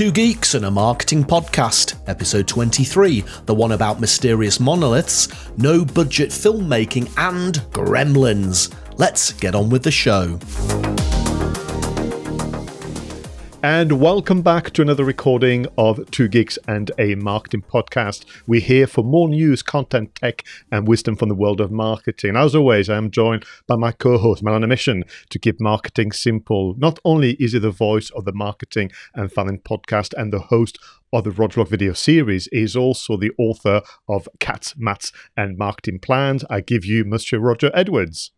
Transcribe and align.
Two 0.00 0.10
Geeks 0.10 0.54
and 0.54 0.64
a 0.64 0.70
Marketing 0.70 1.22
Podcast, 1.22 1.96
episode 2.08 2.48
23, 2.48 3.22
the 3.44 3.54
one 3.54 3.72
about 3.72 4.00
mysterious 4.00 4.58
monoliths, 4.58 5.28
no 5.58 5.84
budget 5.84 6.30
filmmaking, 6.30 7.12
and 7.18 7.56
gremlins. 7.72 8.72
Let's 8.96 9.34
get 9.34 9.54
on 9.54 9.68
with 9.68 9.82
the 9.82 9.90
show. 9.90 10.38
And 13.62 14.00
welcome 14.00 14.40
back 14.40 14.70
to 14.70 14.80
another 14.80 15.04
recording 15.04 15.66
of 15.76 16.10
Two 16.10 16.28
Geeks 16.28 16.58
and 16.66 16.90
a 16.98 17.14
Marketing 17.16 17.60
Podcast. 17.60 18.24
We're 18.46 18.62
here 18.62 18.86
for 18.86 19.04
more 19.04 19.28
news, 19.28 19.62
content, 19.62 20.14
tech, 20.14 20.44
and 20.72 20.88
wisdom 20.88 21.14
from 21.14 21.28
the 21.28 21.34
world 21.34 21.60
of 21.60 21.70
marketing. 21.70 22.36
As 22.36 22.54
always, 22.54 22.88
I 22.88 22.96
am 22.96 23.10
joined 23.10 23.44
by 23.66 23.76
my 23.76 23.92
co 23.92 24.16
host, 24.16 24.42
man 24.42 24.54
on 24.54 24.64
a 24.64 24.66
mission 24.66 25.04
to 25.28 25.38
keep 25.38 25.60
marketing 25.60 26.12
simple. 26.12 26.74
Not 26.78 27.00
only 27.04 27.32
is 27.32 27.52
he 27.52 27.58
the 27.58 27.70
voice 27.70 28.08
of 28.10 28.24
the 28.24 28.32
Marketing 28.32 28.90
and 29.14 29.30
Fanning 29.30 29.60
podcast 29.60 30.14
and 30.16 30.32
the 30.32 30.40
host 30.40 30.78
of 31.12 31.24
the 31.24 31.30
Roger 31.30 31.60
Vlog 31.60 31.68
video 31.68 31.92
series, 31.92 32.46
is 32.48 32.74
also 32.74 33.18
the 33.18 33.32
author 33.36 33.82
of 34.08 34.26
Cats, 34.38 34.74
Mats, 34.78 35.12
and 35.36 35.58
Marketing 35.58 35.98
Plans. 35.98 36.46
I 36.48 36.62
give 36.62 36.86
you 36.86 37.04
Monsieur 37.04 37.38
Roger 37.38 37.70
Edwards. 37.74 38.30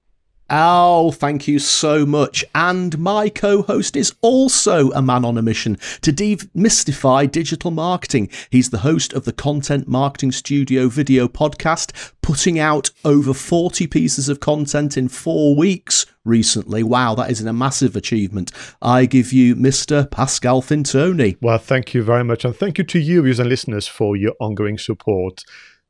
Oh, 0.50 1.12
thank 1.12 1.48
you 1.48 1.58
so 1.58 2.04
much. 2.04 2.44
And 2.54 2.98
my 2.98 3.28
co 3.28 3.62
host 3.62 3.96
is 3.96 4.14
also 4.20 4.90
a 4.90 5.00
man 5.00 5.24
on 5.24 5.38
a 5.38 5.42
mission 5.42 5.76
to 6.02 6.12
demystify 6.12 7.30
digital 7.30 7.70
marketing. 7.70 8.28
He's 8.50 8.70
the 8.70 8.78
host 8.78 9.12
of 9.12 9.24
the 9.24 9.32
Content 9.32 9.88
Marketing 9.88 10.30
Studio 10.30 10.88
video 10.88 11.26
podcast, 11.26 12.12
putting 12.20 12.58
out 12.58 12.90
over 13.04 13.32
40 13.32 13.86
pieces 13.86 14.28
of 14.28 14.40
content 14.40 14.98
in 14.98 15.08
four 15.08 15.56
weeks 15.56 16.06
recently. 16.24 16.82
Wow, 16.82 17.14
that 17.14 17.30
is 17.30 17.40
a 17.40 17.52
massive 17.52 17.96
achievement. 17.96 18.52
I 18.82 19.06
give 19.06 19.32
you 19.32 19.56
Mr. 19.56 20.10
Pascal 20.10 20.60
Fintoni. 20.60 21.38
Well, 21.40 21.58
thank 21.58 21.94
you 21.94 22.02
very 22.02 22.24
much. 22.24 22.44
And 22.44 22.54
thank 22.54 22.78
you 22.78 22.84
to 22.84 22.98
you, 22.98 23.22
viewers 23.22 23.38
and 23.38 23.48
listeners, 23.48 23.88
for 23.88 24.16
your 24.16 24.34
ongoing 24.38 24.78
support. 24.78 25.44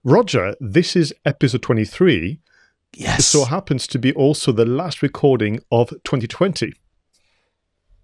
Roger, 0.05 0.55
this 0.61 0.97
is 0.97 1.15
episode 1.25 1.63
23 1.63 2.41
Yes. 2.95 3.21
It 3.21 3.23
so 3.23 3.45
happens 3.45 3.87
to 3.89 3.99
be 3.99 4.13
also 4.13 4.53
the 4.53 4.67
last 4.67 5.03
recording 5.03 5.61
of 5.71 5.91
2020. 6.05 6.73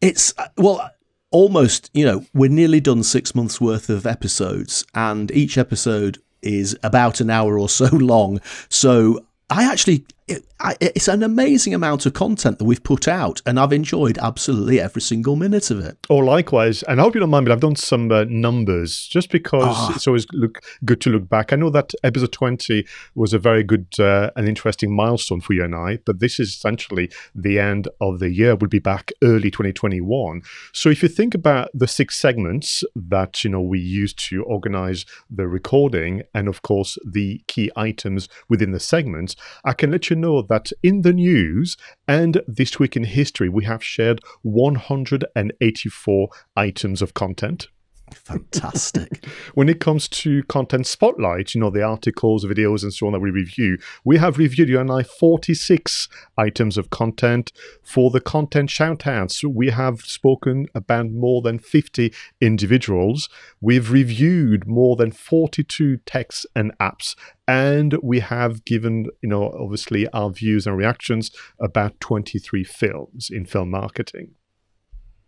It's, 0.01 0.33
uh, 0.39 0.49
well, 0.57 0.91
almost, 1.31 1.91
you 1.93 2.05
know, 2.05 2.25
we're 2.33 2.51
nearly 2.51 2.81
done 2.81 3.03
six 3.03 3.35
months 3.35 3.61
worth 3.61 3.91
of 3.91 4.07
episodes, 4.07 4.85
and 4.95 5.31
each 5.33 5.59
episode 5.59 6.19
is 6.43 6.79
about 6.83 7.21
an 7.21 7.31
hour 7.31 7.59
or 7.59 7.69
so 7.69 7.87
long. 7.93 8.41
So 8.69 9.25
I 9.51 9.71
actually 9.71 10.05
it, 10.27 10.45
I, 10.61 10.77
it's 10.81 11.07
an 11.07 11.23
amazing 11.23 11.73
amount 11.73 12.05
of 12.05 12.15
content 12.15 12.59
that 12.59 12.65
we've 12.65 12.83
put 12.83 13.07
out, 13.07 13.41
and 13.47 13.61
I've 13.61 13.73
enjoyed 13.73 14.19
absolutely 14.19 14.81
every 14.81 15.01
single 15.03 15.37
minute 15.37 15.71
of 15.71 15.79
it. 15.79 15.99
Oh, 16.11 16.17
likewise. 16.17 16.83
And 16.85 17.01
I 17.01 17.05
hope 17.05 17.15
you 17.15 17.21
don't 17.21 17.31
mind, 17.31 17.47
but 17.47 17.53
I've 17.53 17.61
done 17.61 17.77
some 17.77 18.11
uh, 18.11 18.25
numbers 18.29 19.07
just 19.07 19.31
because 19.31 19.77
oh. 19.77 19.93
it's 19.95 20.09
always 20.09 20.27
look 20.33 20.61
good 20.85 21.01
to 21.03 21.11
look 21.11 21.29
back. 21.29 21.53
I 21.53 21.57
know 21.57 21.71
that 21.71 21.93
episode 22.03 22.33
20 22.33 22.85
was 23.15 23.33
a 23.33 23.39
very 23.39 23.63
good 23.63 23.87
uh, 24.01 24.31
and 24.35 24.49
interesting 24.49 24.95
milestone 24.95 25.41
for 25.41 25.53
you 25.53 25.63
and 25.63 25.75
I, 25.75 25.99
but 26.05 26.19
this 26.19 26.41
is 26.41 26.49
essentially 26.49 27.11
the 27.35 27.61
end 27.61 27.89
of 28.01 28.19
the 28.19 28.31
year. 28.31 28.57
We'll 28.57 28.69
be 28.69 28.81
back 28.81 29.13
early 29.23 29.51
2021. 29.51 30.43
So 30.73 30.89
if 30.89 31.03
you 31.03 31.09
think 31.09 31.35
about 31.35 31.71
the 31.73 31.87
six 31.87 32.17
segments 32.17 32.83
that, 32.97 33.45
you 33.45 33.51
know, 33.51 33.61
we 33.61 33.79
used 33.79 34.19
to 34.31 34.43
organize 34.43 35.07
the 35.31 35.47
recording 35.47 36.23
and, 36.35 36.49
of 36.49 36.63
course, 36.63 36.99
the 37.07 37.43
key 37.47 37.71
items 37.77 38.29
within 38.49 38.73
the 38.73 38.81
segments, 38.81 39.37
I 39.65 39.73
can 39.73 39.93
let 39.93 40.11
you 40.11 40.17
know 40.17 40.43
that 40.49 40.73
in 40.83 41.03
the 41.03 41.13
news 41.13 41.77
and 42.07 42.43
this 42.47 42.79
week 42.79 42.97
in 42.97 43.05
history, 43.05 43.49
we 43.49 43.65
have 43.65 43.83
shared 43.83 44.21
184 44.43 46.29
items 46.57 47.03
of 47.03 47.15
content. 47.15 47.69
Fantastic. 48.15 49.25
when 49.55 49.69
it 49.69 49.81
comes 49.81 50.09
to 50.09 50.43
content 50.45 50.87
spotlight, 50.87 51.55
you 51.55 51.61
know, 51.61 51.71
the 51.71 51.83
articles, 51.83 52.45
videos, 52.45 52.83
and 52.83 52.93
so 52.93 53.07
on 53.07 53.13
that 53.13 53.21
we 53.21 53.31
review, 53.31 53.79
we 54.05 54.19
have 54.19 54.39
reviewed 54.39 54.69
you 54.69 54.81
and 54.81 54.91
I 54.91 55.03
46 55.03 56.09
items 56.37 56.77
of 56.77 56.91
content. 56.91 57.53
For 57.83 58.11
the 58.11 58.21
content 58.21 58.71
shoutouts, 58.71 59.45
we 59.45 59.71
have 59.71 60.01
spoken 60.01 60.67
about 60.75 61.11
more 61.11 61.43
than 61.43 61.59
50 61.59 62.13
individuals. 62.41 63.29
We've 63.61 63.91
reviewed 63.91 64.67
more 64.67 64.97
than 64.97 65.13
42 65.13 65.99
texts 65.99 66.47
and 66.55 66.77
apps. 66.79 67.15
And 67.47 67.97
we 68.03 68.21
have 68.21 68.65
given, 68.65 69.07
you 69.23 69.29
know, 69.29 69.51
obviously 69.51 70.07
our 70.09 70.31
views 70.31 70.67
and 70.67 70.77
reactions 70.77 71.31
about 71.59 71.99
23 72.01 72.63
films 72.65 73.31
in 73.31 73.47
film 73.47 73.71
marketing. 73.71 74.35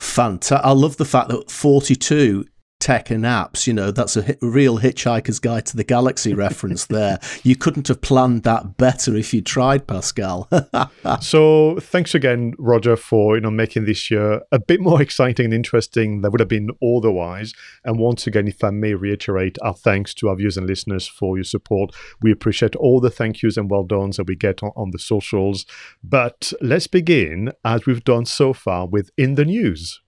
Fantastic. 0.01 0.65
I 0.65 0.73
love 0.73 0.97
the 0.97 1.05
fact 1.05 1.29
that 1.29 1.51
42 1.51 2.47
tech 2.81 3.11
and 3.11 3.25
apps. 3.25 3.67
You 3.67 3.75
know, 3.75 3.91
that's 3.91 4.17
a 4.17 4.23
hit, 4.23 4.39
real 4.41 4.79
Hitchhiker's 4.79 5.39
Guide 5.39 5.67
to 5.67 5.77
the 5.77 5.85
Galaxy 5.85 6.35
reference 6.35 6.87
there. 6.87 7.21
You 7.43 7.57
couldn't 7.57 7.89
have 7.89 8.01
planned 8.01 8.43
that 8.45 8.77
better 8.77 9.15
if 9.17 9.33
you 9.33 9.43
tried, 9.43 9.87
Pascal. 9.87 10.49
so 11.21 11.79
thanks 11.81 12.15
again, 12.15 12.55
Roger, 12.59 12.97
for 12.97 13.37
you 13.37 13.43
know 13.43 13.51
making 13.51 13.85
this 13.85 14.11
year 14.11 14.43
a 14.51 14.59
bit 14.59 14.81
more 14.81 15.01
exciting 15.01 15.47
and 15.47 15.55
interesting 15.55 16.23
than 16.23 16.33
would 16.33 16.41
have 16.41 16.49
been 16.49 16.71
otherwise. 16.83 17.53
And 17.85 17.99
once 17.99 18.27
again, 18.27 18.49
if 18.49 18.65
I 18.65 18.71
may 18.71 18.95
reiterate 18.95 19.59
our 19.63 19.75
thanks 19.75 20.15
to 20.15 20.29
our 20.29 20.37
viewers 20.37 20.57
and 20.57 20.67
listeners 20.67 21.07
for 21.07 21.37
your 21.37 21.45
support. 21.45 21.95
We 22.21 22.33
appreciate 22.33 22.77
all 22.77 23.01
the 23.01 23.11
thank 23.11 23.43
yous 23.43 23.57
and 23.57 23.71
well 23.71 23.85
done's 23.85 24.17
that 24.17 24.27
we 24.27 24.37
get 24.37 24.63
on, 24.63 24.73
on 24.77 24.91
the 24.91 24.99
socials. 24.99 25.67
But 26.03 26.53
let's 26.61 26.87
begin 26.87 27.53
as 27.65 27.87
we've 27.87 28.05
done 28.05 28.27
so 28.27 28.53
far 28.53 28.87
with 28.87 29.11
In 29.17 29.35
the 29.35 29.45
News. 29.45 30.01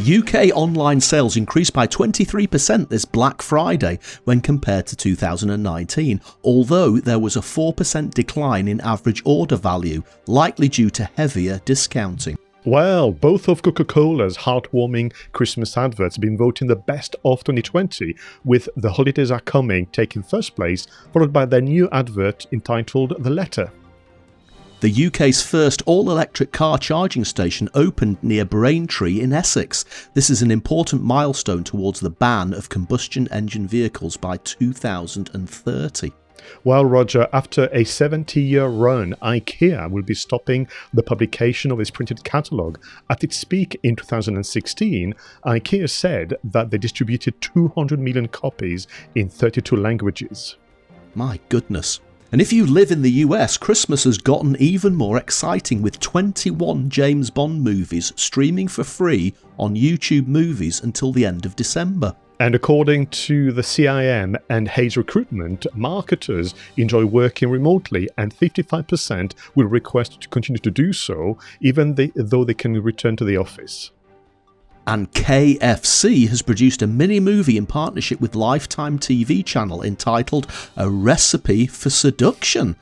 UK 0.00 0.56
online 0.56 1.00
sales 1.00 1.36
increased 1.36 1.72
by 1.72 1.86
23% 1.86 2.88
this 2.88 3.04
Black 3.04 3.42
Friday 3.42 3.98
when 4.24 4.40
compared 4.40 4.86
to 4.86 4.96
2019, 4.96 6.20
although 6.42 6.98
there 6.98 7.18
was 7.18 7.36
a 7.36 7.40
4% 7.40 8.14
decline 8.14 8.66
in 8.66 8.80
average 8.80 9.22
order 9.24 9.56
value, 9.56 10.02
likely 10.26 10.68
due 10.68 10.90
to 10.90 11.04
heavier 11.16 11.60
discounting. 11.64 12.38
Well, 12.64 13.10
both 13.10 13.48
of 13.48 13.62
Coca 13.62 13.84
Cola's 13.84 14.36
heartwarming 14.36 15.14
Christmas 15.32 15.76
adverts 15.76 16.16
have 16.16 16.22
been 16.22 16.36
voting 16.36 16.68
the 16.68 16.76
best 16.76 17.16
of 17.24 17.42
2020, 17.44 18.14
with 18.44 18.68
The 18.76 18.92
Holidays 18.92 19.30
Are 19.30 19.40
Coming 19.40 19.86
taking 19.86 20.22
first 20.22 20.56
place, 20.56 20.86
followed 21.12 21.32
by 21.32 21.46
their 21.46 21.62
new 21.62 21.88
advert 21.90 22.46
entitled 22.52 23.14
The 23.18 23.30
Letter. 23.30 23.72
The 24.80 25.06
UK's 25.08 25.42
first 25.42 25.82
all 25.84 26.10
electric 26.10 26.52
car 26.52 26.78
charging 26.78 27.26
station 27.26 27.68
opened 27.74 28.16
near 28.22 28.46
Braintree 28.46 29.20
in 29.20 29.30
Essex. 29.30 29.84
This 30.14 30.30
is 30.30 30.40
an 30.40 30.50
important 30.50 31.02
milestone 31.02 31.64
towards 31.64 32.00
the 32.00 32.08
ban 32.08 32.54
of 32.54 32.70
combustion 32.70 33.28
engine 33.30 33.68
vehicles 33.68 34.16
by 34.16 34.38
2030. 34.38 36.12
Well, 36.64 36.86
Roger, 36.86 37.28
after 37.30 37.68
a 37.74 37.84
70 37.84 38.40
year 38.40 38.68
run, 38.68 39.14
IKEA 39.20 39.90
will 39.90 40.02
be 40.02 40.14
stopping 40.14 40.66
the 40.94 41.02
publication 41.02 41.70
of 41.70 41.78
its 41.78 41.90
printed 41.90 42.24
catalogue. 42.24 42.82
At 43.10 43.22
its 43.22 43.44
peak 43.44 43.78
in 43.82 43.96
2016, 43.96 45.14
IKEA 45.44 45.90
said 45.90 46.38
that 46.42 46.70
they 46.70 46.78
distributed 46.78 47.38
200 47.42 48.00
million 48.00 48.28
copies 48.28 48.86
in 49.14 49.28
32 49.28 49.76
languages. 49.76 50.56
My 51.14 51.38
goodness. 51.50 52.00
And 52.32 52.40
if 52.40 52.52
you 52.52 52.64
live 52.64 52.92
in 52.92 53.02
the 53.02 53.10
US, 53.26 53.56
Christmas 53.56 54.04
has 54.04 54.16
gotten 54.16 54.54
even 54.60 54.94
more 54.94 55.16
exciting 55.16 55.82
with 55.82 55.98
21 55.98 56.88
James 56.88 57.28
Bond 57.28 57.64
movies 57.64 58.12
streaming 58.14 58.68
for 58.68 58.84
free 58.84 59.34
on 59.58 59.74
YouTube 59.74 60.28
Movies 60.28 60.80
until 60.80 61.10
the 61.10 61.26
end 61.26 61.44
of 61.44 61.56
December. 61.56 62.14
And 62.38 62.54
according 62.54 63.08
to 63.08 63.50
the 63.50 63.62
CIM 63.62 64.36
and 64.48 64.68
Hayes 64.68 64.96
Recruitment, 64.96 65.66
marketers 65.74 66.54
enjoy 66.76 67.04
working 67.04 67.50
remotely, 67.50 68.08
and 68.16 68.34
55% 68.34 69.34
will 69.56 69.66
request 69.66 70.20
to 70.20 70.28
continue 70.28 70.60
to 70.60 70.70
do 70.70 70.92
so, 70.92 71.36
even 71.60 71.96
though 72.14 72.44
they 72.44 72.54
can 72.54 72.80
return 72.80 73.16
to 73.16 73.24
the 73.24 73.36
office. 73.36 73.90
And 74.90 75.08
KFC 75.12 76.28
has 76.30 76.42
produced 76.42 76.82
a 76.82 76.86
mini 76.88 77.20
movie 77.20 77.56
in 77.56 77.64
partnership 77.64 78.20
with 78.20 78.34
Lifetime 78.34 78.98
TV 78.98 79.46
channel 79.46 79.84
entitled 79.84 80.48
A 80.76 80.90
Recipe 80.90 81.68
for 81.68 81.90
Seduction. 81.90 82.74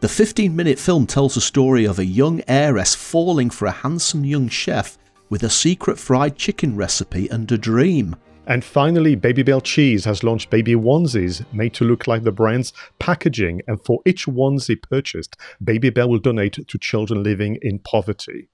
The 0.00 0.08
15 0.10 0.54
minute 0.54 0.78
film 0.78 1.06
tells 1.06 1.34
the 1.36 1.40
story 1.40 1.86
of 1.86 1.98
a 1.98 2.04
young 2.04 2.42
heiress 2.46 2.94
falling 2.94 3.48
for 3.48 3.64
a 3.64 3.70
handsome 3.70 4.26
young 4.26 4.50
chef 4.50 4.98
with 5.30 5.42
a 5.42 5.48
secret 5.48 5.98
fried 5.98 6.36
chicken 6.36 6.76
recipe 6.76 7.30
and 7.30 7.50
a 7.50 7.56
dream. 7.56 8.14
And 8.46 8.62
finally, 8.62 9.16
Babybel 9.16 9.62
Cheese 9.64 10.04
has 10.04 10.22
launched 10.22 10.50
baby 10.50 10.74
onesies 10.74 11.50
made 11.50 11.72
to 11.76 11.86
look 11.86 12.06
like 12.06 12.24
the 12.24 12.30
brand's 12.30 12.74
packaging, 12.98 13.62
and 13.66 13.82
for 13.82 14.02
each 14.04 14.26
onesie 14.26 14.82
purchased, 14.82 15.38
Babybel 15.64 16.10
will 16.10 16.18
donate 16.18 16.58
to 16.68 16.78
children 16.78 17.22
living 17.22 17.58
in 17.62 17.78
poverty 17.78 18.50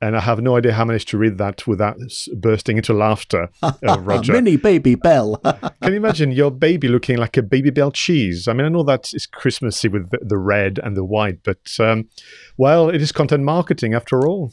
and 0.00 0.16
I 0.16 0.20
have 0.20 0.40
no 0.40 0.56
idea 0.56 0.72
how 0.72 0.82
I 0.82 0.86
managed 0.86 1.08
to 1.08 1.18
read 1.18 1.38
that 1.38 1.66
without 1.66 1.98
bursting 2.34 2.78
into 2.78 2.94
laughter, 2.94 3.48
uh, 3.62 3.72
Roger. 4.00 4.32
Mini 4.32 4.56
Babybel. 4.56 5.40
Can 5.82 5.92
you 5.92 5.98
imagine 5.98 6.32
your 6.32 6.50
baby 6.50 6.88
looking 6.88 7.18
like 7.18 7.36
a 7.36 7.42
Babybel 7.42 7.92
cheese? 7.92 8.48
I 8.48 8.52
mean, 8.52 8.66
I 8.66 8.70
know 8.70 8.82
that 8.84 9.12
is 9.12 9.26
Christmassy 9.26 9.88
with 9.88 10.10
the, 10.10 10.18
the 10.22 10.38
red 10.38 10.80
and 10.82 10.96
the 10.96 11.04
white, 11.04 11.42
but 11.42 11.76
um, 11.78 12.08
well, 12.56 12.88
it 12.88 13.02
is 13.02 13.12
content 13.12 13.44
marketing 13.44 13.94
after 13.94 14.26
all. 14.26 14.52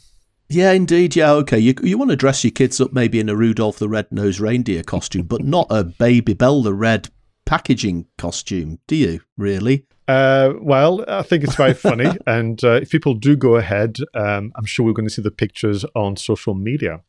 Yeah, 0.49 0.71
indeed. 0.71 1.15
Yeah, 1.15 1.31
okay. 1.33 1.59
You 1.59 1.73
you 1.83 1.97
want 1.97 2.11
to 2.11 2.15
dress 2.15 2.43
your 2.43 2.51
kids 2.51 2.79
up 2.79 2.93
maybe 2.93 3.19
in 3.19 3.27
a 3.27 3.35
Rudolph 3.35 3.79
the 3.79 3.89
Red-Nosed 3.89 4.39
Reindeer 4.39 4.83
costume, 4.83 5.25
but 5.25 5.43
not 5.43 5.67
a 5.69 5.83
Babybel 5.83 6.63
the 6.63 6.73
Red 6.73 7.09
packaging 7.45 8.05
costume, 8.17 8.79
do 8.87 8.95
you? 8.95 9.21
Really? 9.37 9.85
Uh, 10.07 10.53
well, 10.61 11.03
I 11.07 11.21
think 11.21 11.43
it's 11.43 11.55
very 11.55 11.73
funny, 11.73 12.09
and 12.27 12.63
uh, 12.63 12.79
if 12.81 12.89
people 12.89 13.13
do 13.13 13.35
go 13.35 13.55
ahead, 13.55 13.97
um, 14.13 14.53
I'm 14.55 14.65
sure 14.65 14.85
we're 14.85 14.93
going 14.93 15.07
to 15.07 15.13
see 15.13 15.21
the 15.21 15.31
pictures 15.31 15.83
on 15.95 16.15
social 16.15 16.53
media. 16.53 17.01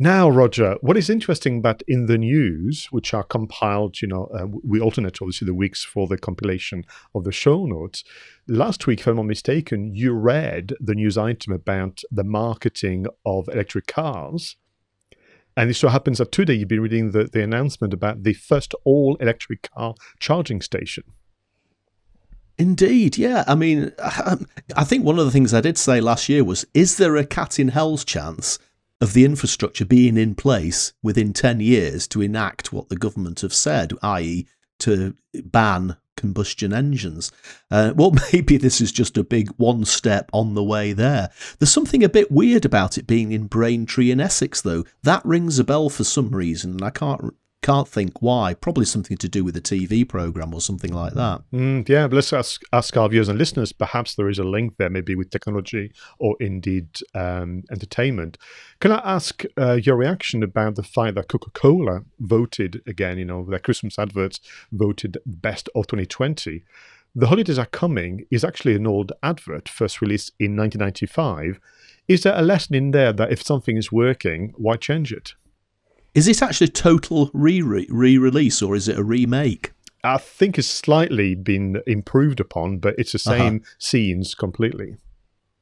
Now, 0.00 0.30
Roger, 0.30 0.76
what 0.80 0.96
is 0.96 1.10
interesting 1.10 1.58
about 1.58 1.82
in 1.88 2.06
the 2.06 2.18
news, 2.18 2.86
which 2.92 3.12
are 3.12 3.24
compiled, 3.24 4.00
you 4.00 4.06
know, 4.06 4.26
uh, 4.26 4.46
we 4.46 4.80
alternate 4.80 5.20
obviously 5.20 5.44
the 5.44 5.54
weeks 5.54 5.82
for 5.84 6.06
the 6.06 6.16
compilation 6.16 6.84
of 7.16 7.24
the 7.24 7.32
show 7.32 7.66
notes. 7.66 8.04
Last 8.46 8.86
week, 8.86 9.00
if 9.00 9.08
I'm 9.08 9.16
not 9.16 9.24
mistaken, 9.24 9.92
you 9.96 10.12
read 10.12 10.72
the 10.80 10.94
news 10.94 11.18
item 11.18 11.52
about 11.52 12.02
the 12.12 12.22
marketing 12.22 13.06
of 13.26 13.48
electric 13.48 13.88
cars. 13.88 14.56
And 15.56 15.68
it 15.68 15.74
so 15.74 15.88
happens 15.88 16.18
that 16.18 16.30
today 16.30 16.54
you've 16.54 16.68
been 16.68 16.80
reading 16.80 17.10
the, 17.10 17.24
the 17.24 17.42
announcement 17.42 17.92
about 17.92 18.22
the 18.22 18.34
first 18.34 18.76
all 18.84 19.16
electric 19.16 19.68
car 19.74 19.96
charging 20.20 20.60
station. 20.60 21.02
Indeed, 22.58 23.16
yeah. 23.16 23.44
I 23.46 23.54
mean, 23.54 23.92
I 24.00 24.84
think 24.84 25.04
one 25.04 25.18
of 25.18 25.24
the 25.24 25.30
things 25.30 25.54
I 25.54 25.60
did 25.60 25.78
say 25.78 26.00
last 26.00 26.28
year 26.28 26.42
was 26.42 26.66
is 26.74 26.96
there 26.96 27.16
a 27.16 27.24
cat 27.24 27.58
in 27.58 27.68
hell's 27.68 28.04
chance 28.04 28.58
of 29.00 29.12
the 29.12 29.24
infrastructure 29.24 29.84
being 29.84 30.16
in 30.16 30.34
place 30.34 30.92
within 31.02 31.32
10 31.32 31.60
years 31.60 32.08
to 32.08 32.20
enact 32.20 32.72
what 32.72 32.88
the 32.88 32.96
government 32.96 33.40
have 33.40 33.54
said, 33.54 33.92
i.e., 34.02 34.46
to 34.80 35.14
ban 35.44 35.96
combustion 36.16 36.72
engines. 36.72 37.30
Uh, 37.70 37.92
well, 37.94 38.12
maybe 38.32 38.56
this 38.56 38.80
is 38.80 38.90
just 38.90 39.16
a 39.16 39.24
big 39.24 39.50
one 39.56 39.84
step 39.84 40.28
on 40.32 40.54
the 40.54 40.64
way 40.64 40.92
there. 40.92 41.30
There's 41.58 41.72
something 41.72 42.02
a 42.02 42.08
bit 42.08 42.30
weird 42.30 42.64
about 42.64 42.98
it 42.98 43.06
being 43.06 43.30
in 43.30 43.46
Braintree 43.46 44.10
in 44.10 44.20
Essex, 44.20 44.60
though. 44.60 44.84
That 45.04 45.24
rings 45.24 45.58
a 45.58 45.64
bell 45.64 45.88
for 45.88 46.04
some 46.04 46.30
reason, 46.30 46.72
and 46.72 46.82
I 46.82 46.90
can't 46.90 47.34
can't 47.62 47.88
think 47.88 48.22
why. 48.22 48.54
Probably 48.54 48.84
something 48.84 49.16
to 49.16 49.28
do 49.28 49.44
with 49.44 49.56
a 49.56 49.60
TV 49.60 50.08
program 50.08 50.54
or 50.54 50.60
something 50.60 50.92
like 50.92 51.14
that. 51.14 51.42
Mm, 51.52 51.88
yeah, 51.88 52.06
but 52.06 52.16
let's 52.16 52.32
ask, 52.32 52.62
ask 52.72 52.96
our 52.96 53.08
viewers 53.08 53.28
and 53.28 53.38
listeners. 53.38 53.72
Perhaps 53.72 54.14
there 54.14 54.28
is 54.28 54.38
a 54.38 54.44
link 54.44 54.76
there, 54.78 54.90
maybe 54.90 55.14
with 55.14 55.30
technology 55.30 55.92
or 56.18 56.36
indeed 56.40 56.88
um, 57.14 57.64
entertainment. 57.70 58.38
Can 58.80 58.92
I 58.92 59.00
ask 59.04 59.42
uh, 59.58 59.74
your 59.74 59.96
reaction 59.96 60.42
about 60.42 60.76
the 60.76 60.82
fact 60.82 61.16
that 61.16 61.28
Coca 61.28 61.50
Cola 61.50 62.04
voted 62.20 62.82
again, 62.86 63.18
you 63.18 63.24
know, 63.24 63.44
their 63.44 63.58
Christmas 63.58 63.98
adverts 63.98 64.40
voted 64.72 65.18
best 65.26 65.68
of 65.74 65.86
2020? 65.88 66.62
The 67.14 67.26
Holidays 67.26 67.58
Are 67.58 67.66
Coming 67.66 68.26
is 68.30 68.44
actually 68.44 68.76
an 68.76 68.86
old 68.86 69.12
advert, 69.22 69.68
first 69.68 70.00
released 70.00 70.32
in 70.38 70.56
1995. 70.56 71.58
Is 72.06 72.22
there 72.22 72.38
a 72.38 72.42
lesson 72.42 72.76
in 72.76 72.92
there 72.92 73.12
that 73.12 73.32
if 73.32 73.42
something 73.42 73.76
is 73.76 73.90
working, 73.90 74.52
why 74.56 74.76
change 74.76 75.12
it? 75.12 75.34
Is 76.18 76.26
this 76.26 76.42
actually 76.42 76.64
a 76.64 76.70
total 76.70 77.30
re 77.32 77.62
release 77.62 78.60
or 78.60 78.74
is 78.74 78.88
it 78.88 78.98
a 78.98 79.04
remake? 79.04 79.70
I 80.02 80.18
think 80.18 80.58
it's 80.58 80.66
slightly 80.66 81.36
been 81.36 81.80
improved 81.86 82.40
upon, 82.40 82.78
but 82.78 82.96
it's 82.98 83.12
the 83.12 83.22
uh-huh. 83.24 83.38
same 83.38 83.56
uh-huh. 83.58 83.74
scenes 83.78 84.34
completely. 84.34 84.96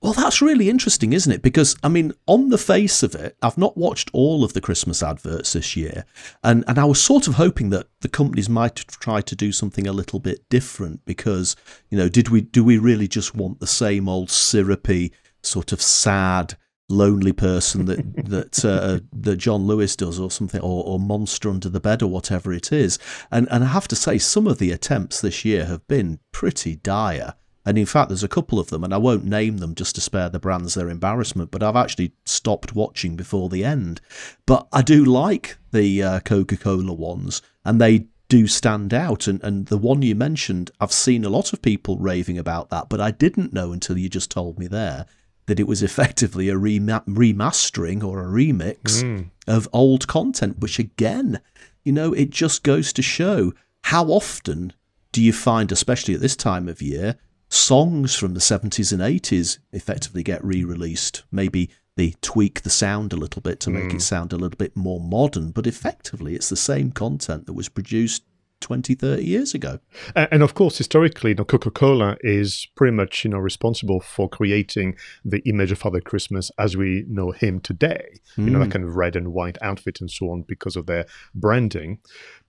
Well, 0.00 0.14
that's 0.14 0.40
really 0.40 0.70
interesting, 0.70 1.12
isn't 1.12 1.30
it? 1.30 1.42
Because, 1.42 1.76
I 1.82 1.88
mean, 1.88 2.14
on 2.26 2.48
the 2.48 2.56
face 2.56 3.02
of 3.02 3.14
it, 3.14 3.36
I've 3.42 3.58
not 3.58 3.76
watched 3.76 4.08
all 4.14 4.44
of 4.44 4.54
the 4.54 4.62
Christmas 4.62 5.02
adverts 5.02 5.52
this 5.52 5.76
year. 5.76 6.06
And, 6.42 6.64
and 6.66 6.78
I 6.78 6.86
was 6.86 7.02
sort 7.02 7.28
of 7.28 7.34
hoping 7.34 7.68
that 7.70 7.88
the 8.00 8.08
companies 8.08 8.48
might 8.48 8.76
try 8.76 9.20
to 9.20 9.36
do 9.36 9.52
something 9.52 9.86
a 9.86 9.92
little 9.92 10.20
bit 10.20 10.48
different 10.48 11.04
because, 11.04 11.54
you 11.90 11.98
know, 11.98 12.08
did 12.08 12.30
we 12.30 12.40
do 12.40 12.64
we 12.64 12.78
really 12.78 13.08
just 13.08 13.34
want 13.34 13.60
the 13.60 13.66
same 13.66 14.08
old 14.08 14.30
syrupy, 14.30 15.12
sort 15.42 15.72
of 15.72 15.82
sad, 15.82 16.56
lonely 16.88 17.32
person 17.32 17.86
that 17.86 18.14
that 18.26 18.64
uh, 18.64 19.00
that 19.12 19.36
John 19.36 19.66
Lewis 19.66 19.96
does 19.96 20.20
or 20.20 20.30
something 20.30 20.60
or, 20.60 20.84
or 20.84 20.98
monster 20.98 21.48
under 21.48 21.68
the 21.68 21.80
bed 21.80 22.02
or 22.02 22.08
whatever 22.08 22.52
it 22.52 22.72
is. 22.72 22.98
And 23.30 23.48
and 23.50 23.64
I 23.64 23.68
have 23.68 23.88
to 23.88 23.96
say 23.96 24.18
some 24.18 24.46
of 24.46 24.58
the 24.58 24.72
attempts 24.72 25.20
this 25.20 25.44
year 25.44 25.66
have 25.66 25.86
been 25.88 26.20
pretty 26.32 26.76
dire. 26.76 27.34
And 27.64 27.76
in 27.76 27.86
fact 27.86 28.08
there's 28.08 28.22
a 28.22 28.28
couple 28.28 28.60
of 28.60 28.68
them 28.68 28.84
and 28.84 28.94
I 28.94 28.98
won't 28.98 29.24
name 29.24 29.58
them 29.58 29.74
just 29.74 29.96
to 29.96 30.00
spare 30.00 30.28
the 30.28 30.38
brands 30.38 30.74
their 30.74 30.88
embarrassment 30.88 31.50
but 31.50 31.64
I've 31.64 31.74
actually 31.74 32.12
stopped 32.24 32.76
watching 32.76 33.16
before 33.16 33.48
the 33.48 33.64
end. 33.64 34.00
But 34.46 34.68
I 34.72 34.82
do 34.82 35.04
like 35.04 35.56
the 35.72 36.02
uh, 36.02 36.20
Coca-Cola 36.20 36.92
ones 36.92 37.42
and 37.64 37.80
they 37.80 38.06
do 38.28 38.46
stand 38.46 38.94
out. 38.94 39.26
And, 39.26 39.42
and 39.42 39.66
the 39.66 39.78
one 39.78 40.02
you 40.02 40.14
mentioned 40.14 40.70
I've 40.80 40.92
seen 40.92 41.24
a 41.24 41.28
lot 41.28 41.52
of 41.52 41.60
people 41.60 41.98
raving 41.98 42.38
about 42.38 42.70
that 42.70 42.88
but 42.88 43.00
I 43.00 43.10
didn't 43.10 43.52
know 43.52 43.72
until 43.72 43.98
you 43.98 44.08
just 44.08 44.30
told 44.30 44.60
me 44.60 44.68
there 44.68 45.06
that 45.46 45.60
it 45.60 45.66
was 45.66 45.82
effectively 45.82 46.48
a 46.48 46.54
remastering 46.54 48.02
or 48.02 48.22
a 48.22 48.26
remix 48.26 49.02
mm. 49.02 49.30
of 49.46 49.68
old 49.72 50.06
content, 50.06 50.58
which 50.58 50.78
again, 50.78 51.40
you 51.84 51.92
know, 51.92 52.12
it 52.12 52.30
just 52.30 52.62
goes 52.62 52.92
to 52.92 53.02
show 53.02 53.52
how 53.84 54.04
often 54.06 54.72
do 55.12 55.22
you 55.22 55.32
find, 55.32 55.70
especially 55.70 56.14
at 56.14 56.20
this 56.20 56.36
time 56.36 56.68
of 56.68 56.82
year, 56.82 57.16
songs 57.48 58.16
from 58.16 58.34
the 58.34 58.40
70s 58.40 58.92
and 58.92 59.00
80s 59.00 59.58
effectively 59.72 60.22
get 60.22 60.44
re 60.44 60.64
released. 60.64 61.22
Maybe 61.30 61.70
they 61.96 62.14
tweak 62.20 62.62
the 62.62 62.70
sound 62.70 63.12
a 63.12 63.16
little 63.16 63.40
bit 63.40 63.60
to 63.60 63.70
make 63.70 63.84
mm. 63.84 63.94
it 63.94 64.02
sound 64.02 64.32
a 64.32 64.36
little 64.36 64.56
bit 64.56 64.76
more 64.76 65.00
modern, 65.00 65.52
but 65.52 65.66
effectively 65.66 66.34
it's 66.34 66.48
the 66.48 66.56
same 66.56 66.90
content 66.90 67.46
that 67.46 67.54
was 67.54 67.68
produced 67.68 68.24
20, 68.60 68.94
30 68.94 69.24
years 69.24 69.54
ago. 69.54 69.78
And 70.14 70.42
of 70.42 70.54
course, 70.54 70.78
historically, 70.78 71.30
you 71.30 71.36
know, 71.36 71.44
Coca-Cola 71.44 72.16
is 72.20 72.66
pretty 72.74 72.94
much, 72.94 73.24
you 73.24 73.30
know, 73.30 73.38
responsible 73.38 74.00
for 74.00 74.28
creating 74.28 74.96
the 75.24 75.40
image 75.48 75.72
of 75.72 75.78
Father 75.78 76.00
Christmas 76.00 76.50
as 76.58 76.76
we 76.76 77.04
know 77.08 77.30
him 77.30 77.60
today. 77.60 78.20
Mm. 78.36 78.44
You 78.44 78.50
know, 78.50 78.58
that 78.60 78.66
hmm. 78.66 78.72
kind 78.72 78.84
of 78.84 78.96
red 78.96 79.16
and 79.16 79.32
white 79.32 79.58
outfit 79.62 80.00
and 80.00 80.10
so 80.10 80.30
on 80.30 80.42
because 80.42 80.76
of 80.76 80.86
their 80.86 81.06
branding. 81.34 81.98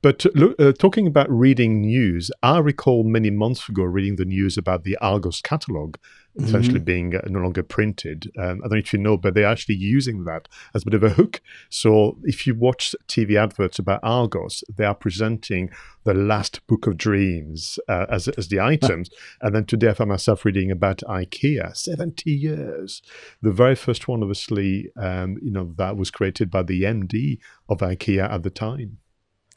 But 0.02 0.26
uh, 0.60 0.74
talking 0.74 1.08
about 1.08 1.30
reading 1.30 1.82
news, 1.82 2.30
I 2.44 2.60
recall 2.60 3.04
many 3.04 3.32
months 3.32 3.68
ago 3.68 3.84
reading 3.84 4.16
the 4.16 4.26
news 4.26 4.58
about 4.58 4.84
the 4.84 4.98
Argos 4.98 5.42
catalogue 5.42 5.98
essentially 6.40 6.76
mm-hmm. 6.76 6.84
being 6.84 7.16
uh, 7.16 7.22
no 7.28 7.40
longer 7.40 7.64
printed. 7.64 8.32
Um, 8.38 8.60
I 8.60 8.68
don't 8.68 8.72
know 8.72 8.78
if 8.78 8.94
you 8.94 9.00
know, 9.00 9.18
but 9.18 9.34
they're 9.34 9.46
actually 9.48 9.76
using 9.76 10.24
that 10.26 10.48
as 10.74 10.84
a 10.84 10.86
bit 10.86 10.94
of 10.94 11.04
a 11.04 11.10
hook. 11.10 11.42
So 11.70 12.18
if 12.24 12.46
you 12.46 12.54
watch 12.56 12.96
TV 13.08 13.42
adverts 13.42 13.80
about 13.80 14.02
Argos, 14.04 14.64
they 14.76 14.86
are 14.86 14.96
presenting 14.96 15.70
the 16.04 16.14
last 16.14 16.66
book 16.68 16.88
of 16.88 16.98
dreams 16.98 17.80
uh, 17.88 18.06
as, 18.10 18.28
as 18.30 18.50
the 18.50 18.60
items. 18.60 19.10
and 19.42 19.56
then 19.56 19.66
today 19.66 19.90
I 19.90 19.94
found 19.94 20.10
myself 20.10 20.46
reading 20.46 20.72
about 20.72 21.00
IKEA, 21.08 21.76
70 21.76 22.30
years. 22.30 23.02
The 23.42 23.52
very 23.52 23.76
first 23.76 24.08
one, 24.08 24.22
obviously, 24.22 24.92
um, 24.96 25.38
you 25.42 25.52
know, 25.52 25.74
that 25.78 25.98
was 25.98 26.12
created 26.12 26.52
by 26.52 26.64
the 26.64 26.84
MD 26.84 27.40
of 27.68 27.80
IKEA 27.80 28.30
at 28.30 28.44
the 28.44 28.50
time 28.50 29.00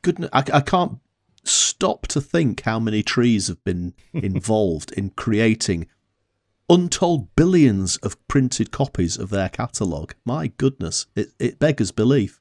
goodness, 0.03 0.31
I, 0.33 0.45
I 0.53 0.61
can't 0.61 0.99
stop 1.45 2.07
to 2.09 2.21
think 2.21 2.63
how 2.63 2.79
many 2.79 3.03
trees 3.03 3.49
have 3.49 3.63
been 3.65 3.95
involved 4.13 4.93
in 4.93 5.11
creating 5.11 5.87
untold 6.69 7.35
billions 7.35 7.97
of 7.99 8.17
printed 8.29 8.71
copies 8.71 9.19
of 9.19 9.31
their 9.31 9.49
catalogue. 9.49 10.15
My 10.25 10.49
goodness, 10.57 11.07
it, 11.17 11.31
it 11.39 11.59
beggars 11.59 11.91
belief. 11.91 12.40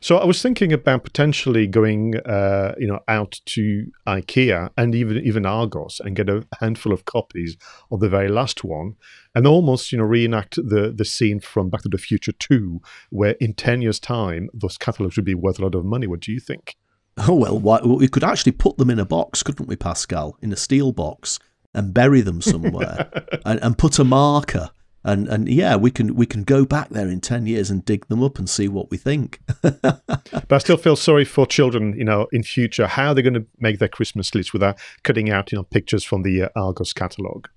So 0.00 0.18
I 0.18 0.24
was 0.24 0.42
thinking 0.42 0.72
about 0.72 1.04
potentially 1.04 1.66
going, 1.66 2.16
uh, 2.26 2.74
you 2.78 2.86
know, 2.86 3.00
out 3.08 3.40
to 3.46 3.86
IKEA 4.06 4.70
and 4.76 4.94
even 4.94 5.18
even 5.18 5.46
Argos 5.46 6.00
and 6.04 6.16
get 6.16 6.28
a 6.28 6.46
handful 6.60 6.92
of 6.92 7.04
copies 7.04 7.56
of 7.90 8.00
the 8.00 8.08
very 8.08 8.28
last 8.28 8.64
one, 8.64 8.96
and 9.34 9.46
almost, 9.46 9.92
you 9.92 9.98
know, 9.98 10.04
reenact 10.04 10.56
the 10.56 10.92
the 10.94 11.04
scene 11.04 11.40
from 11.40 11.70
Back 11.70 11.82
to 11.82 11.88
the 11.88 11.98
Future 11.98 12.32
Two, 12.32 12.80
where 13.10 13.36
in 13.40 13.54
ten 13.54 13.82
years' 13.82 14.00
time 14.00 14.50
those 14.52 14.78
catalogs 14.78 15.16
would 15.16 15.24
be 15.24 15.34
worth 15.34 15.58
a 15.58 15.62
lot 15.62 15.74
of 15.74 15.84
money. 15.84 16.06
What 16.06 16.20
do 16.20 16.32
you 16.32 16.40
think? 16.40 16.76
Oh 17.16 17.34
well, 17.34 17.80
we 17.96 18.08
could 18.08 18.24
actually 18.24 18.52
put 18.52 18.76
them 18.76 18.90
in 18.90 18.98
a 18.98 19.04
box, 19.04 19.42
couldn't 19.42 19.68
we, 19.68 19.76
Pascal? 19.76 20.36
In 20.42 20.52
a 20.52 20.56
steel 20.56 20.92
box 20.92 21.38
and 21.74 21.92
bury 21.92 22.20
them 22.20 22.40
somewhere 22.40 23.10
and, 23.44 23.62
and 23.62 23.76
put 23.76 23.98
a 23.98 24.04
marker 24.04 24.70
and 25.04 25.28
and 25.28 25.48
yeah, 25.48 25.76
we 25.76 25.90
can 25.90 26.14
we 26.14 26.26
can 26.26 26.44
go 26.44 26.64
back 26.64 26.88
there 26.88 27.08
in 27.08 27.20
ten 27.20 27.46
years 27.46 27.70
and 27.70 27.84
dig 27.84 28.06
them 28.08 28.22
up 28.22 28.38
and 28.38 28.48
see 28.48 28.68
what 28.68 28.90
we 28.90 28.96
think. 28.96 29.40
but 29.62 30.02
I 30.50 30.58
still 30.58 30.78
feel 30.78 30.96
sorry 30.96 31.24
for 31.24 31.46
children, 31.46 31.94
you 31.96 32.04
know, 32.04 32.26
in 32.32 32.42
future 32.42 32.86
how 32.86 33.12
they're 33.12 33.22
going 33.22 33.34
to 33.34 33.46
make 33.58 33.78
their 33.78 33.88
Christmas 33.88 34.34
list 34.34 34.52
without 34.52 34.78
cutting 35.02 35.30
out, 35.30 35.52
you 35.52 35.58
know, 35.58 35.64
pictures 35.64 36.04
from 36.04 36.22
the 36.22 36.44
uh, 36.44 36.48
Argos 36.56 36.92
catalogue. 36.92 37.48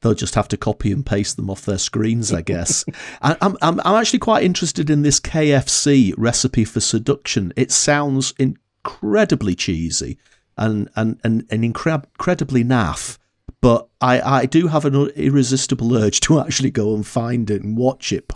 They'll 0.00 0.14
just 0.14 0.34
have 0.34 0.48
to 0.48 0.56
copy 0.56 0.92
and 0.92 1.04
paste 1.04 1.36
them 1.36 1.48
off 1.50 1.64
their 1.64 1.78
screens, 1.78 2.32
I 2.32 2.42
guess. 2.42 2.84
I, 3.22 3.36
I'm, 3.40 3.56
I'm 3.60 3.80
I'm 3.80 3.96
actually 3.96 4.18
quite 4.20 4.44
interested 4.44 4.88
in 4.88 5.02
this 5.02 5.20
KFC 5.20 6.14
recipe 6.16 6.64
for 6.64 6.80
seduction. 6.80 7.52
It 7.54 7.70
sounds 7.70 8.32
incredibly 8.38 9.54
cheesy 9.54 10.18
and 10.56 10.88
and 10.96 11.20
and, 11.22 11.46
and 11.50 11.64
incredibly 11.64 12.64
naff 12.64 13.18
but 13.64 13.88
I, 14.02 14.20
I 14.20 14.44
do 14.44 14.66
have 14.66 14.84
an 14.84 14.94
irresistible 15.16 15.96
urge 15.96 16.20
to 16.20 16.38
actually 16.44 16.70
go 16.70 16.94
and 16.94 17.06
find 17.06 17.50
it 17.50 17.62
and 17.62 17.78
watch 17.78 18.12
it, 18.12 18.30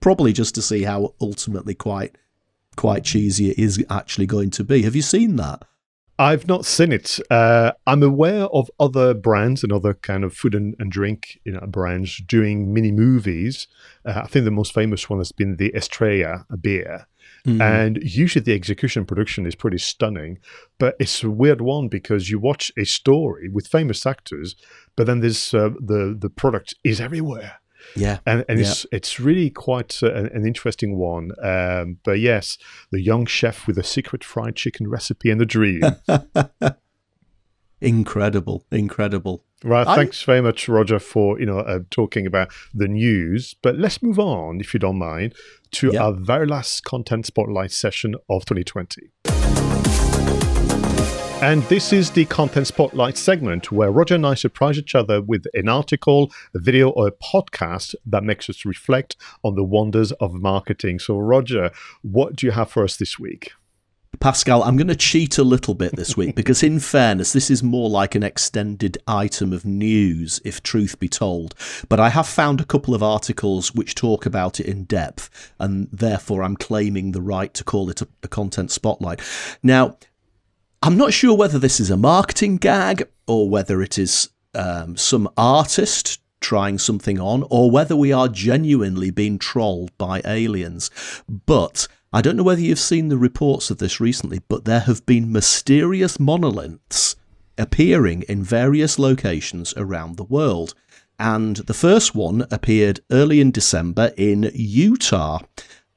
probably 0.00 0.32
just 0.32 0.54
to 0.54 0.62
see 0.62 0.84
how 0.84 1.14
ultimately 1.20 1.74
quite 1.74 2.16
quite 2.74 3.04
cheesy 3.04 3.50
it 3.50 3.58
is 3.58 3.84
actually 3.90 4.24
going 4.24 4.48
to 4.48 4.64
be. 4.64 4.80
Have 4.80 4.96
you 4.96 5.02
seen 5.02 5.36
that? 5.36 5.66
I've 6.18 6.48
not 6.48 6.64
seen 6.64 6.90
it. 6.90 7.20
Uh, 7.30 7.72
I'm 7.86 8.02
aware 8.02 8.44
of 8.44 8.70
other 8.80 9.12
brands 9.12 9.62
and 9.62 9.74
other 9.74 9.92
kind 9.92 10.24
of 10.24 10.32
food 10.32 10.54
and, 10.54 10.74
and 10.78 10.90
drink 10.90 11.38
you 11.44 11.52
know, 11.52 11.66
brands 11.66 12.16
doing 12.26 12.72
mini 12.72 12.92
movies. 12.92 13.68
Uh, 14.06 14.22
I 14.24 14.26
think 14.26 14.46
the 14.46 14.50
most 14.50 14.72
famous 14.72 15.10
one 15.10 15.18
has 15.20 15.32
been 15.32 15.56
the 15.56 15.74
Estrella 15.74 16.46
beer. 16.58 17.06
Mm. 17.46 17.60
And 17.60 17.98
usually 18.02 18.42
the 18.42 18.54
execution 18.54 19.04
production 19.04 19.46
is 19.46 19.56
pretty 19.56 19.78
stunning, 19.78 20.38
but 20.78 20.94
it's 21.00 21.24
a 21.24 21.30
weird 21.30 21.60
one 21.60 21.88
because 21.88 22.30
you 22.30 22.38
watch 22.38 22.70
a 22.78 22.84
story 22.84 23.48
with 23.52 23.66
famous 23.66 24.06
actors, 24.06 24.54
but 24.96 25.06
then 25.06 25.20
there's 25.20 25.52
uh, 25.52 25.70
the 25.80 26.16
the 26.18 26.30
product 26.30 26.74
is 26.84 27.00
everywhere. 27.00 27.60
Yeah, 27.96 28.18
and 28.26 28.44
and 28.48 28.60
yeah. 28.60 28.66
it's 28.66 28.86
it's 28.92 29.18
really 29.18 29.50
quite 29.50 29.98
uh, 30.04 30.12
an, 30.12 30.46
interesting 30.46 30.96
one. 30.96 31.32
Um, 31.42 31.98
but 32.04 32.20
yes, 32.20 32.58
the 32.92 33.02
young 33.02 33.26
chef 33.26 33.66
with 33.66 33.76
a 33.76 33.82
secret 33.82 34.22
fried 34.22 34.54
chicken 34.54 34.88
recipe 34.88 35.30
and 35.30 35.42
a 35.42 35.46
dream. 35.46 35.82
incredible, 37.80 38.64
incredible. 38.70 39.44
Right, 39.64 39.86
I, 39.86 39.94
thanks 39.94 40.22
very 40.22 40.40
much, 40.40 40.68
Roger, 40.68 40.98
for 40.98 41.38
you 41.38 41.46
know 41.46 41.60
uh, 41.60 41.80
talking 41.90 42.26
about 42.26 42.52
the 42.74 42.88
news. 42.88 43.54
But 43.62 43.76
let's 43.76 44.02
move 44.02 44.18
on, 44.18 44.60
if 44.60 44.74
you 44.74 44.80
don't 44.80 44.98
mind, 44.98 45.34
to 45.72 45.96
our 45.96 46.12
very 46.12 46.46
last 46.46 46.84
content 46.84 47.26
spotlight 47.26 47.72
session 47.72 48.14
of 48.28 48.44
2020. 48.44 49.10
And 51.42 51.64
this 51.64 51.92
is 51.92 52.12
the 52.12 52.24
Content 52.26 52.68
Spotlight 52.68 53.16
segment 53.16 53.72
where 53.72 53.90
Roger 53.90 54.14
and 54.14 54.24
I 54.24 54.34
surprise 54.34 54.78
each 54.78 54.94
other 54.94 55.20
with 55.20 55.44
an 55.54 55.68
article, 55.68 56.30
a 56.54 56.60
video, 56.60 56.90
or 56.90 57.08
a 57.08 57.10
podcast 57.10 57.96
that 58.06 58.22
makes 58.22 58.48
us 58.48 58.64
reflect 58.64 59.16
on 59.42 59.56
the 59.56 59.64
wonders 59.64 60.12
of 60.12 60.34
marketing. 60.34 61.00
So, 61.00 61.18
Roger, 61.18 61.72
what 62.02 62.36
do 62.36 62.46
you 62.46 62.52
have 62.52 62.70
for 62.70 62.84
us 62.84 62.96
this 62.96 63.18
week? 63.18 63.50
Pascal, 64.20 64.62
I'm 64.62 64.76
going 64.76 64.88
to 64.88 64.94
cheat 64.94 65.38
a 65.38 65.42
little 65.42 65.74
bit 65.74 65.96
this 65.96 66.16
week 66.16 66.36
because, 66.36 66.62
in 66.62 66.78
fairness, 66.78 67.32
this 67.32 67.50
is 67.50 67.62
more 67.62 67.90
like 67.90 68.14
an 68.14 68.22
extended 68.22 68.98
item 69.08 69.52
of 69.52 69.64
news, 69.64 70.40
if 70.44 70.62
truth 70.62 71.00
be 71.00 71.08
told. 71.08 71.54
But 71.88 71.98
I 71.98 72.10
have 72.10 72.28
found 72.28 72.60
a 72.60 72.64
couple 72.64 72.94
of 72.94 73.02
articles 73.02 73.74
which 73.74 73.94
talk 73.94 74.24
about 74.24 74.60
it 74.60 74.66
in 74.66 74.84
depth, 74.84 75.52
and 75.58 75.88
therefore 75.90 76.44
I'm 76.44 76.56
claiming 76.56 77.12
the 77.12 77.22
right 77.22 77.52
to 77.54 77.64
call 77.64 77.90
it 77.90 78.00
a, 78.00 78.08
a 78.22 78.28
content 78.28 78.70
spotlight. 78.70 79.20
Now, 79.62 79.96
I'm 80.82 80.96
not 80.96 81.12
sure 81.12 81.36
whether 81.36 81.58
this 81.58 81.80
is 81.80 81.90
a 81.90 81.96
marketing 81.96 82.58
gag 82.58 83.08
or 83.26 83.48
whether 83.48 83.82
it 83.82 83.98
is 83.98 84.28
um, 84.54 84.96
some 84.96 85.28
artist 85.36 86.20
trying 86.40 86.78
something 86.78 87.20
on 87.20 87.44
or 87.50 87.70
whether 87.70 87.96
we 87.96 88.12
are 88.12 88.28
genuinely 88.28 89.10
being 89.10 89.38
trolled 89.38 89.96
by 89.96 90.20
aliens. 90.24 90.90
But 91.28 91.88
I 92.12 92.20
don't 92.20 92.36
know 92.36 92.42
whether 92.42 92.60
you've 92.60 92.78
seen 92.78 93.08
the 93.08 93.16
reports 93.16 93.70
of 93.70 93.78
this 93.78 94.00
recently, 94.00 94.40
but 94.48 94.64
there 94.64 94.80
have 94.80 95.06
been 95.06 95.32
mysterious 95.32 96.20
monoliths 96.20 97.16
appearing 97.56 98.22
in 98.28 98.42
various 98.42 98.98
locations 98.98 99.72
around 99.76 100.16
the 100.16 100.24
world. 100.24 100.74
And 101.18 101.56
the 101.56 101.74
first 101.74 102.14
one 102.14 102.46
appeared 102.50 103.00
early 103.10 103.40
in 103.40 103.50
December 103.50 104.12
in 104.16 104.50
Utah. 104.54 105.40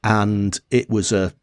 And 0.02 0.58
it 0.70 0.88
was 0.88 1.12
a 1.12 1.34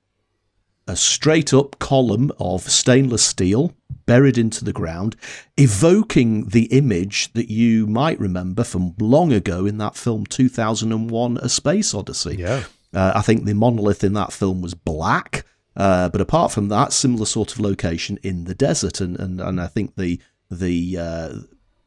a 0.88 0.96
straight 0.96 1.53
up 1.53 1.80
column 1.80 2.32
of 2.39 2.63
stainless 2.63 3.24
steel 3.24 3.74
buried 4.06 4.38
into 4.38 4.65
the 4.65 4.74
ground, 4.74 5.15
evoking 5.56 6.50
the 6.50 6.65
image 6.65 7.32
that 7.34 7.50
you 7.50 7.88
might 7.88 8.20
remember 8.20 8.63
from 8.63 8.94
long 9.00 9.32
ago 9.32 9.65
in 9.65 9.77
that 9.77 9.96
film 9.96 10.25
2001 10.25 11.38
A 11.38 11.48
Space 11.48 11.94
Odyssey. 11.94 12.36
Yeah. 12.38 12.63
Uh, 12.94 13.14
I 13.16 13.22
think 13.22 13.46
the 13.46 13.54
monolith 13.54 14.04
in 14.04 14.14
that 14.14 14.34
film 14.34 14.62
was 14.62 14.74
black. 14.74 15.46
Uh, 15.76 16.10
but 16.10 16.22
apart 16.22 16.52
from 16.52 16.70
that, 16.70 16.94
similar 16.94 17.26
sort 17.26 17.52
of 17.52 17.60
location 17.60 18.20
in 18.22 18.44
the 18.44 18.54
desert, 18.54 19.02
and 19.02 19.20
and, 19.20 19.42
and 19.42 19.60
I 19.60 19.68
think 19.68 19.96
the 19.96 20.20
the 20.52 20.98
uh, 20.98 21.34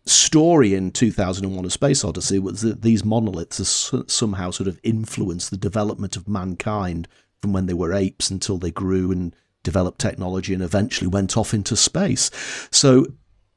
story 0.07 0.75
in 0.75 0.91
2001: 0.91 1.65
A 1.65 1.71
Space 1.71 2.05
Odyssey 2.05 2.41
was 2.41 2.63
that 2.63 2.83
these 2.83 3.05
monoliths 3.05 3.93
somehow 4.09 4.51
sort 4.51 4.69
of 4.69 4.81
influenced 4.83 5.51
the 5.51 5.57
development 5.57 6.17
of 6.17 6.29
mankind 6.29 7.07
from 7.41 7.53
when 7.53 7.67
they 7.67 7.75
were 7.75 7.93
apes 7.93 8.29
until 8.29 8.59
they 8.59 8.73
grew 8.73 9.13
and 9.13 9.37
developed 9.63 10.01
technology 10.01 10.55
and 10.55 10.63
eventually 10.63 11.09
went 11.09 11.37
off 11.37 11.55
into 11.55 11.77
space. 11.77 12.31
So 12.73 13.07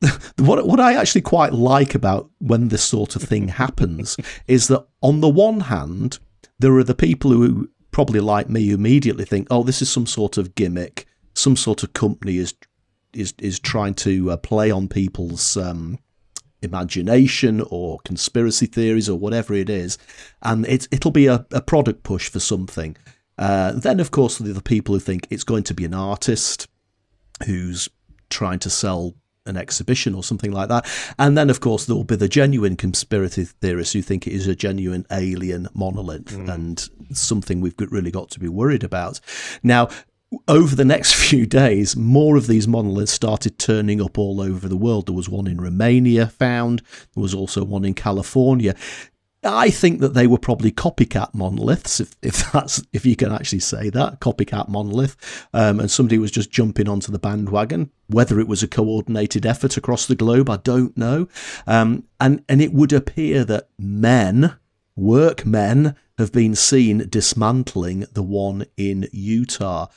what 0.38 0.66
what 0.68 0.80
I 0.80 0.94
actually 0.94 1.22
quite 1.22 1.54
like 1.54 1.96
about 1.96 2.30
when 2.40 2.68
this 2.68 2.84
sort 2.84 3.16
of 3.16 3.24
thing 3.24 3.48
happens 3.48 4.16
is 4.48 4.68
that 4.68 4.86
on 5.02 5.22
the 5.22 5.30
one 5.30 5.62
hand, 5.62 6.20
there 6.60 6.76
are 6.76 6.84
the 6.84 6.96
people 6.96 7.32
who 7.32 7.70
probably 7.92 8.20
like 8.20 8.50
me 8.50 8.68
who 8.68 8.76
immediately 8.76 9.26
think, 9.26 9.48
"Oh, 9.50 9.64
this 9.64 9.82
is 9.82 9.90
some 9.90 10.06
sort 10.06 10.38
of 10.38 10.56
gimmick. 10.56 11.08
Some 11.34 11.56
sort 11.56 11.84
of 11.84 11.94
company 11.94 12.38
is 12.38 12.54
is 13.14 13.34
is 13.40 13.60
trying 13.60 13.96
to 13.96 14.32
uh, 14.32 14.38
play 14.38 14.70
on 14.70 14.88
people's 14.88 15.58
um, 15.58 16.00
imagination 16.62 17.62
or 17.70 18.00
conspiracy 18.04 18.66
theories 18.66 19.10
or 19.10 19.18
whatever 19.18 19.54
it 19.54 19.70
is, 19.70 19.98
and 20.42 20.66
it 20.68 20.88
it'll 20.92 21.12
be 21.12 21.28
a, 21.28 21.46
a 21.52 21.62
product 21.62 22.04
push 22.04 22.30
for 22.30 22.40
something." 22.40 22.96
Uh, 23.38 23.72
then, 23.72 24.02
of 24.02 24.12
course, 24.12 24.38
there 24.38 24.52
are 24.52 24.54
the 24.54 24.62
people 24.62 24.94
who 24.94 25.00
think 25.00 25.26
it's 25.30 25.46
going 25.46 25.64
to 25.64 25.74
be 25.74 25.86
an 25.86 25.94
artist 25.94 26.68
who's 27.46 27.88
trying 28.30 28.60
to 28.60 28.70
sell 28.70 29.14
an 29.50 29.58
exhibition 29.58 30.16
or 30.16 30.24
something 30.24 30.52
like 30.52 30.70
that. 30.70 30.88
And 31.18 31.38
then, 31.38 31.50
of 31.50 31.60
course, 31.60 31.86
there 31.86 31.96
will 31.96 32.04
be 32.04 32.16
the 32.16 32.30
genuine 32.30 32.76
conspiracy 32.76 33.46
theorists 33.46 33.94
who 33.94 34.02
think 34.02 34.28
it 34.28 34.34
is 34.34 34.48
a 34.48 34.56
genuine 34.56 35.06
alien 35.12 35.68
monolith 35.74 36.38
mm. 36.38 36.54
and 36.54 36.90
something 37.12 37.62
we've 37.62 37.76
really 37.90 38.12
got 38.12 38.30
to 38.32 38.40
be 38.40 38.48
worried 38.48 38.84
about. 38.84 39.20
Now, 39.64 39.90
over 40.48 40.76
the 40.76 40.86
next 40.86 41.14
few 41.30 41.46
days, 41.46 41.96
more 41.96 42.38
of 42.38 42.48
these 42.48 42.68
monoliths 42.68 43.12
started 43.12 43.58
turning 43.58 44.02
up 44.02 44.18
all 44.18 44.42
over 44.42 44.68
the 44.68 44.78
world. 44.78 45.08
There 45.08 45.16
was 45.16 45.30
one 45.30 45.48
in 45.48 45.60
Romania 45.60 46.28
found, 46.28 46.82
there 47.16 47.22
was 47.22 47.34
also 47.34 47.64
one 47.64 47.86
in 47.86 47.94
California. 47.94 48.76
I 49.44 49.70
think 49.70 50.02
that 50.02 50.14
they 50.14 50.28
were 50.28 50.38
probably 50.38 50.72
copycat 50.72 51.34
monoliths, 51.34 52.02
if, 52.02 52.14
if 52.22 52.52
that's 52.52 52.84
if 52.92 53.06
you 53.06 53.16
can 53.16 53.32
actually 53.32 53.60
say 53.60 53.90
that 53.90 54.20
copycat 54.20 54.68
monolith, 54.68 55.16
um, 55.54 55.80
and 55.80 55.90
somebody 55.90 56.18
was 56.18 56.32
just 56.32 56.52
jumping 56.52 56.90
onto 56.90 57.12
the 57.12 57.20
bandwagon. 57.20 57.92
Whether 58.08 58.40
it 58.40 58.48
was 58.48 58.64
a 58.64 58.68
coordinated 58.68 59.46
effort 59.46 59.78
across 59.78 60.08
the 60.08 60.16
globe, 60.16 60.50
I 60.50 60.58
don't 60.58 60.98
know. 60.98 61.28
Um, 61.66 62.04
and 62.20 62.44
and 62.50 62.62
it 62.62 62.74
would 62.74 62.92
appear 62.92 63.46
that 63.46 63.70
men, 63.78 64.56
workmen, 64.96 65.96
have 66.18 66.34
been 66.34 66.56
seen 66.56 67.08
dismantling 67.10 68.06
the 68.12 68.24
one 68.24 68.66
in 68.76 69.08
Utah. 69.14 69.88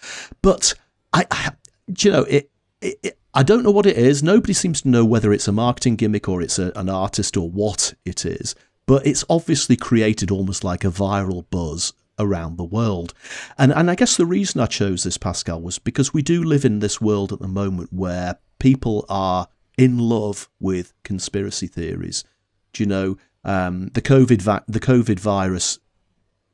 But 0.40 0.74
I, 1.12 1.26
I 1.30 1.52
you 1.98 2.12
know, 2.12 2.22
it, 2.24 2.50
it, 2.80 2.98
it 3.02 3.18
I 3.34 3.42
don't 3.42 3.64
know 3.64 3.72
what 3.72 3.86
it 3.86 3.96
is. 3.96 4.22
Nobody 4.22 4.52
seems 4.52 4.82
to 4.82 4.88
know 4.88 5.04
whether 5.04 5.32
it's 5.32 5.48
a 5.48 5.52
marketing 5.52 5.96
gimmick 5.96 6.28
or 6.28 6.42
it's 6.42 6.60
a, 6.60 6.70
an 6.76 6.88
artist 6.88 7.36
or 7.36 7.50
what 7.50 7.94
it 8.04 8.24
is 8.24 8.54
but 8.86 9.06
it's 9.06 9.24
obviously 9.28 9.76
created 9.76 10.30
almost 10.30 10.64
like 10.64 10.84
a 10.84 10.88
viral 10.88 11.44
buzz 11.50 11.92
around 12.18 12.56
the 12.56 12.64
world. 12.64 13.14
And 13.58 13.72
and 13.72 13.90
I 13.90 13.94
guess 13.94 14.16
the 14.16 14.26
reason 14.26 14.60
I 14.60 14.66
chose 14.66 15.02
this 15.02 15.18
Pascal 15.18 15.60
was 15.60 15.78
because 15.78 16.12
we 16.12 16.22
do 16.22 16.42
live 16.42 16.64
in 16.64 16.78
this 16.78 17.00
world 17.00 17.32
at 17.32 17.40
the 17.40 17.48
moment 17.48 17.92
where 17.92 18.38
people 18.58 19.04
are 19.08 19.48
in 19.78 19.98
love 19.98 20.48
with 20.60 20.92
conspiracy 21.02 21.66
theories. 21.66 22.24
Do 22.72 22.82
you 22.82 22.88
know 22.88 23.16
um, 23.44 23.88
the 23.88 24.02
COVID 24.02 24.42
va- 24.42 24.64
the 24.68 24.80
COVID 24.80 25.18
virus 25.18 25.78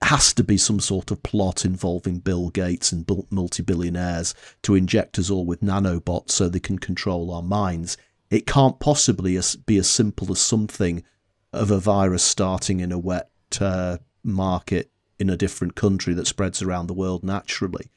has 0.03 0.33
to 0.33 0.45
be 0.45 0.57
some 0.57 0.79
sort 0.79 1.11
of 1.11 1.23
plot 1.25 1.65
involving 1.65 2.21
Bill 2.21 2.51
Gates 2.51 2.93
and 2.93 3.05
multi-billionaires 3.31 4.33
to 4.63 4.77
inject 4.77 5.19
us 5.19 5.29
all 5.29 5.45
with 5.45 5.61
nanobots 5.61 6.31
so 6.31 6.49
they 6.49 6.61
can 6.61 6.79
control 6.79 7.33
our 7.33 7.43
minds. 7.43 7.97
It 8.31 8.47
can't 8.47 8.79
possibly 8.79 9.39
be 9.67 9.77
as 9.77 9.91
simple 9.91 10.31
as 10.31 10.41
something 10.41 11.03
of 11.53 11.71
a 11.71 11.79
virus 11.79 12.23
starting 12.23 12.81
in 12.81 12.93
a 12.93 12.99
wet 12.99 13.31
uh, 13.61 13.99
market 14.23 14.91
in 15.19 15.31
a 15.31 15.37
different 15.37 15.75
country 15.75 16.15
that 16.15 16.27
spreads 16.27 16.63
around 16.63 16.87
the 16.87 16.95
world 16.95 17.25
naturally. 17.25 17.91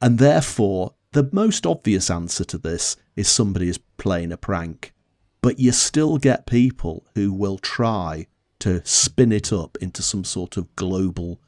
And 0.00 0.18
therefore, 0.18 0.94
the 1.12 1.28
most 1.32 1.66
obvious 1.66 2.10
answer 2.10 2.44
to 2.44 2.58
this 2.58 2.96
is 3.16 3.28
somebody 3.28 3.68
is 3.68 3.78
playing 3.96 4.32
a 4.32 4.36
prank. 4.36 4.92
But 5.40 5.58
you 5.58 5.72
still 5.72 6.18
get 6.18 6.46
people 6.46 7.06
who 7.14 7.32
will 7.32 7.58
try 7.58 8.26
to 8.60 8.84
spin 8.84 9.32
it 9.32 9.52
up 9.52 9.78
into 9.80 10.02
some 10.02 10.24
sort 10.24 10.56
of 10.56 10.74
global 10.76 11.40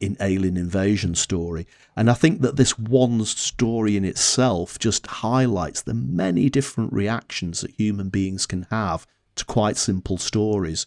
in 0.00 0.16
alien 0.20 0.56
invasion 0.56 1.14
story. 1.14 1.66
And 1.96 2.10
I 2.10 2.14
think 2.14 2.40
that 2.42 2.56
this 2.56 2.78
one 2.78 3.24
story 3.24 3.96
in 3.96 4.04
itself 4.04 4.78
just 4.78 5.06
highlights 5.06 5.82
the 5.82 5.94
many 5.94 6.48
different 6.48 6.92
reactions 6.92 7.60
that 7.60 7.72
human 7.72 8.08
beings 8.08 8.46
can 8.46 8.66
have 8.70 9.06
to 9.36 9.44
quite 9.44 9.76
simple 9.76 10.18
stories 10.18 10.86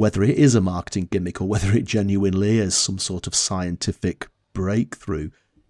whether 0.00 0.22
it 0.22 0.38
is 0.38 0.54
a 0.54 0.62
marketing 0.62 1.06
gimmick 1.10 1.42
or 1.42 1.44
whether 1.46 1.70
it 1.76 1.84
genuinely 1.84 2.58
is 2.58 2.74
some 2.74 2.98
sort 2.98 3.26
of 3.26 3.34
scientific 3.34 4.30
breakthrough. 4.54 5.28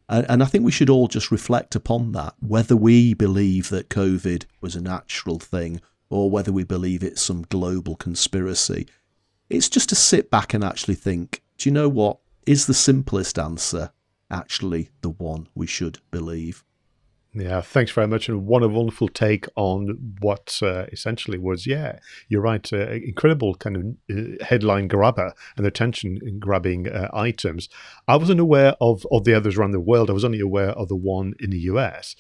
And, 0.08 0.24
and 0.28 0.40
I 0.40 0.46
think 0.46 0.62
we 0.62 0.70
should 0.70 0.88
all 0.88 1.08
just 1.08 1.32
reflect 1.32 1.74
upon 1.74 2.12
that, 2.12 2.34
whether 2.38 2.76
we 2.76 3.12
believe 3.12 3.70
that 3.70 3.88
COVID 3.90 4.44
was 4.60 4.76
a 4.76 4.80
natural 4.80 5.40
thing 5.40 5.80
or 6.10 6.30
whether 6.30 6.52
we 6.52 6.62
believe 6.62 7.02
it's 7.02 7.20
some 7.20 7.42
global 7.42 7.96
conspiracy. 7.96 8.86
It's 9.48 9.68
just 9.68 9.88
to 9.88 9.96
sit 9.96 10.30
back 10.30 10.54
and 10.54 10.62
actually 10.62 10.94
think, 10.94 11.42
do 11.58 11.68
you 11.68 11.72
know 11.72 11.88
what? 11.88 12.20
Is 12.46 12.66
the 12.66 12.72
simplest 12.72 13.36
answer 13.36 13.90
actually 14.30 14.90
the 15.00 15.10
one 15.10 15.48
we 15.56 15.66
should 15.66 15.98
believe? 16.12 16.62
Yeah, 17.32 17.60
thanks 17.60 17.92
very 17.92 18.08
much. 18.08 18.28
And 18.28 18.44
what 18.44 18.64
a 18.64 18.68
wonderful 18.68 19.06
take 19.06 19.46
on 19.54 20.16
what 20.20 20.58
uh, 20.62 20.86
essentially 20.90 21.38
was, 21.38 21.64
yeah, 21.64 22.00
you're 22.28 22.40
right, 22.40 22.72
uh, 22.72 22.90
incredible 22.90 23.54
kind 23.54 23.76
of 23.76 24.16
uh, 24.16 24.44
headline 24.44 24.88
grabber 24.88 25.32
and 25.56 25.64
attention 25.64 26.18
grabbing 26.40 26.88
uh, 26.88 27.08
items. 27.12 27.68
I 28.08 28.16
wasn't 28.16 28.40
aware 28.40 28.74
of, 28.80 29.06
of 29.12 29.24
the 29.24 29.34
others 29.34 29.56
around 29.56 29.70
the 29.70 29.80
world. 29.80 30.10
I 30.10 30.14
was 30.14 30.24
only 30.24 30.40
aware 30.40 30.70
of 30.70 30.88
the 30.88 30.96
one 30.96 31.34
in 31.38 31.50
the 31.50 31.60
US. 31.60 32.16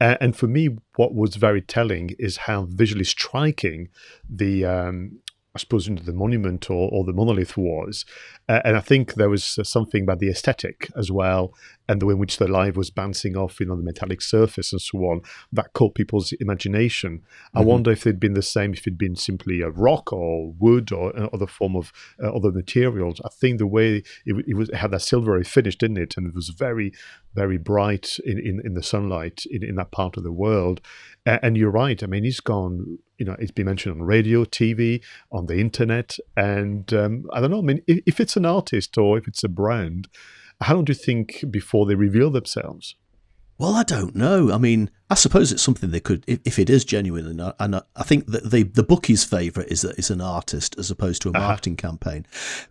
and 0.00 0.34
for 0.34 0.46
me, 0.46 0.70
what 0.96 1.14
was 1.14 1.36
very 1.36 1.60
telling 1.60 2.14
is 2.18 2.38
how 2.38 2.64
visually 2.64 3.04
striking 3.04 3.88
the 4.28 4.64
um, 4.64 5.20
I 5.54 5.60
suppose, 5.60 5.86
into 5.86 6.02
the 6.02 6.12
monument 6.12 6.68
or, 6.68 6.90
or 6.92 7.04
the 7.04 7.12
monolith 7.12 7.56
was. 7.56 8.04
Uh, 8.48 8.60
and 8.64 8.76
I 8.76 8.80
think 8.80 9.14
there 9.14 9.30
was 9.30 9.56
uh, 9.56 9.62
something 9.62 10.02
about 10.02 10.18
the 10.18 10.28
aesthetic 10.28 10.90
as 10.96 11.12
well, 11.12 11.54
and 11.88 12.00
the 12.00 12.06
way 12.06 12.12
in 12.12 12.18
which 12.18 12.38
the 12.38 12.48
light 12.48 12.76
was 12.76 12.90
bouncing 12.90 13.36
off, 13.36 13.60
you 13.60 13.66
know, 13.66 13.76
the 13.76 13.82
metallic 13.82 14.22
surface 14.22 14.72
and 14.72 14.80
so 14.80 14.98
on, 15.00 15.20
that 15.52 15.72
caught 15.74 15.94
people's 15.94 16.32
imagination. 16.40 17.18
Mm-hmm. 17.18 17.58
I 17.58 17.60
wonder 17.62 17.90
if 17.90 18.06
it'd 18.06 18.20
been 18.20 18.34
the 18.34 18.42
same 18.42 18.72
if 18.72 18.80
it'd 18.80 18.98
been 18.98 19.16
simply 19.16 19.60
a 19.60 19.70
rock 19.70 20.12
or 20.12 20.52
wood 20.58 20.92
or 20.92 21.16
uh, 21.16 21.28
other 21.32 21.46
form 21.46 21.76
of 21.76 21.92
uh, 22.22 22.34
other 22.34 22.50
materials. 22.50 23.20
I 23.24 23.28
think 23.28 23.58
the 23.58 23.66
way 23.66 24.02
it, 24.24 24.44
it, 24.46 24.56
was 24.56 24.70
it 24.70 24.76
had 24.76 24.92
that 24.92 25.02
silvery 25.02 25.44
finish, 25.44 25.76
didn't 25.76 25.98
it? 25.98 26.16
And 26.16 26.26
it 26.26 26.34
was 26.34 26.48
very, 26.48 26.92
very 27.34 27.58
bright 27.58 28.18
in, 28.24 28.38
in, 28.38 28.62
in 28.64 28.74
the 28.74 28.82
sunlight 28.82 29.44
in, 29.50 29.62
in 29.62 29.74
that 29.76 29.90
part 29.90 30.16
of 30.16 30.24
the 30.24 30.32
world. 30.32 30.80
And 31.26 31.56
you're 31.56 31.70
right. 31.70 32.02
I 32.02 32.06
mean, 32.06 32.24
he's 32.24 32.40
gone. 32.40 32.98
You 33.18 33.26
know, 33.26 33.36
it's 33.38 33.52
been 33.52 33.66
mentioned 33.66 33.94
on 33.94 34.06
radio, 34.06 34.44
TV, 34.44 35.02
on 35.30 35.46
the 35.46 35.58
internet, 35.58 36.16
and 36.36 36.92
um, 36.92 37.24
I 37.32 37.40
don't 37.40 37.52
know. 37.52 37.60
I 37.60 37.62
mean, 37.62 37.82
if, 37.86 38.00
if 38.06 38.20
it's 38.20 38.36
an 38.36 38.44
artist 38.44 38.98
or 38.98 39.16
if 39.16 39.28
it's 39.28 39.44
a 39.44 39.48
brand, 39.48 40.08
how 40.60 40.74
long 40.74 40.84
do 40.84 40.90
you 40.90 40.98
think 40.98 41.44
before 41.50 41.86
they 41.86 41.94
reveal 41.94 42.30
themselves? 42.30 42.96
Well, 43.56 43.74
I 43.74 43.84
don't 43.84 44.16
know. 44.16 44.50
I 44.50 44.58
mean, 44.58 44.90
I 45.08 45.14
suppose 45.14 45.52
it's 45.52 45.62
something 45.62 45.90
they 45.90 46.00
could, 46.00 46.24
if, 46.26 46.40
if 46.44 46.58
it 46.58 46.68
is 46.68 46.84
genuine, 46.84 47.40
and 47.58 47.76
I, 47.76 48.02
think 48.02 48.26
that 48.26 48.50
the 48.50 48.64
the 48.64 48.82
bookie's 48.82 49.22
favourite 49.22 49.70
is 49.70 49.82
that 49.82 49.96
it's 49.96 50.10
an 50.10 50.20
artist 50.20 50.76
as 50.76 50.90
opposed 50.90 51.22
to 51.22 51.28
a 51.28 51.32
uh-huh. 51.32 51.46
marketing 51.48 51.74
uh-huh. 51.74 51.90
campaign. 51.90 52.26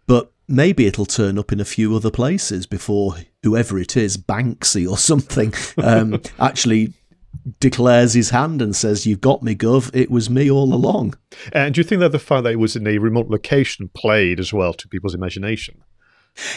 But 0.07 0.31
maybe 0.47 0.85
it'll 0.85 1.05
turn 1.05 1.39
up 1.39 1.53
in 1.53 1.61
a 1.61 1.65
few 1.65 1.95
other 1.95 2.11
places 2.11 2.65
before 2.65 3.15
whoever 3.43 3.79
it 3.79 3.95
is, 3.95 4.17
Banksy 4.17 4.89
or 4.89 4.97
something, 4.97 5.53
um, 5.83 6.21
actually 6.37 6.93
declares 7.59 8.13
his 8.13 8.31
hand 8.31 8.61
and 8.61 8.75
says, 8.75 9.05
You've 9.05 9.21
got 9.21 9.41
me, 9.41 9.55
Gov. 9.55 9.89
It 9.93 10.11
was 10.11 10.29
me 10.29 10.49
all 10.51 10.73
along. 10.73 11.15
And 11.51 11.73
do 11.73 11.79
you 11.79 11.83
think 11.83 12.01
that 12.01 12.11
the 12.11 12.19
fact 12.19 12.43
that 12.43 12.53
it 12.53 12.59
was 12.59 12.75
in 12.75 12.87
a 12.87 12.97
remote 12.97 13.29
location 13.29 13.89
played 13.93 14.39
as 14.39 14.53
well 14.53 14.73
to 14.73 14.87
people's 14.87 15.15
imagination? 15.15 15.83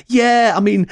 Yeah, 0.07 0.55
I 0.57 0.61
mean, 0.61 0.89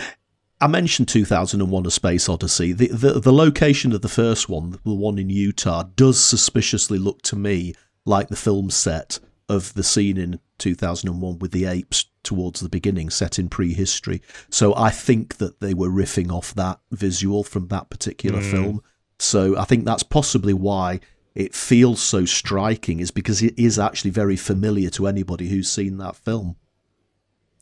I 0.60 0.66
mentioned 0.66 1.08
2001 1.08 1.86
A 1.86 1.90
Space 1.90 2.28
Odyssey. 2.28 2.72
The, 2.72 2.88
the, 2.88 3.20
the 3.20 3.32
location 3.32 3.92
of 3.92 4.02
the 4.02 4.08
first 4.08 4.48
one, 4.48 4.78
the 4.84 4.94
one 4.94 5.18
in 5.18 5.28
Utah, 5.28 5.84
does 5.96 6.22
suspiciously 6.22 6.98
look 6.98 7.22
to 7.22 7.36
me 7.36 7.74
like 8.04 8.28
the 8.28 8.36
film 8.36 8.70
set 8.70 9.18
of 9.48 9.74
the 9.74 9.82
scene 9.82 10.16
in 10.16 10.40
2001 10.58 11.38
with 11.38 11.52
the 11.52 11.66
apes 11.66 12.06
towards 12.22 12.60
the 12.60 12.68
beginning, 12.68 13.10
set 13.10 13.38
in 13.38 13.48
prehistory. 13.48 14.22
So 14.48 14.74
I 14.74 14.90
think 14.90 15.36
that 15.36 15.60
they 15.60 15.74
were 15.74 15.90
riffing 15.90 16.32
off 16.32 16.54
that 16.54 16.80
visual 16.90 17.44
from 17.44 17.68
that 17.68 17.90
particular 17.90 18.40
mm. 18.40 18.50
film. 18.50 18.82
So 19.18 19.58
I 19.58 19.64
think 19.64 19.84
that's 19.84 20.02
possibly 20.02 20.54
why 20.54 21.00
it 21.34 21.54
feels 21.54 22.00
so 22.00 22.24
striking, 22.24 23.00
is 23.00 23.10
because 23.10 23.42
it 23.42 23.58
is 23.58 23.78
actually 23.78 24.12
very 24.12 24.36
familiar 24.36 24.88
to 24.90 25.06
anybody 25.06 25.48
who's 25.48 25.70
seen 25.70 25.98
that 25.98 26.16
film. 26.16 26.56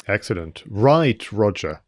Excellent. 0.06 0.62
Right, 0.66 1.30
Roger. 1.32 1.80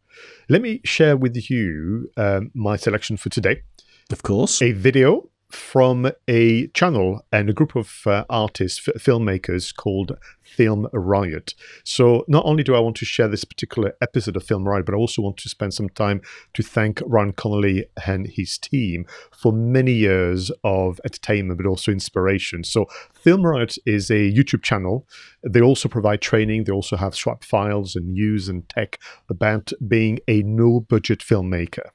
Let 0.49 0.63
me 0.63 0.81
share 0.85 1.17
with 1.17 1.51
you 1.51 2.11
um, 2.17 2.51
my 2.55 2.77
selection 2.77 3.17
for 3.17 3.31
today. 3.31 3.63
Of 4.11 4.23
course. 4.23 4.61
A 4.61 4.73
video 4.73 5.31
from 5.51 6.11
a 6.29 6.67
channel 6.69 7.25
and 7.31 7.49
a 7.49 7.53
group 7.53 7.77
of 7.77 8.01
uh, 8.07 8.25
artists, 8.29 8.89
f- 8.89 9.01
filmmakers 9.01 9.75
called 9.75 10.17
Film 10.43 10.89
Riot. 10.93 11.55
So 11.85 12.25
not 12.29 12.45
only 12.45 12.63
do 12.63 12.75
I 12.75 12.81
want 12.81 12.97
to 12.97 13.05
share 13.05 13.29
this 13.29 13.45
particular 13.45 13.95
episode 14.01 14.37
of 14.37 14.45
Film 14.45 14.69
Riot, 14.69 14.87
but 14.87 14.95
I 14.95 14.99
also 14.99 15.23
want 15.23 15.37
to 15.39 15.49
spend 15.49 15.75
some 15.75 15.89
time 15.89 16.21
to 16.55 16.63
thank 16.63 17.01
Ryan 17.07 17.33
Connolly 17.33 17.87
and 18.07 18.27
his 18.27 18.59
team 18.59 19.07
for 19.33 19.53
many 19.53 19.93
years 19.93 20.51
of 20.63 21.01
entertainment, 21.05 21.59
but 21.59 21.69
also 21.69 21.93
inspiration. 21.93 22.65
So 22.65 22.87
Film 23.13 23.45
Riot 23.47 23.79
is 23.87 24.11
a 24.11 24.33
YouTube 24.33 24.63
channel. 24.63 25.07
They 25.43 25.61
also 25.61 25.89
provide 25.89 26.21
training. 26.21 26.65
They 26.65 26.73
also 26.73 26.97
have 26.97 27.15
swap 27.15 27.45
files 27.45 27.97
and 27.97 28.13
news 28.13 28.49
and 28.49 28.69
tech 28.69 28.99
about 29.29 29.73
being 29.87 30.21
a 30.29 30.43
no 30.43 30.81
budget 30.81 31.21
filmmaker. 31.21 31.89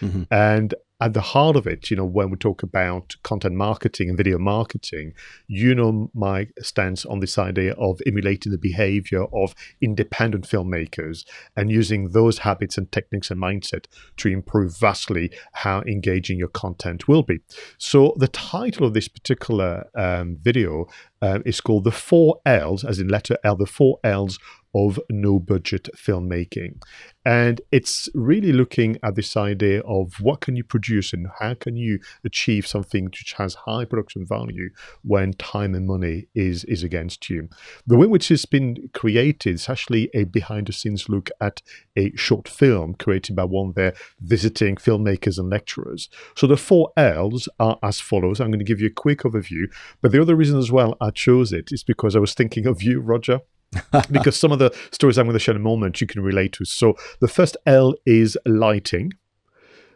Mm-hmm. 0.00 0.22
And 0.30 0.74
at 1.00 1.12
the 1.12 1.20
heart 1.20 1.56
of 1.56 1.66
it, 1.66 1.90
you 1.90 1.96
know, 1.96 2.04
when 2.04 2.30
we 2.30 2.36
talk 2.36 2.62
about 2.62 3.16
content 3.24 3.56
marketing 3.56 4.08
and 4.08 4.16
video 4.16 4.38
marketing, 4.38 5.12
you 5.48 5.74
know 5.74 6.10
my 6.14 6.46
stance 6.60 7.04
on 7.04 7.18
this 7.18 7.36
idea 7.36 7.72
of 7.74 8.00
emulating 8.06 8.52
the 8.52 8.58
behavior 8.58 9.24
of 9.34 9.54
independent 9.80 10.48
filmmakers 10.48 11.24
and 11.56 11.70
using 11.70 12.10
those 12.10 12.38
habits 12.38 12.78
and 12.78 12.92
techniques 12.92 13.30
and 13.30 13.40
mindset 13.40 13.86
to 14.16 14.28
improve 14.28 14.78
vastly 14.78 15.32
how 15.52 15.80
engaging 15.82 16.38
your 16.38 16.48
content 16.48 17.08
will 17.08 17.24
be. 17.24 17.40
So 17.76 18.14
the 18.16 18.28
title 18.28 18.86
of 18.86 18.94
this 18.94 19.08
particular 19.08 19.86
um, 19.96 20.38
video 20.40 20.86
uh, 21.20 21.40
is 21.44 21.60
called 21.60 21.84
the 21.84 21.92
four 21.92 22.40
L's, 22.46 22.84
as 22.84 23.00
in 23.00 23.08
letter 23.08 23.36
L, 23.42 23.56
the 23.56 23.66
four 23.66 23.98
L's 24.04 24.38
of 24.74 24.98
no 25.10 25.38
budget 25.38 25.88
filmmaking. 25.96 26.82
And 27.26 27.60
it's 27.72 28.08
really 28.12 28.52
looking 28.52 28.98
at 29.02 29.14
this 29.14 29.34
idea 29.36 29.80
of 29.80 30.20
what 30.20 30.42
can 30.42 30.56
you 30.56 30.64
produce 30.64 31.14
and 31.14 31.28
how 31.38 31.54
can 31.54 31.74
you 31.74 31.98
achieve 32.22 32.66
something 32.66 33.06
which 33.06 33.34
has 33.38 33.54
high 33.54 33.86
production 33.86 34.26
value 34.26 34.68
when 35.02 35.32
time 35.32 35.74
and 35.74 35.86
money 35.86 36.26
is, 36.34 36.64
is 36.64 36.82
against 36.82 37.30
you. 37.30 37.48
The 37.86 37.96
way 37.96 38.06
which 38.06 38.30
it's 38.30 38.44
been 38.44 38.90
created 38.92 39.54
is 39.54 39.68
actually 39.70 40.10
a 40.12 40.24
behind 40.24 40.66
the 40.66 40.74
scenes 40.74 41.08
look 41.08 41.30
at 41.40 41.62
a 41.96 42.14
short 42.14 42.46
film 42.46 42.94
created 42.94 43.36
by 43.36 43.44
one 43.44 43.70
of 43.70 43.74
their 43.74 43.94
visiting 44.20 44.76
filmmakers 44.76 45.38
and 45.38 45.48
lecturers. 45.48 46.10
So 46.36 46.46
the 46.46 46.58
four 46.58 46.92
L's 46.96 47.48
are 47.58 47.78
as 47.82 48.00
follows. 48.00 48.38
I'm 48.38 48.50
going 48.50 48.58
to 48.58 48.64
give 48.64 48.80
you 48.80 48.88
a 48.88 48.90
quick 48.90 49.20
overview, 49.20 49.72
but 50.02 50.12
the 50.12 50.20
other 50.20 50.36
reason 50.36 50.58
as 50.58 50.70
well 50.70 50.94
I 51.00 51.10
chose 51.10 51.52
it 51.52 51.72
is 51.72 51.82
because 51.82 52.14
I 52.14 52.18
was 52.18 52.34
thinking 52.34 52.66
of 52.66 52.82
you, 52.82 53.00
Roger. 53.00 53.40
because 54.10 54.38
some 54.38 54.52
of 54.52 54.58
the 54.58 54.74
stories 54.90 55.18
I'm 55.18 55.26
going 55.26 55.34
to 55.34 55.38
share 55.38 55.54
in 55.54 55.60
a 55.60 55.64
moment 55.64 56.00
you 56.00 56.06
can 56.06 56.22
relate 56.22 56.52
to. 56.54 56.64
So 56.64 56.94
the 57.20 57.28
first 57.28 57.56
L 57.66 57.94
is 58.06 58.36
lighting. 58.46 59.12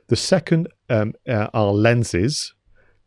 The 0.08 0.16
second 0.16 0.68
um, 0.88 1.14
uh, 1.28 1.48
are 1.52 1.72
lenses. 1.72 2.54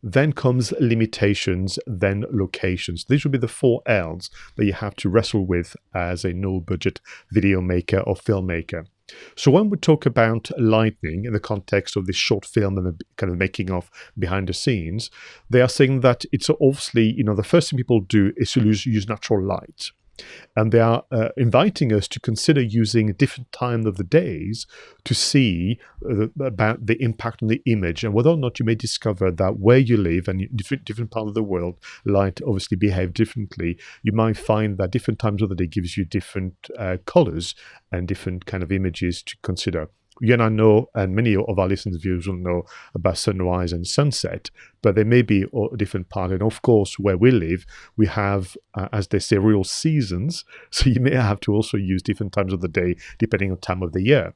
Then 0.04 0.32
comes 0.32 0.72
limitations, 0.80 1.78
then 1.86 2.24
locations. 2.32 3.04
These 3.04 3.22
would 3.24 3.30
be 3.30 3.38
the 3.38 3.46
four 3.46 3.82
L's 3.86 4.30
that 4.56 4.64
you 4.64 4.72
have 4.72 4.96
to 4.96 5.08
wrestle 5.08 5.46
with 5.46 5.76
as 5.94 6.24
a 6.24 6.32
no 6.32 6.58
budget 6.58 7.00
video 7.30 7.60
maker 7.60 8.00
or 8.00 8.16
filmmaker. 8.16 8.86
So 9.36 9.52
when 9.52 9.70
we 9.70 9.76
talk 9.76 10.04
about 10.04 10.50
lighting 10.58 11.24
in 11.24 11.32
the 11.32 11.38
context 11.38 11.94
of 11.94 12.06
this 12.06 12.16
short 12.16 12.44
film 12.44 12.78
and 12.78 12.86
the 12.86 13.04
kind 13.16 13.30
of 13.30 13.38
making 13.38 13.70
of 13.70 13.90
behind 14.18 14.48
the 14.48 14.54
scenes, 14.54 15.08
they 15.48 15.60
are 15.60 15.68
saying 15.68 16.00
that 16.00 16.24
it's 16.32 16.50
obviously, 16.50 17.12
you 17.12 17.22
know, 17.22 17.36
the 17.36 17.44
first 17.44 17.70
thing 17.70 17.76
people 17.76 18.00
do 18.00 18.32
is 18.36 18.50
to 18.52 18.64
use 18.64 19.08
natural 19.08 19.44
light 19.44 19.92
and 20.56 20.72
they 20.72 20.80
are 20.80 21.04
uh, 21.10 21.28
inviting 21.36 21.92
us 21.92 22.08
to 22.08 22.20
consider 22.20 22.60
using 22.60 23.12
different 23.14 23.50
time 23.52 23.86
of 23.86 23.96
the 23.96 24.04
days 24.04 24.66
to 25.04 25.14
see 25.14 25.78
uh, 26.08 26.28
about 26.44 26.86
the 26.86 27.02
impact 27.02 27.42
on 27.42 27.48
the 27.48 27.62
image 27.66 28.04
and 28.04 28.14
whether 28.14 28.30
or 28.30 28.36
not 28.36 28.58
you 28.58 28.64
may 28.64 28.74
discover 28.74 29.30
that 29.30 29.58
where 29.58 29.78
you 29.78 29.96
live 29.96 30.28
and 30.28 30.46
different 30.54 30.84
different 30.84 31.12
of 31.16 31.34
the 31.34 31.42
world 31.42 31.78
light 32.04 32.40
obviously 32.46 32.76
behave 32.76 33.12
differently. 33.12 33.78
You 34.02 34.12
might 34.12 34.36
find 34.36 34.78
that 34.78 34.90
different 34.90 35.18
times 35.18 35.42
of 35.42 35.48
the 35.48 35.54
day 35.54 35.66
gives 35.66 35.96
you 35.96 36.04
different 36.04 36.54
uh, 36.78 36.98
colors 37.06 37.54
and 37.90 38.08
different 38.08 38.46
kind 38.46 38.62
of 38.62 38.72
images 38.72 39.22
to 39.24 39.36
consider 39.42 39.88
you 40.22 40.32
and 40.32 40.42
I 40.42 40.48
know, 40.48 40.88
and 40.94 41.16
many 41.16 41.34
of 41.34 41.58
our 41.58 41.66
listeners' 41.66 41.96
viewers 41.96 42.28
will 42.28 42.36
know 42.36 42.62
about 42.94 43.18
sunrise 43.18 43.72
and 43.72 43.84
sunset, 43.84 44.50
but 44.80 44.94
there 44.94 45.04
may 45.04 45.22
be 45.22 45.42
a 45.42 45.76
different 45.76 46.10
part. 46.10 46.30
And 46.30 46.42
of 46.42 46.62
course, 46.62 46.96
where 46.96 47.16
we 47.16 47.32
live, 47.32 47.66
we 47.96 48.06
have, 48.06 48.56
uh, 48.74 48.88
as 48.92 49.08
they 49.08 49.18
say, 49.18 49.38
real 49.38 49.64
seasons. 49.64 50.44
So 50.70 50.88
you 50.88 51.00
may 51.00 51.14
have 51.14 51.40
to 51.40 51.52
also 51.52 51.76
use 51.76 52.02
different 52.02 52.32
times 52.32 52.52
of 52.52 52.60
the 52.60 52.68
day 52.68 52.96
depending 53.18 53.50
on 53.50 53.58
time 53.58 53.82
of 53.82 53.92
the 53.92 54.02
year. 54.02 54.34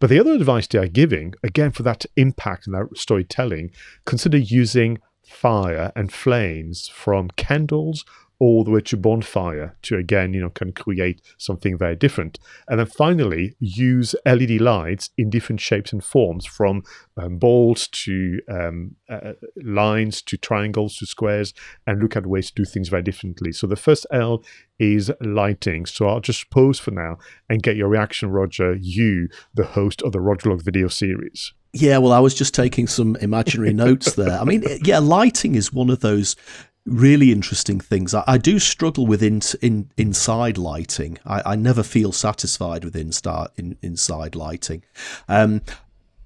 But 0.00 0.10
the 0.10 0.18
other 0.18 0.32
advice 0.32 0.66
they 0.66 0.78
are 0.78 0.88
giving, 0.88 1.34
again, 1.42 1.70
for 1.70 1.82
that 1.84 2.04
impact 2.16 2.66
and 2.66 2.74
that 2.74 2.96
storytelling, 2.96 3.70
consider 4.04 4.38
using 4.38 4.98
fire 5.24 5.92
and 5.94 6.12
flames 6.12 6.88
from 6.88 7.30
candles 7.36 8.04
all 8.42 8.64
the 8.64 8.72
way 8.72 8.80
to 8.80 8.96
bonfire 8.96 9.76
to 9.82 9.96
again, 9.96 10.34
you 10.34 10.40
know, 10.40 10.50
can 10.50 10.72
create 10.72 11.22
something 11.38 11.78
very 11.78 11.94
different. 11.94 12.40
And 12.66 12.80
then 12.80 12.86
finally, 12.86 13.54
use 13.60 14.16
LED 14.26 14.60
lights 14.60 15.10
in 15.16 15.30
different 15.30 15.60
shapes 15.60 15.92
and 15.92 16.02
forms 16.02 16.44
from 16.44 16.82
um, 17.16 17.38
balls 17.38 17.86
to 17.86 18.40
um, 18.48 18.96
uh, 19.08 19.34
lines 19.62 20.22
to 20.22 20.36
triangles 20.36 20.96
to 20.96 21.06
squares 21.06 21.54
and 21.86 22.02
look 22.02 22.16
at 22.16 22.26
ways 22.26 22.50
to 22.50 22.54
do 22.56 22.64
things 22.64 22.88
very 22.88 23.04
differently. 23.04 23.52
So 23.52 23.68
the 23.68 23.76
first 23.76 24.06
L 24.10 24.42
is 24.76 25.12
lighting. 25.20 25.86
So 25.86 26.08
I'll 26.08 26.18
just 26.18 26.50
pause 26.50 26.80
for 26.80 26.90
now 26.90 27.18
and 27.48 27.62
get 27.62 27.76
your 27.76 27.88
reaction, 27.88 28.32
Roger, 28.32 28.74
you, 28.74 29.28
the 29.54 29.66
host 29.66 30.02
of 30.02 30.10
the 30.10 30.20
Roger 30.20 30.50
Log 30.50 30.64
video 30.64 30.88
series. 30.88 31.52
Yeah, 31.74 31.98
well, 31.98 32.12
I 32.12 32.18
was 32.18 32.34
just 32.34 32.54
taking 32.54 32.88
some 32.88 33.14
imaginary 33.16 33.72
notes 33.84 34.14
there. 34.14 34.38
I 34.40 34.42
mean, 34.42 34.64
yeah, 34.84 34.98
lighting 34.98 35.54
is 35.54 35.72
one 35.72 35.90
of 35.90 36.00
those 36.00 36.34
really 36.84 37.32
interesting 37.32 37.80
things. 37.80 38.14
I, 38.14 38.24
I 38.26 38.38
do 38.38 38.58
struggle 38.58 39.06
with 39.06 39.22
in, 39.22 39.40
in, 39.60 39.90
inside 39.96 40.58
lighting. 40.58 41.18
I, 41.24 41.52
I 41.52 41.56
never 41.56 41.82
feel 41.82 42.12
satisfied 42.12 42.84
with 42.84 42.96
inside 42.96 43.48
in, 43.56 43.76
inside 43.82 44.34
lighting. 44.34 44.82
Um, 45.28 45.62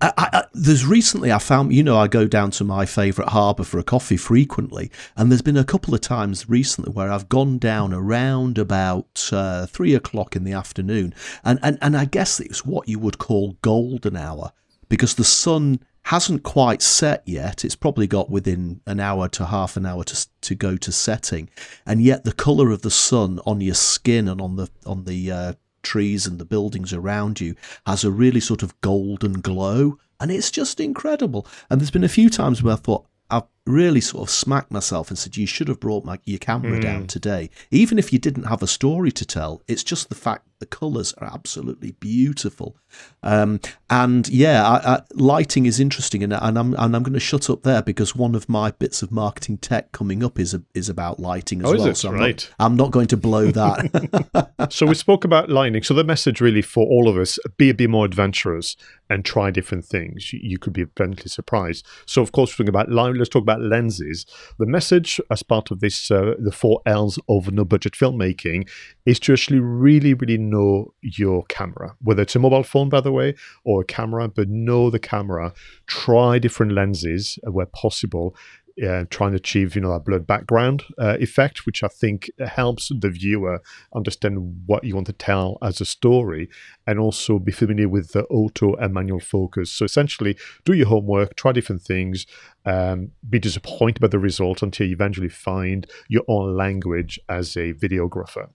I, 0.00 0.12
I, 0.18 0.44
there's 0.52 0.84
recently 0.84 1.32
I 1.32 1.38
found 1.38 1.72
you 1.72 1.82
know 1.82 1.96
I 1.96 2.06
go 2.06 2.26
down 2.26 2.50
to 2.52 2.64
my 2.64 2.84
favourite 2.84 3.30
harbour 3.30 3.64
for 3.64 3.78
a 3.78 3.82
coffee 3.82 4.18
frequently, 4.18 4.90
and 5.16 5.30
there's 5.30 5.42
been 5.42 5.56
a 5.56 5.64
couple 5.64 5.94
of 5.94 6.02
times 6.02 6.50
recently 6.50 6.92
where 6.92 7.10
I've 7.10 7.30
gone 7.30 7.56
down 7.56 7.94
around 7.94 8.58
about 8.58 9.30
uh, 9.32 9.64
three 9.66 9.94
o'clock 9.94 10.36
in 10.36 10.44
the 10.44 10.52
afternoon, 10.52 11.14
and, 11.44 11.58
and 11.62 11.78
and 11.80 11.96
I 11.96 12.04
guess 12.04 12.40
it's 12.40 12.64
what 12.64 12.88
you 12.88 12.98
would 12.98 13.16
call 13.16 13.56
golden 13.62 14.16
hour 14.16 14.52
because 14.90 15.14
the 15.14 15.24
sun 15.24 15.80
hasn't 16.06 16.44
quite 16.44 16.82
set 16.82 17.22
yet. 17.26 17.64
It's 17.64 17.74
probably 17.74 18.06
got 18.06 18.30
within 18.30 18.80
an 18.86 19.00
hour 19.00 19.28
to 19.30 19.46
half 19.46 19.76
an 19.76 19.84
hour 19.84 20.04
to 20.04 20.28
to 20.42 20.54
go 20.54 20.76
to 20.76 20.92
setting, 20.92 21.50
and 21.84 22.00
yet 22.00 22.24
the 22.24 22.32
colour 22.32 22.70
of 22.70 22.82
the 22.82 22.90
sun 22.90 23.40
on 23.44 23.60
your 23.60 23.74
skin 23.74 24.28
and 24.28 24.40
on 24.40 24.54
the 24.54 24.68
on 24.84 25.04
the 25.04 25.30
uh, 25.30 25.52
trees 25.82 26.26
and 26.26 26.38
the 26.38 26.44
buildings 26.44 26.92
around 26.92 27.40
you 27.40 27.56
has 27.86 28.04
a 28.04 28.10
really 28.10 28.40
sort 28.40 28.62
of 28.62 28.80
golden 28.80 29.40
glow, 29.40 29.98
and 30.20 30.30
it's 30.30 30.50
just 30.50 30.78
incredible. 30.78 31.46
And 31.68 31.80
there's 31.80 31.90
been 31.90 32.04
a 32.04 32.08
few 32.08 32.30
times 32.30 32.62
where 32.62 32.74
I 32.74 32.76
thought, 32.76 33.06
I've 33.28 33.42
really 33.66 34.00
sort 34.00 34.22
of 34.22 34.30
smacked 34.30 34.70
myself 34.70 35.08
and 35.08 35.18
said, 35.18 35.36
you 35.36 35.46
should 35.46 35.68
have 35.68 35.80
brought 35.80 36.04
my, 36.04 36.18
your 36.24 36.38
camera 36.38 36.78
mm. 36.78 36.82
down 36.82 37.06
today. 37.06 37.50
Even 37.70 37.98
if 37.98 38.12
you 38.12 38.18
didn't 38.18 38.44
have 38.44 38.62
a 38.62 38.66
story 38.66 39.10
to 39.12 39.24
tell, 39.24 39.62
it's 39.66 39.84
just 39.84 40.08
the 40.08 40.14
fact 40.14 40.46
the 40.58 40.66
colours 40.66 41.12
are 41.18 41.28
absolutely 41.32 41.92
beautiful. 41.92 42.76
Um, 43.22 43.60
and 43.90 44.26
yeah, 44.28 44.66
I, 44.66 44.94
I, 44.94 45.02
lighting 45.12 45.66
is 45.66 45.80
interesting, 45.80 46.22
and, 46.22 46.32
and 46.32 46.58
I'm 46.58 46.74
and 46.74 46.96
I'm 46.96 47.02
going 47.02 47.12
to 47.12 47.20
shut 47.20 47.50
up 47.50 47.62
there 47.62 47.82
because 47.82 48.16
one 48.16 48.34
of 48.34 48.48
my 48.48 48.70
bits 48.70 49.02
of 49.02 49.10
marketing 49.10 49.58
tech 49.58 49.92
coming 49.92 50.24
up 50.24 50.38
is 50.38 50.54
a, 50.54 50.62
is 50.74 50.88
about 50.88 51.20
lighting 51.20 51.60
as 51.62 51.72
oh, 51.72 51.76
well. 51.76 51.94
So 51.94 52.08
I'm 52.08 52.14
right. 52.14 52.50
Not, 52.58 52.64
I'm 52.64 52.76
not 52.76 52.90
going 52.90 53.08
to 53.08 53.16
blow 53.16 53.50
that. 53.50 54.50
so 54.70 54.86
we 54.86 54.94
spoke 54.94 55.24
about 55.24 55.50
lighting. 55.50 55.82
So 55.82 55.92
the 55.92 56.04
message 56.04 56.40
really 56.40 56.62
for 56.62 56.86
all 56.86 57.08
of 57.08 57.16
us: 57.18 57.38
be 57.56 57.68
a 57.68 57.74
bit 57.74 57.90
more 57.90 58.06
adventurous 58.06 58.76
and 59.10 59.24
try 59.24 59.50
different 59.50 59.84
things. 59.84 60.32
You 60.32 60.58
could 60.58 60.72
be 60.72 60.86
pleasantly 60.86 61.28
surprised. 61.28 61.86
So 62.06 62.22
of 62.22 62.32
course, 62.32 62.52
we're 62.52 62.64
talking 62.64 62.68
about 62.70 62.90
light. 62.90 63.14
Let's 63.14 63.28
talk 63.28 63.42
about 63.42 63.55
lenses. 63.60 64.26
The 64.58 64.66
message 64.66 65.20
as 65.30 65.42
part 65.42 65.70
of 65.70 65.80
this, 65.80 66.10
uh, 66.10 66.34
the 66.38 66.52
four 66.52 66.80
L's 66.86 67.18
of 67.28 67.52
no 67.52 67.64
budget 67.64 67.94
filmmaking, 67.94 68.68
is 69.04 69.20
to 69.20 69.32
actually 69.32 69.60
really, 69.60 70.14
really 70.14 70.38
know 70.38 70.94
your 71.02 71.44
camera, 71.44 71.96
whether 72.02 72.22
it's 72.22 72.36
a 72.36 72.38
mobile 72.38 72.62
phone, 72.62 72.88
by 72.88 73.00
the 73.00 73.12
way, 73.12 73.34
or 73.64 73.82
a 73.82 73.84
camera, 73.84 74.28
but 74.28 74.48
know 74.48 74.90
the 74.90 74.98
camera. 74.98 75.52
Try 75.86 76.38
different 76.38 76.72
lenses 76.72 77.38
where 77.44 77.66
possible 77.66 78.36
uh, 78.84 79.04
trying 79.10 79.32
to 79.32 79.36
achieve, 79.36 79.74
you 79.74 79.80
know, 79.80 79.92
that 79.92 80.04
blurred 80.04 80.26
background 80.26 80.84
uh, 80.98 81.16
effect, 81.20 81.66
which 81.66 81.82
I 81.82 81.88
think 81.88 82.30
helps 82.46 82.88
the 82.88 83.10
viewer 83.10 83.62
understand 83.94 84.62
what 84.66 84.84
you 84.84 84.94
want 84.94 85.06
to 85.06 85.12
tell 85.12 85.58
as 85.62 85.80
a 85.80 85.84
story, 85.84 86.48
and 86.86 86.98
also 86.98 87.38
be 87.38 87.52
familiar 87.52 87.88
with 87.88 88.12
the 88.12 88.24
auto 88.24 88.74
and 88.74 88.92
manual 88.92 89.20
focus. 89.20 89.70
So 89.70 89.84
essentially, 89.84 90.36
do 90.64 90.72
your 90.72 90.88
homework, 90.88 91.36
try 91.36 91.52
different 91.52 91.82
things, 91.82 92.26
um, 92.64 93.12
be 93.28 93.38
disappointed 93.38 94.00
by 94.00 94.08
the 94.08 94.18
result 94.18 94.62
until 94.62 94.86
you 94.86 94.94
eventually 94.94 95.28
find 95.28 95.86
your 96.08 96.22
own 96.28 96.56
language 96.56 97.18
as 97.28 97.56
a 97.56 97.72
videographer. 97.72 98.50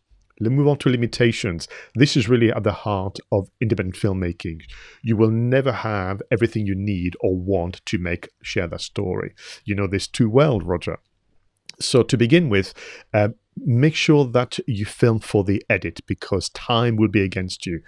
Move 0.50 0.68
on 0.68 0.78
to 0.80 0.90
limitations. 0.90 1.68
This 1.96 2.18
is 2.18 2.28
really 2.28 2.52
at 2.52 2.64
the 2.64 2.72
heart 2.72 3.20
of 3.32 3.50
independent 3.62 3.96
filmmaking. 3.96 4.62
You 5.04 5.16
will 5.16 5.32
never 5.32 5.72
have 5.72 6.22
everything 6.32 6.66
you 6.66 6.76
need 6.76 7.16
or 7.20 7.36
want 7.38 7.86
to 7.86 7.98
make 7.98 8.30
share 8.42 8.68
that 8.68 8.82
story. 8.82 9.34
You 9.66 9.76
know 9.76 9.88
this 9.88 10.08
too 10.08 10.30
well, 10.30 10.60
Roger. 10.60 10.98
So 11.80 12.04
to 12.04 12.18
begin 12.18 12.50
with, 12.50 12.74
uh, 13.14 13.30
make 13.58 13.96
sure 13.96 14.26
that 14.26 14.60
you 14.68 14.86
film 14.86 15.20
for 15.20 15.44
the 15.44 15.64
edit 15.70 16.02
because 16.06 16.50
time 16.50 16.96
will 16.96 17.08
be 17.08 17.22
against 17.22 17.66
you. 17.66 17.82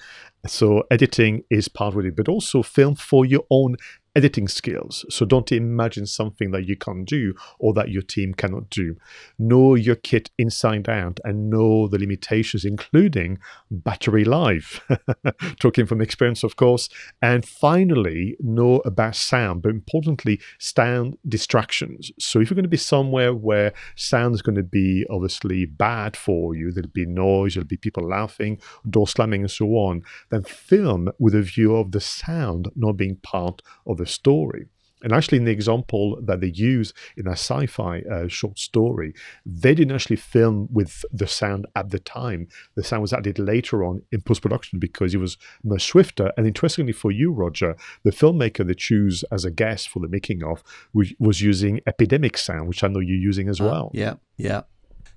So 0.45 0.83
editing 0.91 1.43
is 1.49 1.67
part 1.67 1.95
of 1.95 2.05
it, 2.05 2.15
but 2.15 2.27
also 2.27 2.63
film 2.63 2.95
for 2.95 3.25
your 3.25 3.45
own 3.49 3.77
editing 4.15 4.47
skills. 4.47 5.05
So 5.09 5.25
don't 5.25 5.51
imagine 5.51 6.05
something 6.05 6.51
that 6.51 6.67
you 6.67 6.75
can't 6.75 7.07
do 7.07 7.33
or 7.59 7.73
that 7.73 7.89
your 7.89 8.01
team 8.01 8.33
cannot 8.33 8.69
do. 8.69 8.95
Know 9.39 9.75
your 9.75 9.95
kit 9.95 10.29
inside 10.37 10.87
out 10.87 11.19
and 11.23 11.49
know 11.49 11.87
the 11.87 11.97
limitations, 11.97 12.65
including 12.65 13.39
battery 13.71 14.23
life. 14.23 14.81
Talking 15.59 15.85
from 15.85 16.01
experience, 16.01 16.43
of 16.43 16.55
course. 16.55 16.89
And 17.21 17.45
finally, 17.45 18.35
know 18.39 18.81
about 18.85 19.15
sound, 19.15 19.61
but 19.63 19.69
importantly, 19.69 20.39
sound 20.59 21.17
distractions. 21.27 22.11
So 22.19 22.39
if 22.39 22.49
you're 22.49 22.55
going 22.55 22.63
to 22.63 22.69
be 22.69 22.77
somewhere 22.77 23.33
where 23.33 23.73
sound 23.95 24.35
is 24.35 24.41
going 24.41 24.55
to 24.55 24.63
be 24.63 25.05
obviously 25.09 25.65
bad 25.65 26.15
for 26.15 26.55
you, 26.55 26.71
there'll 26.71 26.89
be 26.89 27.05
noise, 27.05 27.55
there'll 27.55 27.67
be 27.67 27.77
people 27.77 28.07
laughing, 28.07 28.59
door 28.89 29.07
slamming, 29.07 29.41
and 29.41 29.51
so 29.51 29.67
on, 29.69 30.03
then 30.29 30.43
film 30.43 31.09
with 31.19 31.33
a 31.33 31.41
view 31.41 31.75
of 31.75 31.91
the 31.91 32.01
sound 32.01 32.69
not 32.75 32.97
being 32.97 33.15
part 33.17 33.61
of 33.87 33.97
the 33.97 34.02
the 34.03 34.11
story. 34.11 34.67
And 35.03 35.11
actually, 35.11 35.39
in 35.39 35.43
the 35.43 35.51
example 35.51 36.17
that 36.21 36.39
they 36.39 36.47
use 36.47 36.93
in 37.17 37.27
a 37.27 37.31
sci 37.31 37.65
fi 37.65 38.01
uh, 38.09 38.29
short 38.29 38.57
story, 38.57 39.13
they 39.45 39.75
didn't 39.75 39.93
actually 39.93 40.15
film 40.15 40.69
with 40.71 41.03
the 41.11 41.27
sound 41.27 41.65
at 41.75 41.89
the 41.89 41.99
time. 41.99 42.47
The 42.75 42.83
sound 42.83 43.01
was 43.01 43.11
added 43.11 43.37
later 43.37 43.83
on 43.83 44.01
in 44.13 44.21
post 44.21 44.41
production 44.41 44.79
because 44.79 45.13
it 45.13 45.17
was 45.17 45.37
much 45.61 45.83
swifter. 45.83 46.31
And 46.37 46.47
interestingly 46.47 46.93
for 46.93 47.11
you, 47.11 47.33
Roger, 47.33 47.75
the 48.03 48.11
filmmaker 48.11 48.65
they 48.65 48.75
choose 48.75 49.25
as 49.29 49.43
a 49.43 49.51
guest 49.51 49.89
for 49.89 49.99
the 49.99 50.07
making 50.07 50.41
of 50.41 50.63
was 50.93 51.41
using 51.41 51.81
epidemic 51.85 52.37
sound, 52.37 52.69
which 52.69 52.83
I 52.83 52.87
know 52.87 53.01
you're 53.01 53.17
using 53.17 53.49
as 53.49 53.59
uh, 53.59 53.65
well. 53.65 53.91
Yeah, 53.93 54.15
yeah. 54.37 54.61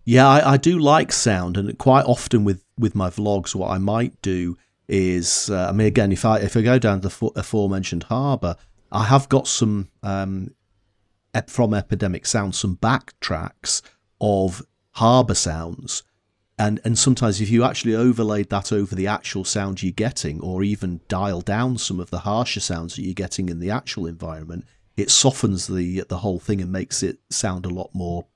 Yeah, 0.04 0.28
I, 0.28 0.52
I, 0.52 0.56
do 0.56 0.78
like 0.78 1.10
sound, 1.10 1.56
and 1.56 1.76
quite 1.78 2.04
often 2.04 2.44
with, 2.44 2.62
with 2.78 2.94
my 2.94 3.10
vlogs, 3.10 3.56
what 3.56 3.70
I 3.70 3.78
might 3.78 4.22
do 4.22 4.56
is, 4.88 5.50
uh, 5.50 5.66
I 5.68 5.72
mean, 5.72 5.88
again, 5.88 6.12
if 6.12 6.24
I 6.24 6.38
if 6.38 6.56
I 6.56 6.62
go 6.62 6.78
down 6.78 7.00
to 7.00 7.08
the 7.08 7.32
aforementioned 7.34 8.04
harbour, 8.04 8.56
I 8.90 9.04
have 9.04 9.28
got 9.28 9.46
some 9.46 9.88
um, 10.02 10.54
from 11.46 11.74
Epidemic 11.74 12.26
Sound, 12.26 12.54
some 12.54 12.76
backtracks 12.76 13.82
of 14.20 14.62
harbour 14.92 15.34
sounds. 15.34 16.02
And, 16.58 16.80
and 16.84 16.98
sometimes 16.98 17.40
if 17.40 17.50
you 17.50 17.64
actually 17.64 17.94
overlaid 17.94 18.48
that 18.48 18.72
over 18.72 18.94
the 18.94 19.06
actual 19.06 19.44
sound 19.44 19.82
you're 19.82 19.92
getting, 19.92 20.40
or 20.40 20.62
even 20.62 21.02
dial 21.06 21.42
down 21.42 21.76
some 21.76 22.00
of 22.00 22.10
the 22.10 22.20
harsher 22.20 22.60
sounds 22.60 22.96
that 22.96 23.02
you're 23.02 23.12
getting 23.12 23.50
in 23.50 23.60
the 23.60 23.70
actual 23.70 24.06
environment, 24.06 24.64
it 24.96 25.10
softens 25.10 25.66
the 25.66 26.02
the 26.08 26.18
whole 26.18 26.38
thing 26.38 26.62
and 26.62 26.72
makes 26.72 27.02
it 27.02 27.18
sound 27.28 27.66
a 27.66 27.70
lot 27.70 27.90
more 27.92 28.26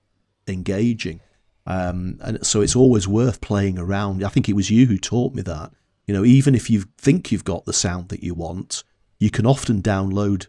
engaging. 0.46 1.20
Um, 1.66 2.18
and 2.20 2.44
so 2.46 2.60
it's 2.60 2.76
always 2.76 3.08
worth 3.08 3.40
playing 3.40 3.78
around. 3.78 4.22
I 4.22 4.28
think 4.28 4.48
it 4.48 4.56
was 4.56 4.70
you 4.70 4.86
who 4.86 4.98
taught 4.98 5.34
me 5.34 5.42
that. 5.42 5.72
You 6.06 6.12
know, 6.12 6.24
even 6.24 6.54
if 6.54 6.68
you 6.68 6.84
think 6.98 7.32
you've 7.32 7.44
got 7.44 7.64
the 7.64 7.72
sound 7.72 8.08
that 8.10 8.22
you 8.22 8.34
want, 8.34 8.84
you 9.20 9.30
can 9.30 9.46
often 9.46 9.82
download 9.82 10.48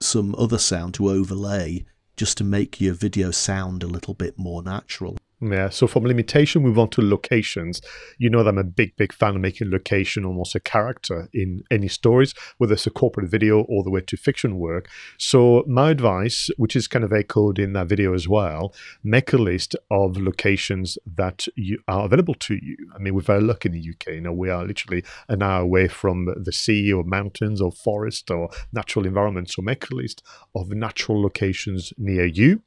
some 0.00 0.34
other 0.38 0.58
sound 0.58 0.94
to 0.94 1.10
overlay 1.10 1.84
just 2.16 2.38
to 2.38 2.44
make 2.44 2.80
your 2.80 2.94
video 2.94 3.30
sound 3.30 3.82
a 3.82 3.88
little 3.88 4.14
bit 4.14 4.38
more 4.38 4.62
natural. 4.62 5.18
Yeah, 5.40 5.68
so 5.68 5.86
from 5.86 6.04
limitation, 6.04 6.62
move 6.62 6.78
on 6.78 6.88
to 6.90 7.02
locations. 7.02 7.82
You 8.16 8.30
know 8.30 8.42
that 8.42 8.48
I'm 8.48 8.56
a 8.56 8.64
big, 8.64 8.96
big 8.96 9.12
fan 9.12 9.34
of 9.36 9.42
making 9.42 9.70
location 9.70 10.24
almost 10.24 10.54
a 10.54 10.60
character 10.60 11.28
in 11.34 11.62
any 11.70 11.88
stories, 11.88 12.32
whether 12.56 12.72
it's 12.72 12.86
a 12.86 12.90
corporate 12.90 13.30
video 13.30 13.60
all 13.64 13.82
the 13.82 13.90
way 13.90 14.00
to 14.00 14.16
fiction 14.16 14.58
work. 14.58 14.88
So 15.18 15.62
my 15.66 15.90
advice, 15.90 16.48
which 16.56 16.74
is 16.74 16.88
kind 16.88 17.04
of 17.04 17.12
echoed 17.12 17.58
in 17.58 17.74
that 17.74 17.86
video 17.86 18.14
as 18.14 18.26
well, 18.26 18.74
make 19.04 19.34
a 19.34 19.36
list 19.36 19.76
of 19.90 20.16
locations 20.16 20.96
that 21.04 21.46
you 21.54 21.80
are 21.86 22.06
available 22.06 22.34
to 22.34 22.54
you. 22.54 22.78
I 22.94 22.98
mean, 22.98 23.14
we're 23.14 23.20
very 23.20 23.42
lucky 23.42 23.68
in 23.68 23.74
the 23.74 23.90
UK. 23.90 24.14
You 24.14 24.20
know, 24.22 24.32
we 24.32 24.48
are 24.48 24.64
literally 24.64 25.04
an 25.28 25.42
hour 25.42 25.60
away 25.60 25.88
from 25.88 26.34
the 26.34 26.52
sea 26.52 26.90
or 26.90 27.04
mountains 27.04 27.60
or 27.60 27.72
forest 27.72 28.30
or 28.30 28.48
natural 28.72 29.06
environment. 29.06 29.50
So 29.50 29.60
make 29.60 29.90
a 29.90 29.94
list 29.94 30.22
of 30.54 30.70
natural 30.70 31.20
locations 31.20 31.92
near 31.98 32.24
you 32.24 32.62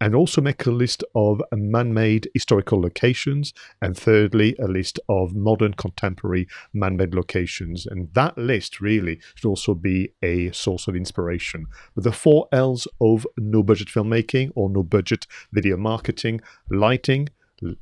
and 0.00 0.14
also 0.14 0.40
make 0.40 0.64
a 0.66 0.70
list 0.70 1.04
of 1.14 1.42
man 1.52 1.92
made 1.92 2.28
historical 2.32 2.80
locations, 2.80 3.52
and 3.82 3.96
thirdly, 3.96 4.56
a 4.58 4.66
list 4.66 4.98
of 5.08 5.34
modern 5.34 5.74
contemporary 5.74 6.48
man 6.72 6.96
made 6.96 7.14
locations. 7.14 7.86
And 7.86 8.12
that 8.14 8.38
list 8.38 8.80
really 8.80 9.20
should 9.34 9.48
also 9.48 9.74
be 9.74 10.12
a 10.22 10.50
source 10.52 10.88
of 10.88 10.96
inspiration. 10.96 11.66
But 11.94 12.04
the 12.04 12.12
four 12.12 12.48
L's 12.52 12.88
of 13.00 13.26
no 13.36 13.62
budget 13.62 13.88
filmmaking 13.88 14.52
or 14.54 14.70
no 14.70 14.82
budget 14.82 15.26
video 15.52 15.76
marketing 15.76 16.40
lighting, 16.70 17.28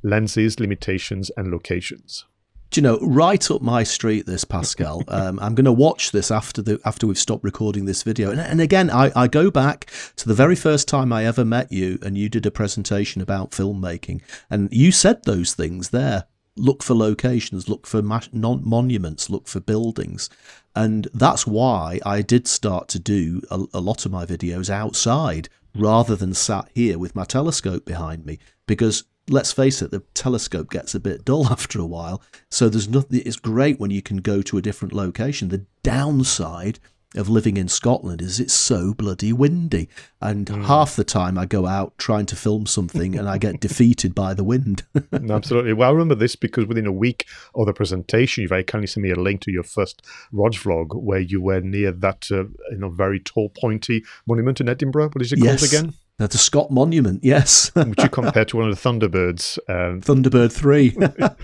lenses, 0.03 0.59
limitations, 0.59 1.31
and 1.37 1.49
locations 1.51 2.25
do 2.69 2.79
you 2.79 2.83
know 2.83 2.99
right 3.01 3.49
up 3.49 3.61
my 3.61 3.83
street 3.83 4.25
this 4.25 4.43
pascal. 4.43 5.03
Um, 5.09 5.39
i'm 5.39 5.55
going 5.55 5.65
to 5.65 5.71
watch 5.71 6.11
this 6.11 6.29
after 6.29 6.61
the 6.61 6.79
after 6.85 7.07
we've 7.07 7.17
stopped 7.17 7.43
recording 7.43 7.85
this 7.85 8.03
video. 8.03 8.29
And, 8.31 8.39
and 8.39 8.61
again 8.61 8.89
I, 8.89 9.11
I 9.15 9.27
go 9.27 9.49
back 9.49 9.91
to 10.17 10.27
the 10.27 10.33
very 10.33 10.55
first 10.55 10.87
time 10.87 11.11
i 11.11 11.25
ever 11.25 11.43
met 11.43 11.71
you 11.71 11.97
and 12.03 12.17
you 12.17 12.29
did 12.29 12.45
a 12.45 12.51
presentation 12.51 13.21
about 13.21 13.51
filmmaking. 13.51 14.21
And 14.49 14.69
you 14.71 14.91
said 14.91 15.23
those 15.23 15.53
things 15.53 15.89
there. 15.89 16.25
Look 16.55 16.83
for 16.83 16.93
locations 16.93 17.67
look 17.67 17.87
for 17.87 18.01
non- 18.01 18.61
monuments 18.63 19.29
look 19.29 19.47
for 19.47 19.59
buildings. 19.59 20.29
And 20.75 21.07
that's 21.13 21.47
why 21.47 21.99
i 22.05 22.21
did 22.21 22.47
start 22.47 22.87
to 22.89 22.99
do 22.99 23.41
a, 23.49 23.65
a 23.73 23.81
lot 23.81 24.05
of 24.05 24.11
my 24.11 24.25
videos 24.25 24.69
outside 24.69 25.49
rather 25.75 26.15
than 26.15 26.33
sat 26.33 26.69
here 26.73 26.97
with 26.97 27.15
my 27.15 27.23
telescope 27.23 27.85
behind 27.85 28.25
me. 28.25 28.39
Because 28.67 29.03
let's 29.29 29.51
face 29.51 29.81
it, 29.81 29.91
the 29.91 30.01
telescope 30.13 30.69
gets 30.69 30.95
a 30.95 30.99
bit 30.99 31.25
dull 31.25 31.47
after 31.51 31.79
a 31.79 31.85
while. 31.85 32.21
So 32.49 32.69
there's 32.69 32.89
nothing. 32.89 33.21
It's 33.25 33.37
great 33.37 33.79
when 33.79 33.91
you 33.91 34.01
can 34.01 34.17
go 34.17 34.41
to 34.41 34.57
a 34.57 34.61
different 34.61 34.93
location. 34.93 35.49
The 35.49 35.65
downside 35.83 36.79
of 37.15 37.27
living 37.27 37.57
in 37.57 37.67
Scotland 37.67 38.21
is 38.21 38.39
it's 38.39 38.53
so 38.53 38.93
bloody 38.93 39.33
windy, 39.33 39.89
and 40.21 40.45
mm. 40.45 40.65
half 40.65 40.95
the 40.95 41.03
time 41.03 41.37
I 41.37 41.45
go 41.45 41.65
out 41.65 41.97
trying 41.97 42.27
to 42.27 42.35
film 42.35 42.67
something 42.67 43.17
and 43.17 43.27
I 43.27 43.37
get 43.37 43.59
defeated 43.59 44.13
by 44.13 44.33
the 44.33 44.43
wind. 44.43 44.83
Absolutely. 45.13 45.73
Well, 45.73 45.89
I 45.89 45.91
remember 45.91 46.15
this 46.15 46.35
because 46.35 46.67
within 46.67 46.85
a 46.85 46.91
week 46.91 47.25
of 47.55 47.65
the 47.65 47.73
presentation, 47.73 48.43
you 48.43 48.47
very 48.47 48.63
kindly 48.63 48.87
sent 48.87 49.03
me 49.03 49.11
a 49.11 49.15
link 49.15 49.41
to 49.41 49.51
your 49.51 49.63
first 49.63 50.05
Rog 50.31 50.53
vlog 50.53 51.01
where 51.01 51.19
you 51.19 51.41
were 51.41 51.61
near 51.61 51.91
that 51.91 52.27
uh, 52.31 52.43
you 52.71 52.77
know 52.77 52.89
very 52.89 53.19
tall, 53.19 53.49
pointy 53.49 54.03
monument 54.27 54.61
in 54.61 54.69
Edinburgh. 54.69 55.09
What 55.09 55.21
is 55.23 55.33
it 55.33 55.39
yes. 55.39 55.61
called 55.61 55.73
again? 55.73 55.93
The 56.27 56.37
Scott 56.37 56.69
Monument, 56.69 57.23
yes. 57.23 57.73
Which 57.75 58.03
you 58.03 58.09
compare 58.09 58.43
to 58.45 58.57
one 58.57 58.69
of 58.69 58.75
the 58.75 58.89
Thunderbirds. 58.89 59.57
Um, 59.69 60.01
Thunderbird 60.01 60.51
3. 60.51 60.97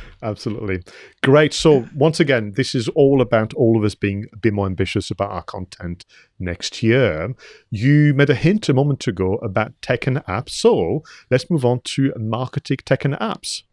absolutely. 0.24 0.84
Great. 1.24 1.54
So, 1.54 1.88
once 1.96 2.20
again, 2.20 2.54
this 2.56 2.76
is 2.76 2.90
all 2.90 3.22
about 3.22 3.54
all 3.54 3.78
of 3.78 3.86
us 3.86 3.96
being 3.96 4.26
a 4.34 4.38
bit 4.38 4.54
more 4.54 4.66
ambitious 4.66 5.10
about 5.10 5.32
our 5.32 5.44
content 5.44 6.06
next 6.40 6.84
year. 6.84 7.34
You 7.72 8.14
made 8.14 8.30
a 8.30 8.36
hint 8.36 8.68
a 8.68 8.74
moment 8.74 9.08
ago 9.08 9.36
about 9.36 9.74
tech 9.82 10.08
and 10.08 10.18
apps. 10.26 10.50
So, 10.50 11.04
let's 11.32 11.50
move 11.50 11.64
on 11.64 11.80
to 11.86 12.14
marketing 12.18 12.80
tech 12.86 13.06
and 13.06 13.14
apps. 13.16 13.64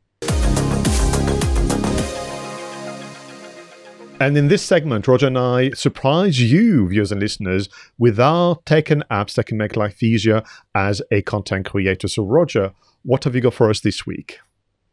And 4.23 4.39
in 4.39 4.47
this 4.47 4.63
segment, 4.63 5.09
Roger 5.09 5.27
and 5.27 5.37
I 5.37 5.71
surprise 5.71 6.41
you, 6.41 6.87
viewers 6.89 7.11
and 7.11 7.21
listeners, 7.21 7.69
with 7.99 8.21
our 8.21 8.55
tech 8.65 8.89
and 8.89 9.03
apps 9.11 9.35
that 9.35 9.47
can 9.47 9.59
make 9.59 9.75
life 9.75 10.01
easier 10.01 10.45
as 10.77 11.03
a 11.11 11.23
content 11.23 11.67
creator. 11.67 12.07
So, 12.07 12.25
Roger, 12.25 12.73
what 13.03 13.25
have 13.25 13.35
you 13.35 13.41
got 13.41 13.55
for 13.55 13.69
us 13.69 13.81
this 13.81 14.07
week? 14.07 14.39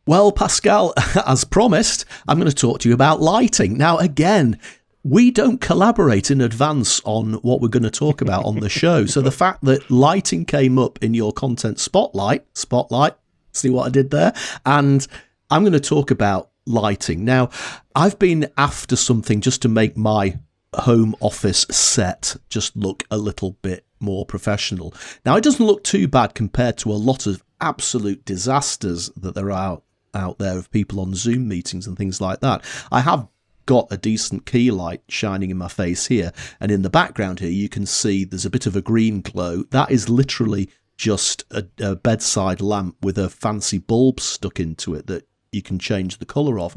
Well, 0.08 0.32
Pascal, 0.32 0.96
as 1.28 1.44
promised, 1.44 2.06
I'm 2.28 2.40
going 2.40 2.50
to 2.50 2.56
talk 2.56 2.80
to 2.80 2.90
you 2.90 2.96
about 2.96 3.22
lighting. 3.22 3.78
Now, 3.78 4.00
again, 4.00 4.58
we 5.04 5.30
don't 5.30 5.62
collaborate 5.62 6.32
in 6.32 6.42
advance 6.42 7.00
on 7.06 7.34
what 7.34 7.62
we're 7.62 7.68
going 7.68 7.84
to 7.84 7.92
talk 7.92 8.22
about 8.22 8.46
on 8.46 8.62
the 8.62 8.70
show. 8.82 9.06
So 9.06 9.22
the 9.22 9.30
fact 9.30 9.64
that 9.66 9.92
lighting 9.92 10.44
came 10.44 10.80
up 10.80 10.98
in 11.04 11.14
your 11.14 11.34
content 11.34 11.80
spotlight, 11.80 12.48
spotlight, 12.58 13.14
see 13.52 13.70
what 13.70 13.86
I 13.86 13.90
did 13.90 14.10
there? 14.10 14.34
And 14.66 15.06
I'm 15.52 15.62
going 15.62 15.74
to 15.74 15.80
talk 15.80 16.10
about 16.10 16.49
lighting. 16.66 17.26
Now, 17.26 17.50
I've 17.96 18.20
been 18.20 18.52
after 18.58 18.96
something 18.96 19.42
just 19.42 19.62
to 19.64 19.70
make 19.70 19.98
my 19.98 20.40
home 20.76 21.16
office 21.20 21.66
set 21.72 22.36
just 22.50 22.76
look 22.76 23.04
a 23.10 23.18
little 23.18 23.58
bit 23.62 23.86
more 24.00 24.26
professional. 24.26 24.94
Now, 25.26 25.36
it 25.36 25.44
doesn't 25.44 25.66
look 25.66 25.84
too 25.84 26.08
bad 26.08 26.36
compared 26.36 26.78
to 26.80 26.92
a 26.92 26.94
lot 26.94 27.26
of 27.26 27.44
absolute 27.60 28.24
disasters 28.26 29.10
that 29.18 29.36
there 29.36 29.52
are 29.52 29.82
out 30.14 30.40
there 30.40 30.58
of 30.58 30.72
people 30.72 31.00
on 31.00 31.16
Zoom 31.16 31.48
meetings 31.48 31.86
and 31.86 31.98
things 31.98 32.22
like 32.22 32.40
that. 32.40 32.64
I 32.92 33.02
have 33.02 33.28
got 33.66 33.88
a 33.92 33.98
decent 33.98 34.46
key 34.46 34.72
light 34.72 35.04
shining 35.10 35.52
in 35.52 35.58
my 35.58 35.68
face 35.68 36.08
here, 36.08 36.32
and 36.60 36.72
in 36.72 36.82
the 36.82 36.90
background 36.90 37.40
here, 37.40 37.52
you 37.52 37.70
can 37.70 37.86
see 37.86 38.24
there's 38.24 38.46
a 38.46 38.50
bit 38.50 38.66
of 38.66 38.76
a 38.76 38.82
green 38.82 39.22
glow. 39.22 39.64
That 39.70 39.92
is 39.92 40.10
literally 40.10 40.70
just 40.98 41.44
a, 41.52 41.66
a 41.80 41.96
bedside 41.96 42.62
lamp 42.62 42.96
with 43.02 43.18
a 43.18 43.30
fancy 43.30 43.78
bulb 43.78 44.20
stuck 44.20 44.60
into 44.60 44.96
it 44.96 45.08
that 45.08 45.29
you 45.52 45.62
can 45.62 45.80
change 45.80 46.18
the 46.18 46.26
colour 46.26 46.60
of. 46.60 46.76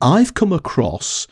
I've 0.00 0.34
come 0.34 0.52
across 0.52 1.26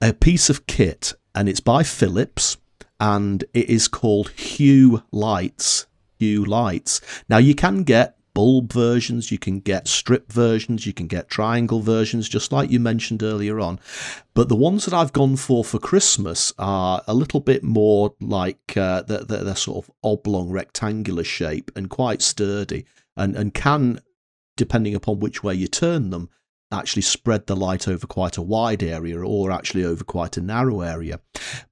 a 0.00 0.12
piece 0.12 0.50
of 0.50 0.66
kit 0.66 1.14
and 1.34 1.48
it's 1.48 1.60
by 1.60 1.82
Philips 1.82 2.56
and 3.00 3.44
it 3.54 3.68
is 3.68 3.88
called 3.88 4.30
Hue 4.30 5.02
Lights. 5.12 5.86
Hue 6.18 6.44
Lights. 6.44 7.00
Now 7.28 7.38
you 7.38 7.54
can 7.54 7.84
get 7.84 8.16
bulb 8.34 8.72
versions, 8.72 9.32
you 9.32 9.38
can 9.38 9.58
get 9.58 9.88
strip 9.88 10.32
versions, 10.32 10.86
you 10.86 10.92
can 10.92 11.08
get 11.08 11.28
triangle 11.28 11.80
versions, 11.80 12.28
just 12.28 12.52
like 12.52 12.70
you 12.70 12.78
mentioned 12.78 13.22
earlier 13.22 13.58
on. 13.58 13.80
But 14.34 14.48
the 14.48 14.54
ones 14.54 14.84
that 14.84 14.94
I've 14.94 15.12
gone 15.12 15.36
for 15.36 15.64
for 15.64 15.80
Christmas 15.80 16.52
are 16.58 17.02
a 17.08 17.14
little 17.14 17.40
bit 17.40 17.64
more 17.64 18.14
like 18.20 18.76
uh, 18.76 19.02
they're, 19.02 19.24
they're 19.24 19.56
sort 19.56 19.84
of 19.84 19.90
oblong, 20.04 20.50
rectangular 20.50 21.24
shape 21.24 21.72
and 21.74 21.90
quite 21.90 22.22
sturdy 22.22 22.84
and, 23.16 23.34
and 23.34 23.52
can 23.54 24.00
depending 24.58 24.94
upon 24.94 25.20
which 25.20 25.42
way 25.42 25.54
you 25.54 25.66
turn 25.66 26.10
them, 26.10 26.28
actually 26.70 27.00
spread 27.00 27.46
the 27.46 27.56
light 27.56 27.88
over 27.88 28.06
quite 28.06 28.36
a 28.36 28.42
wide 28.42 28.82
area 28.82 29.18
or 29.18 29.50
actually 29.50 29.84
over 29.84 30.04
quite 30.04 30.36
a 30.36 30.42
narrow 30.42 30.82
area. 30.82 31.20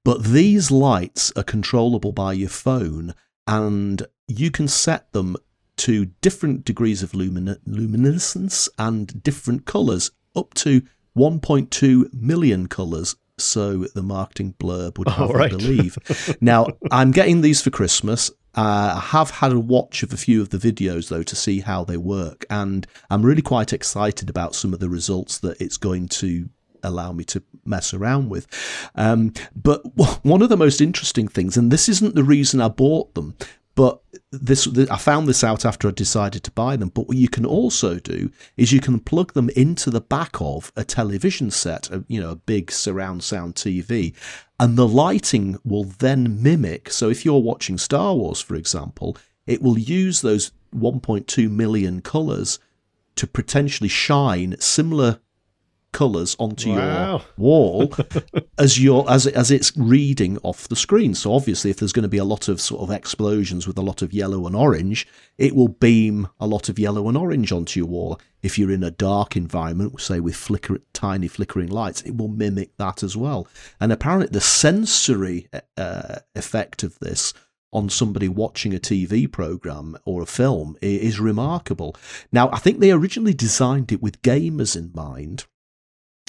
But 0.03 0.23
these 0.23 0.71
lights 0.71 1.31
are 1.35 1.43
controllable 1.43 2.13
by 2.13 2.33
your 2.33 2.49
phone 2.49 3.13
and 3.45 4.07
you 4.27 4.49
can 4.49 4.67
set 4.67 5.11
them 5.11 5.37
to 5.77 6.05
different 6.21 6.65
degrees 6.65 7.03
of 7.03 7.13
lumin- 7.13 7.59
luminescence 7.67 8.67
and 8.79 9.21
different 9.21 9.65
colours, 9.65 10.09
up 10.35 10.55
to 10.55 10.81
1.2 11.15 12.11
million 12.13 12.67
colours. 12.67 13.15
So 13.37 13.85
the 13.93 14.01
marketing 14.01 14.55
blurb 14.59 14.97
would 14.97 15.09
have 15.09 15.29
right. 15.29 15.51
believe. 15.51 15.99
now, 16.41 16.65
I'm 16.89 17.11
getting 17.11 17.41
these 17.41 17.61
for 17.61 17.69
Christmas. 17.69 18.31
Uh, 18.57 18.95
I 18.97 18.99
have 18.99 19.29
had 19.29 19.51
a 19.53 19.59
watch 19.59 20.01
of 20.01 20.11
a 20.11 20.17
few 20.17 20.41
of 20.41 20.49
the 20.49 20.57
videos 20.57 21.09
though 21.09 21.23
to 21.23 21.35
see 21.35 21.59
how 21.59 21.83
they 21.83 21.97
work, 21.97 22.45
and 22.49 22.87
I'm 23.09 23.23
really 23.23 23.43
quite 23.43 23.71
excited 23.71 24.29
about 24.29 24.55
some 24.55 24.73
of 24.73 24.79
the 24.79 24.89
results 24.89 25.37
that 25.39 25.61
it's 25.61 25.77
going 25.77 26.07
to 26.09 26.49
allow 26.83 27.11
me 27.11 27.23
to 27.25 27.43
mess 27.65 27.93
around 27.93 28.29
with. 28.29 28.47
Um, 28.95 29.33
but 29.55 29.81
one 30.25 30.41
of 30.41 30.49
the 30.49 30.57
most 30.57 30.81
interesting 30.81 31.27
things, 31.27 31.55
and 31.55 31.71
this 31.71 31.87
isn't 31.87 32.15
the 32.15 32.23
reason 32.23 32.59
I 32.59 32.69
bought 32.69 33.13
them, 33.13 33.35
but 33.77 34.01
this 34.31 34.67
I 34.89 34.97
found 34.97 35.27
this 35.27 35.43
out 35.43 35.63
after 35.63 35.87
I 35.87 35.91
decided 35.91 36.43
to 36.43 36.51
buy 36.51 36.77
them. 36.77 36.89
But 36.89 37.07
what 37.07 37.15
you 37.15 37.29
can 37.29 37.45
also 37.45 37.99
do 37.99 38.31
is 38.57 38.73
you 38.73 38.79
can 38.79 38.99
plug 38.99 39.33
them 39.33 39.51
into 39.51 39.91
the 39.91 40.01
back 40.01 40.41
of 40.41 40.71
a 40.75 40.83
television 40.83 41.51
set, 41.51 41.87
a, 41.91 42.03
you 42.07 42.19
know, 42.19 42.31
a 42.31 42.35
big 42.35 42.71
surround 42.71 43.23
sound 43.23 43.53
TV, 43.53 44.15
and 44.59 44.77
the 44.77 44.87
lighting 44.87 45.59
will 45.63 45.83
then 45.83 46.41
mimic. 46.41 46.89
So 46.89 47.11
if 47.11 47.23
you're 47.23 47.37
watching 47.37 47.77
Star 47.77 48.15
Wars, 48.15 48.41
for 48.41 48.55
example, 48.55 49.15
it 49.45 49.61
will 49.61 49.77
use 49.77 50.21
those 50.21 50.53
1.2 50.75 51.47
million 51.51 52.01
colors 52.01 52.57
to 53.15 53.27
potentially 53.27 53.89
shine 53.89 54.55
similar 54.59 55.19
colours 55.91 56.35
onto 56.39 56.71
wow. 56.71 57.11
your 57.11 57.21
wall 57.37 57.93
as 58.57 58.81
your 58.81 59.09
as 59.09 59.27
as 59.27 59.51
it's 59.51 59.75
reading 59.75 60.37
off 60.43 60.67
the 60.67 60.75
screen. 60.75 61.13
So 61.13 61.33
obviously, 61.33 61.71
if 61.71 61.77
there's 61.77 61.93
going 61.93 62.03
to 62.03 62.09
be 62.09 62.17
a 62.17 62.23
lot 62.23 62.47
of 62.47 62.61
sort 62.61 62.81
of 62.81 62.91
explosions 62.91 63.67
with 63.67 63.77
a 63.77 63.81
lot 63.81 64.01
of 64.01 64.13
yellow 64.13 64.45
and 64.47 64.55
orange, 64.55 65.07
it 65.37 65.55
will 65.55 65.69
beam 65.69 66.27
a 66.39 66.47
lot 66.47 66.69
of 66.69 66.79
yellow 66.79 67.07
and 67.07 67.17
orange 67.17 67.51
onto 67.51 67.79
your 67.79 67.87
wall. 67.87 68.19
If 68.41 68.59
you're 68.59 68.71
in 68.71 68.83
a 68.83 68.91
dark 68.91 69.35
environment, 69.35 69.99
say 69.99 70.19
with 70.19 70.35
flicker, 70.35 70.79
tiny 70.93 71.27
flickering 71.27 71.69
lights, 71.69 72.01
it 72.03 72.15
will 72.15 72.27
mimic 72.27 72.77
that 72.77 73.01
as 73.03 73.17
well. 73.17 73.47
And 73.79 73.91
apparently, 73.91 74.27
the 74.27 74.41
sensory 74.41 75.47
uh, 75.75 76.19
effect 76.35 76.83
of 76.83 76.99
this 76.99 77.33
on 77.73 77.89
somebody 77.89 78.29
watching 78.29 78.73
a 78.73 78.79
TV 78.79 79.29
program 79.31 79.97
or 80.05 80.21
a 80.21 80.27
film 80.27 80.77
is 80.81 81.19
remarkable. 81.19 81.95
Now, 82.31 82.49
I 82.51 82.59
think 82.59 82.79
they 82.79 82.91
originally 82.91 83.33
designed 83.33 83.91
it 83.91 84.01
with 84.01 84.21
gamers 84.21 84.75
in 84.75 84.91
mind, 84.93 85.45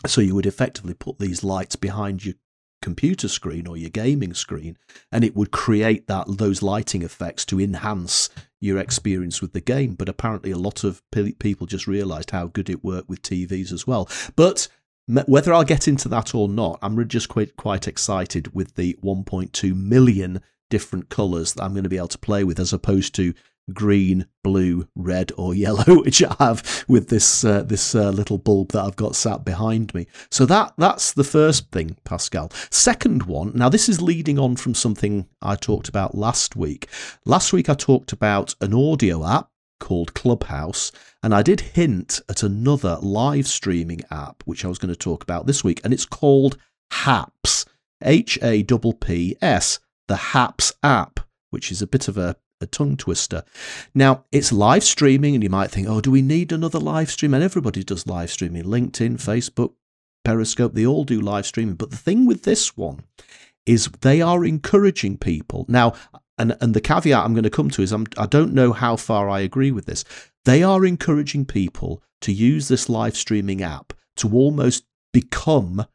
so 0.06 0.20
you 0.20 0.34
would 0.34 0.46
effectively 0.46 0.94
put 0.94 1.18
these 1.18 1.42
lights 1.42 1.76
behind 1.76 2.24
your 2.24 2.34
computer 2.80 3.26
screen 3.26 3.66
or 3.66 3.76
your 3.76 3.90
gaming 3.90 4.34
screen, 4.34 4.78
and 5.10 5.24
it 5.24 5.34
would 5.34 5.50
create 5.50 6.06
that 6.06 6.26
those 6.28 6.62
lighting 6.62 7.02
effects 7.02 7.44
to 7.44 7.60
enhance 7.60 8.30
your 8.60 8.78
experience 8.78 9.42
with 9.42 9.52
the 9.52 9.60
game. 9.60 9.94
But 9.94 10.08
apparently, 10.08 10.50
a 10.50 10.58
lot 10.58 10.84
of 10.84 11.02
people 11.10 11.66
just 11.66 11.86
realised 11.86 12.30
how 12.30 12.46
good 12.46 12.70
it 12.70 12.84
worked 12.84 13.08
with 13.08 13.22
TVs 13.22 13.72
as 13.72 13.86
well. 13.86 14.08
But 14.36 14.68
whether 15.06 15.52
I'll 15.52 15.64
get 15.64 15.88
into 15.88 16.08
that 16.10 16.34
or 16.34 16.48
not, 16.48 16.78
I'm 16.82 17.08
just 17.08 17.28
quite 17.28 17.56
quite 17.56 17.88
excited 17.88 18.54
with 18.54 18.76
the 18.76 18.96
1.2 19.02 19.74
million 19.74 20.40
different 20.70 21.08
colours 21.08 21.54
that 21.54 21.62
I'm 21.64 21.72
going 21.72 21.84
to 21.84 21.88
be 21.88 21.96
able 21.96 22.08
to 22.08 22.18
play 22.18 22.44
with, 22.44 22.60
as 22.60 22.72
opposed 22.72 23.14
to 23.16 23.34
green, 23.72 24.26
blue, 24.42 24.88
red, 24.94 25.32
or 25.36 25.54
yellow, 25.54 26.02
which 26.02 26.22
I 26.22 26.34
have 26.38 26.84
with 26.88 27.08
this 27.08 27.44
uh, 27.44 27.62
this 27.62 27.94
uh, 27.94 28.10
little 28.10 28.38
bulb 28.38 28.72
that 28.72 28.84
I've 28.84 28.96
got 28.96 29.16
sat 29.16 29.44
behind 29.44 29.94
me. 29.94 30.06
So 30.30 30.46
that 30.46 30.74
that's 30.78 31.12
the 31.12 31.24
first 31.24 31.70
thing, 31.70 31.96
Pascal. 32.04 32.50
Second 32.70 33.24
one. 33.24 33.52
Now 33.54 33.68
this 33.68 33.88
is 33.88 34.02
leading 34.02 34.38
on 34.38 34.56
from 34.56 34.74
something 34.74 35.26
I 35.42 35.56
talked 35.56 35.88
about 35.88 36.16
last 36.16 36.56
week. 36.56 36.88
Last 37.24 37.52
week 37.52 37.68
I 37.68 37.74
talked 37.74 38.12
about 38.12 38.54
an 38.60 38.74
audio 38.74 39.26
app 39.26 39.50
called 39.80 40.14
Clubhouse, 40.14 40.90
and 41.22 41.34
I 41.34 41.42
did 41.42 41.60
hint 41.60 42.20
at 42.28 42.42
another 42.42 42.98
live 43.00 43.46
streaming 43.46 44.02
app 44.10 44.42
which 44.44 44.64
I 44.64 44.68
was 44.68 44.78
going 44.78 44.92
to 44.92 44.98
talk 44.98 45.22
about 45.22 45.46
this 45.46 45.62
week, 45.62 45.80
and 45.84 45.92
it's 45.92 46.06
called 46.06 46.58
Happs, 46.92 47.66
H 48.02 48.38
A 48.42 48.62
P 48.62 48.92
P 49.00 49.36
S, 49.40 49.78
the 50.08 50.16
Happs 50.16 50.72
app, 50.82 51.20
which 51.50 51.70
is 51.70 51.82
a 51.82 51.86
bit 51.86 52.08
of 52.08 52.18
a, 52.18 52.36
a 52.60 52.66
tongue 52.66 52.96
twister. 52.96 53.44
Now, 53.94 54.24
it's 54.32 54.52
live 54.52 54.84
streaming, 54.84 55.34
and 55.34 55.42
you 55.42 55.50
might 55.50 55.70
think, 55.70 55.88
oh, 55.88 56.00
do 56.00 56.10
we 56.10 56.22
need 56.22 56.52
another 56.52 56.78
live 56.78 57.10
stream? 57.10 57.34
And 57.34 57.42
everybody 57.42 57.84
does 57.84 58.06
live 58.06 58.30
streaming 58.30 58.64
LinkedIn, 58.64 59.14
Facebook, 59.14 59.72
Periscope, 60.24 60.74
they 60.74 60.86
all 60.86 61.04
do 61.04 61.20
live 61.20 61.46
streaming. 61.46 61.74
But 61.74 61.90
the 61.90 61.96
thing 61.96 62.26
with 62.26 62.42
this 62.42 62.76
one 62.76 63.04
is 63.64 63.88
they 64.00 64.20
are 64.20 64.44
encouraging 64.44 65.16
people. 65.16 65.64
Now, 65.68 65.94
and, 66.36 66.56
and 66.60 66.74
the 66.74 66.80
caveat 66.80 67.24
I'm 67.24 67.32
going 67.32 67.44
to 67.44 67.50
come 67.50 67.70
to 67.70 67.82
is 67.82 67.92
I'm, 67.92 68.06
I 68.16 68.26
don't 68.26 68.52
know 68.52 68.72
how 68.72 68.96
far 68.96 69.28
I 69.28 69.40
agree 69.40 69.70
with 69.70 69.86
this. 69.86 70.04
They 70.44 70.62
are 70.62 70.84
encouraging 70.84 71.46
people 71.46 72.02
to 72.20 72.32
use 72.32 72.68
this 72.68 72.88
live 72.88 73.16
streaming 73.16 73.62
app 73.62 73.92
to 74.16 74.32
almost 74.32 74.84
become 75.12 75.86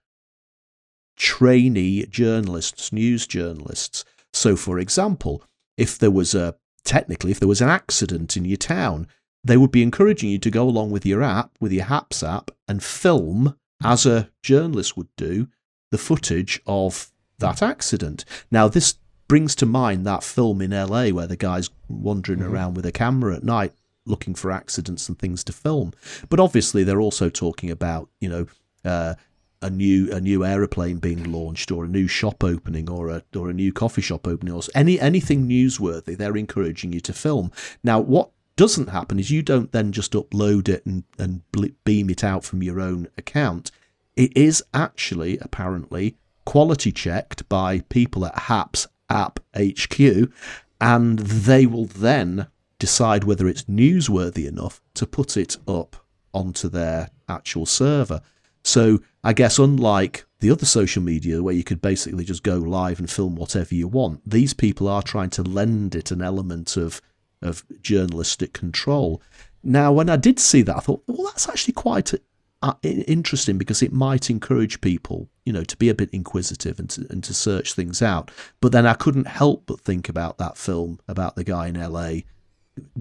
trainee 1.15 2.05
journalists, 2.07 2.91
news 2.91 3.27
journalists. 3.27 4.03
So, 4.33 4.55
for 4.55 4.79
example, 4.79 5.43
if 5.77 5.97
there 5.97 6.11
was 6.11 6.35
a 6.35 6.55
technically, 6.83 7.31
if 7.31 7.39
there 7.39 7.47
was 7.47 7.61
an 7.61 7.69
accident 7.69 8.35
in 8.35 8.45
your 8.45 8.57
town, 8.57 9.07
they 9.43 9.57
would 9.57 9.71
be 9.71 9.83
encouraging 9.83 10.29
you 10.29 10.39
to 10.39 10.51
go 10.51 10.63
along 10.63 10.91
with 10.91 11.05
your 11.05 11.21
app, 11.21 11.51
with 11.59 11.71
your 11.71 11.85
Happs 11.85 12.27
app, 12.27 12.51
and 12.67 12.83
film, 12.83 13.55
as 13.83 14.05
a 14.05 14.29
journalist 14.41 14.95
would 14.95 15.13
do, 15.17 15.47
the 15.91 15.97
footage 15.97 16.61
of 16.65 17.11
that 17.39 17.61
accident. 17.61 18.25
Now, 18.51 18.67
this 18.67 18.95
brings 19.27 19.55
to 19.55 19.65
mind 19.65 20.05
that 20.05 20.23
film 20.23 20.61
in 20.61 20.71
LA 20.71 21.09
where 21.09 21.27
the 21.27 21.35
guy's 21.35 21.69
wandering 21.87 22.39
mm-hmm. 22.39 22.53
around 22.53 22.75
with 22.75 22.85
a 22.85 22.91
camera 22.91 23.35
at 23.35 23.43
night 23.43 23.73
looking 24.05 24.35
for 24.35 24.51
accidents 24.51 25.07
and 25.07 25.17
things 25.17 25.43
to 25.45 25.53
film. 25.53 25.93
But 26.29 26.39
obviously, 26.39 26.83
they're 26.83 27.01
also 27.01 27.29
talking 27.29 27.71
about, 27.71 28.09
you 28.19 28.29
know, 28.29 28.47
uh, 28.83 29.15
a 29.63 29.69
new 29.69 30.11
a 30.11 30.19
new 30.19 30.45
aeroplane 30.45 30.97
being 30.97 31.31
launched 31.31 31.71
or 31.71 31.85
a 31.85 31.87
new 31.87 32.07
shop 32.07 32.43
opening 32.43 32.89
or 32.89 33.09
a 33.09 33.23
or 33.35 33.49
a 33.49 33.53
new 33.53 33.71
coffee 33.73 34.01
shop 34.01 34.27
opening 34.27 34.53
or 34.53 34.61
any 34.75 34.99
anything 34.99 35.47
newsworthy 35.47 36.15
they're 36.17 36.37
encouraging 36.37 36.93
you 36.93 36.99
to 36.99 37.13
film. 37.13 37.51
Now 37.83 37.99
what 37.99 38.29
doesn't 38.55 38.89
happen 38.89 39.19
is 39.19 39.31
you 39.31 39.41
don't 39.41 39.71
then 39.71 39.91
just 39.91 40.11
upload 40.13 40.69
it 40.69 40.85
and, 40.85 41.03
and 41.17 41.41
beam 41.83 42.09
it 42.09 42.23
out 42.23 42.43
from 42.43 42.61
your 42.61 42.79
own 42.79 43.07
account. 43.17 43.71
It 44.15 44.35
is 44.37 44.63
actually 44.73 45.39
apparently 45.39 46.15
quality 46.45 46.91
checked 46.91 47.47
by 47.49 47.79
people 47.89 48.25
at 48.25 48.35
Happs 48.35 48.85
App 49.09 49.39
HQ 49.55 50.31
and 50.79 51.19
they 51.19 51.65
will 51.65 51.85
then 51.85 52.47
decide 52.77 53.23
whether 53.23 53.47
it's 53.47 53.63
newsworthy 53.63 54.45
enough 54.47 54.81
to 54.93 55.07
put 55.07 55.37
it 55.37 55.57
up 55.67 55.95
onto 56.33 56.67
their 56.67 57.09
actual 57.29 57.65
server. 57.65 58.21
So 58.63 58.99
I 59.23 59.33
guess 59.33 59.57
unlike 59.57 60.25
the 60.39 60.51
other 60.51 60.65
social 60.65 61.01
media 61.01 61.41
where 61.41 61.53
you 61.53 61.63
could 61.63 61.81
basically 61.81 62.25
just 62.25 62.43
go 62.43 62.57
live 62.57 62.99
and 62.99 63.09
film 63.09 63.35
whatever 63.35 63.73
you 63.73 63.87
want, 63.87 64.21
these 64.29 64.53
people 64.53 64.87
are 64.87 65.01
trying 65.01 65.29
to 65.31 65.43
lend 65.43 65.95
it 65.95 66.11
an 66.11 66.21
element 66.21 66.77
of 66.77 67.01
of 67.41 67.63
journalistic 67.81 68.53
control. 68.53 69.21
Now, 69.63 69.91
when 69.91 70.09
I 70.09 70.15
did 70.15 70.39
see 70.39 70.61
that, 70.61 70.77
I 70.77 70.79
thought, 70.79 71.03
well, 71.07 71.25
that's 71.25 71.49
actually 71.49 71.73
quite 71.73 72.13
uh, 72.61 72.73
interesting 72.81 73.57
because 73.57 73.83
it 73.83 73.91
might 73.91 74.29
encourage 74.29 74.79
people, 74.79 75.29
you 75.45 75.51
know, 75.51 75.63
to 75.65 75.77
be 75.77 75.89
a 75.89 75.93
bit 75.93 76.09
inquisitive 76.11 76.79
and 76.79 76.89
to, 76.91 77.05
and 77.09 77.23
to 77.25 77.33
search 77.33 77.73
things 77.73 78.01
out. 78.01 78.31
But 78.61 78.71
then 78.71 78.85
I 78.85 78.93
couldn't 78.93 79.27
help 79.27 79.63
but 79.65 79.81
think 79.81 80.07
about 80.07 80.37
that 80.37 80.57
film 80.57 80.99
about 81.07 81.35
the 81.35 81.43
guy 81.43 81.67
in 81.67 81.79
LA 81.79 82.21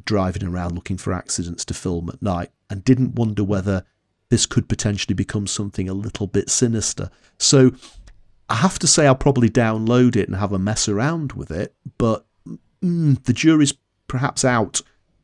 driving 0.05 0.45
around 0.45 0.75
looking 0.75 0.99
for 0.99 1.13
accidents 1.13 1.65
to 1.65 1.75
film 1.75 2.09
at 2.09 2.21
night 2.21 2.51
and 2.69 2.85
didn't 2.85 3.15
wonder 3.15 3.45
whether 3.45 3.85
this 4.33 4.47
could 4.47 4.67
potentially 4.67 5.15
become 5.15 5.47
something 5.47 5.91
a 5.91 5.93
little 5.93 6.27
bit 6.27 6.49
sinister. 6.49 7.11
So 7.39 7.73
I 8.49 8.55
have 8.55 8.79
to 8.79 8.87
say 8.87 9.07
I'll 9.07 9.15
probably 9.15 9.51
download 9.51 10.17
it 10.17 10.27
and 10.27 10.39
have 10.39 10.53
a 10.53 10.59
mess 10.59 10.89
around 10.89 11.35
with 11.35 11.51
it, 11.51 11.75
but 11.99 12.25
mm, 12.83 13.23
the 13.25 13.35
jury's 13.35 13.75
perhaps 14.09 14.43
out 14.43 14.81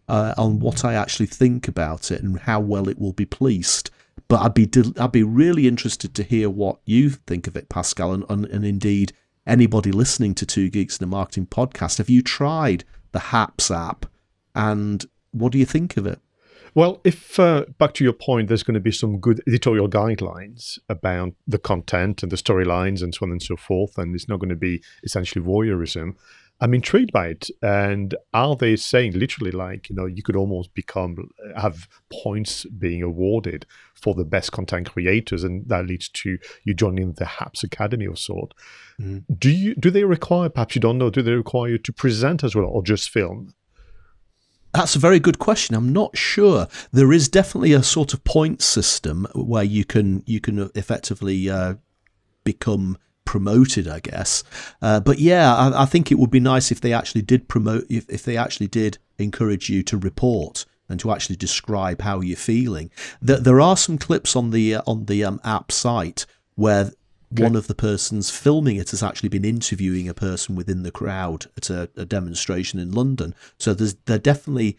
uh, 0.08 0.34
on 0.36 0.60
what 0.60 0.84
I 0.84 0.92
actually 0.92 1.24
think 1.24 1.68
about 1.68 2.10
it 2.10 2.22
and 2.22 2.38
how 2.40 2.60
well 2.60 2.86
it 2.86 2.98
will 2.98 3.14
be 3.14 3.24
policed. 3.24 3.90
But 4.28 4.42
I'd 4.42 4.52
be 4.52 4.66
de- 4.66 4.92
I'd 5.00 5.12
be 5.12 5.22
really 5.22 5.66
interested 5.66 6.14
to 6.14 6.22
hear 6.22 6.50
what 6.50 6.78
you 6.84 7.08
think 7.08 7.46
of 7.46 7.56
it, 7.56 7.70
Pascal, 7.70 8.12
and, 8.12 8.24
and, 8.28 8.44
and 8.44 8.66
indeed 8.66 9.14
anybody 9.46 9.90
listening 9.90 10.34
to 10.34 10.44
Two 10.44 10.68
Geeks 10.68 10.98
in 10.98 11.04
a 11.04 11.06
Marketing 11.06 11.46
podcast. 11.46 11.96
Have 11.96 12.10
you 12.10 12.20
tried 12.20 12.84
the 13.12 13.20
Happs 13.20 13.74
app, 13.74 14.04
and 14.54 15.06
what 15.30 15.52
do 15.52 15.58
you 15.58 15.64
think 15.64 15.96
of 15.96 16.06
it? 16.06 16.20
Well, 16.74 17.00
if 17.04 17.38
uh, 17.38 17.64
back 17.78 17.94
to 17.94 18.04
your 18.04 18.12
point, 18.12 18.48
there's 18.48 18.62
going 18.62 18.74
to 18.74 18.81
be 18.81 18.92
some 18.92 19.18
good 19.18 19.42
editorial 19.46 19.88
guidelines 19.88 20.78
about 20.88 21.35
the 21.46 21.59
content 21.59 22.22
and 22.22 22.33
the 22.33 22.37
storylines 22.37 23.02
and 23.02 23.14
so 23.14 23.24
on 23.24 23.33
and 23.33 23.42
so 23.42 23.57
forth, 23.57 23.98
and 23.98 24.14
it's 24.14 24.28
not 24.28 24.38
going 24.38 24.50
to 24.50 24.57
be 24.57 24.83
essentially 25.02 25.44
voyeurism. 25.44 26.14
I'm 26.61 26.74
intrigued 26.74 27.12
by 27.12 27.28
it. 27.28 27.50
And 27.62 28.16
are 28.35 28.57
they 28.57 28.74
saying 28.76 29.12
literally 29.12 29.52
like, 29.52 29.88
you 29.88 29.94
know, 29.94 30.07
you 30.07 30.22
could 30.22 30.37
almost 30.37 30.74
become, 30.74 31.31
have 31.57 31.88
points 32.12 32.64
being 32.64 33.02
awarded 33.02 33.64
for 33.94 34.14
the 34.14 34.24
best 34.24 34.52
content 34.52 34.90
creators, 34.90 35.44
and 35.44 35.68
that 35.68 35.87
leads 35.87 36.09
to 36.09 36.38
you 36.64 36.74
joining 36.74 37.12
the 37.12 37.24
Happs 37.24 37.62
Academy 37.62 38.07
of 38.07 38.18
sort. 38.18 38.54
Mm. 39.00 39.24
Do 39.38 39.50
you, 39.50 39.74
do 39.76 39.90
they 39.90 40.04
require, 40.04 40.48
perhaps 40.48 40.74
you 40.74 40.81
don't 40.81 40.98
know, 40.98 41.11
do 41.11 41.22
they 41.22 41.33
require 41.33 41.70
you 41.70 41.78
to 41.78 41.92
present 41.92 42.42
as 42.42 42.54
well 42.54 42.66
or 42.66 42.83
just 42.83 43.11
film? 43.11 43.54
That's 44.74 44.96
a 44.96 44.98
very 44.98 45.18
good 45.18 45.38
question. 45.38 45.74
I'm 45.74 45.92
not 45.92 46.16
sure. 46.16 46.68
There 46.92 47.12
is 47.12 47.28
definitely 47.28 47.72
a 47.72 47.83
sort 47.83 48.12
of 48.12 48.22
point 48.24 48.62
system 48.62 49.26
where 49.35 49.64
you 49.64 49.85
can 49.85 50.22
you 50.26 50.40
can 50.40 50.70
effectively 50.74 51.48
uh, 51.48 51.74
become 52.44 52.98
promoted, 53.24 53.87
I 53.87 54.00
guess. 54.00 54.42
Uh, 54.81 55.00
but 55.00 55.18
yeah, 55.18 55.54
I, 55.54 55.83
I, 55.83 55.85
think 55.85 56.11
it 56.11 56.18
would 56.18 56.31
be 56.31 56.40
nice 56.40 56.72
if 56.72 56.81
they 56.81 56.94
actually 56.94 57.20
did 57.20 57.46
promote, 57.46 57.85
if, 57.90 58.09
if 58.09 58.22
they 58.22 58.38
actually 58.38 58.68
did 58.68 58.96
encourage 59.18 59.68
you 59.68 59.83
to 59.83 59.98
report 59.98 60.64
and 60.88 60.98
to 61.00 61.11
actually 61.11 61.37
describe 61.37 62.00
how 62.00 62.20
you're 62.20 62.38
feeling. 62.38 62.90
That 63.20 63.44
there 63.44 63.61
are 63.61 63.76
some 63.76 63.98
clips 63.98 64.35
on 64.35 64.50
the 64.50 64.76
uh, 64.76 64.83
on 64.87 65.07
the 65.07 65.24
um, 65.24 65.40
app 65.44 65.72
site 65.72 66.26
where. 66.54 66.92
One 67.30 67.56
of 67.56 67.66
the 67.66 67.74
persons 67.74 68.30
filming 68.30 68.76
it 68.76 68.90
has 68.90 69.02
actually 69.02 69.28
been 69.28 69.44
interviewing 69.44 70.08
a 70.08 70.14
person 70.14 70.56
within 70.56 70.82
the 70.82 70.90
crowd 70.90 71.46
at 71.56 71.68
a, 71.68 71.90
a 71.96 72.04
demonstration 72.04 72.80
in 72.80 72.90
London. 72.92 73.34
So 73.58 73.74
there's 73.74 73.94
they're 74.06 74.18
definitely 74.18 74.78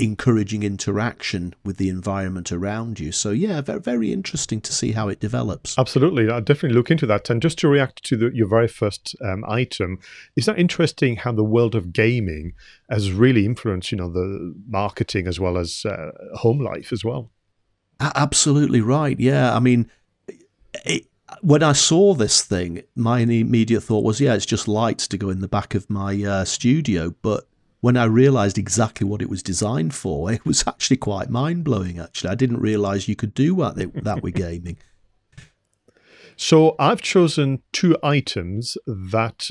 encouraging 0.00 0.64
interaction 0.64 1.54
with 1.64 1.76
the 1.76 1.88
environment 1.88 2.50
around 2.50 2.98
you. 2.98 3.12
So 3.12 3.30
yeah, 3.30 3.60
very, 3.60 3.80
very 3.80 4.12
interesting 4.12 4.60
to 4.62 4.72
see 4.72 4.90
how 4.90 5.08
it 5.08 5.20
develops. 5.20 5.78
Absolutely, 5.78 6.28
I'll 6.28 6.40
definitely 6.40 6.76
look 6.76 6.90
into 6.90 7.06
that. 7.06 7.30
And 7.30 7.40
just 7.40 7.58
to 7.60 7.68
react 7.68 8.02
to 8.04 8.16
the, 8.16 8.30
your 8.34 8.48
very 8.48 8.66
first 8.66 9.14
um, 9.24 9.44
item, 9.46 10.00
is 10.34 10.46
that 10.46 10.58
interesting 10.58 11.16
how 11.16 11.30
the 11.30 11.44
world 11.44 11.76
of 11.76 11.92
gaming 11.92 12.54
has 12.90 13.12
really 13.12 13.46
influenced, 13.46 13.92
you 13.92 13.98
know, 13.98 14.10
the 14.10 14.52
marketing 14.66 15.28
as 15.28 15.38
well 15.38 15.56
as 15.56 15.86
uh, 15.86 16.10
home 16.38 16.58
life 16.58 16.92
as 16.92 17.04
well? 17.04 17.30
Absolutely 18.00 18.80
right. 18.80 19.18
Yeah, 19.20 19.54
I 19.54 19.60
mean. 19.60 19.88
It, 20.84 21.06
when 21.40 21.62
I 21.62 21.72
saw 21.72 22.14
this 22.14 22.42
thing, 22.42 22.82
my 22.94 23.20
immediate 23.20 23.82
thought 23.82 24.04
was, 24.04 24.20
yeah, 24.20 24.34
it's 24.34 24.46
just 24.46 24.68
lights 24.68 25.08
to 25.08 25.18
go 25.18 25.30
in 25.30 25.40
the 25.40 25.48
back 25.48 25.74
of 25.74 25.88
my 25.88 26.22
uh, 26.22 26.44
studio. 26.44 27.14
But 27.22 27.46
when 27.80 27.96
I 27.96 28.04
realised 28.04 28.58
exactly 28.58 29.06
what 29.06 29.22
it 29.22 29.30
was 29.30 29.42
designed 29.42 29.94
for, 29.94 30.32
it 30.32 30.44
was 30.44 30.64
actually 30.66 30.98
quite 30.98 31.30
mind 31.30 31.64
blowing. 31.64 31.98
Actually, 31.98 32.30
I 32.30 32.34
didn't 32.34 32.60
realise 32.60 33.08
you 33.08 33.16
could 33.16 33.34
do 33.34 33.56
that, 33.56 33.92
that 34.04 34.22
with 34.22 34.34
gaming. 34.34 34.78
So 36.36 36.74
I've 36.78 37.00
chosen 37.00 37.62
two 37.72 37.96
items 38.02 38.76
that 38.86 39.50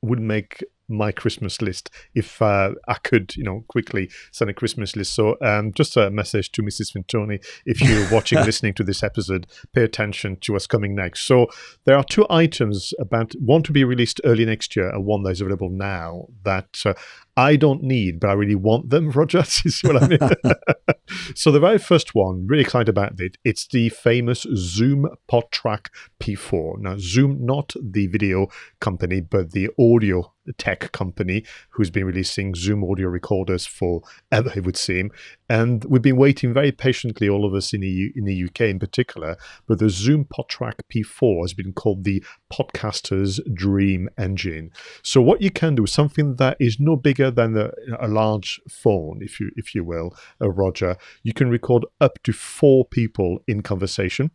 would 0.00 0.20
make 0.20 0.62
my 0.90 1.12
Christmas 1.12 1.62
list 1.62 1.90
if 2.14 2.42
uh, 2.42 2.72
I 2.88 2.94
could, 2.94 3.36
you 3.36 3.44
know, 3.44 3.64
quickly 3.68 4.10
send 4.32 4.50
a 4.50 4.54
Christmas 4.54 4.96
list. 4.96 5.14
So, 5.14 5.36
um, 5.40 5.72
just 5.72 5.96
a 5.96 6.10
message 6.10 6.52
to 6.52 6.62
Mrs. 6.62 6.92
Fintoni: 6.92 7.44
if 7.64 7.80
you're 7.80 8.10
watching, 8.10 8.38
listening 8.44 8.74
to 8.74 8.84
this 8.84 9.02
episode, 9.02 9.46
pay 9.72 9.82
attention 9.82 10.36
to 10.42 10.52
what's 10.52 10.66
coming 10.66 10.94
next. 10.94 11.22
So, 11.22 11.46
there 11.84 11.96
are 11.96 12.04
two 12.04 12.26
items 12.28 12.92
about 12.98 13.32
one 13.38 13.62
to 13.62 13.72
be 13.72 13.84
released 13.84 14.20
early 14.24 14.44
next 14.44 14.76
year 14.76 14.90
and 14.90 15.04
one 15.04 15.22
that 15.22 15.30
is 15.30 15.40
available 15.40 15.70
now 15.70 16.26
that 16.44 16.80
uh, 16.84 16.94
I 17.36 17.56
don't 17.56 17.82
need, 17.82 18.20
but 18.20 18.30
I 18.30 18.34
really 18.34 18.54
want 18.54 18.90
them, 18.90 19.10
Roger. 19.14 19.40
is 19.40 19.80
what 19.82 20.02
I 20.02 20.08
mean. 20.08 20.18
so 21.34 21.50
the 21.50 21.60
very 21.60 21.78
first 21.78 22.14
one, 22.14 22.46
really 22.46 22.62
excited 22.62 22.88
about 22.88 23.20
it. 23.20 23.38
It's 23.44 23.66
the 23.66 23.88
famous 23.90 24.46
Zoom 24.54 25.08
PodTrak 25.30 25.88
P4. 26.20 26.78
Now, 26.78 26.96
Zoom, 26.98 27.44
not 27.44 27.74
the 27.80 28.06
video 28.08 28.48
company, 28.80 29.20
but 29.20 29.52
the 29.52 29.70
audio 29.78 30.32
tech 30.58 30.92
company 30.92 31.44
who's 31.70 31.90
been 31.90 32.04
releasing 32.04 32.54
Zoom 32.54 32.84
audio 32.84 33.08
recorders 33.08 33.66
for 33.66 34.02
ever, 34.32 34.52
it 34.56 34.64
would 34.64 34.76
seem. 34.76 35.10
And 35.50 35.84
we've 35.86 36.00
been 36.00 36.16
waiting 36.16 36.52
very 36.54 36.70
patiently, 36.70 37.28
all 37.28 37.44
of 37.44 37.54
us 37.54 37.72
in 37.72 37.80
the, 37.80 38.12
in 38.14 38.24
the 38.24 38.44
UK 38.44 38.60
in 38.60 38.78
particular, 38.78 39.36
but 39.66 39.80
the 39.80 39.90
Zoom 39.90 40.24
PodTrak 40.24 40.74
P4 40.94 41.42
has 41.42 41.54
been 41.54 41.72
called 41.72 42.04
the 42.04 42.24
podcaster's 42.52 43.40
dream 43.52 44.08
engine. 44.16 44.70
So 45.02 45.20
what 45.20 45.42
you 45.42 45.50
can 45.50 45.74
do 45.74 45.82
is 45.82 45.92
something 45.92 46.36
that 46.36 46.56
is 46.60 46.78
no 46.78 46.94
bigger 46.94 47.32
than 47.32 47.56
a, 47.58 47.72
a 47.98 48.06
large 48.06 48.60
phone, 48.70 49.18
if 49.22 49.40
you 49.40 49.50
if 49.56 49.74
you 49.74 49.82
will, 49.82 50.14
uh, 50.40 50.48
Roger. 50.48 50.96
You 51.24 51.32
can 51.32 51.50
record 51.50 51.84
up 52.00 52.22
to 52.22 52.32
four 52.32 52.84
people 52.84 53.42
in 53.48 53.62
conversation 53.62 54.30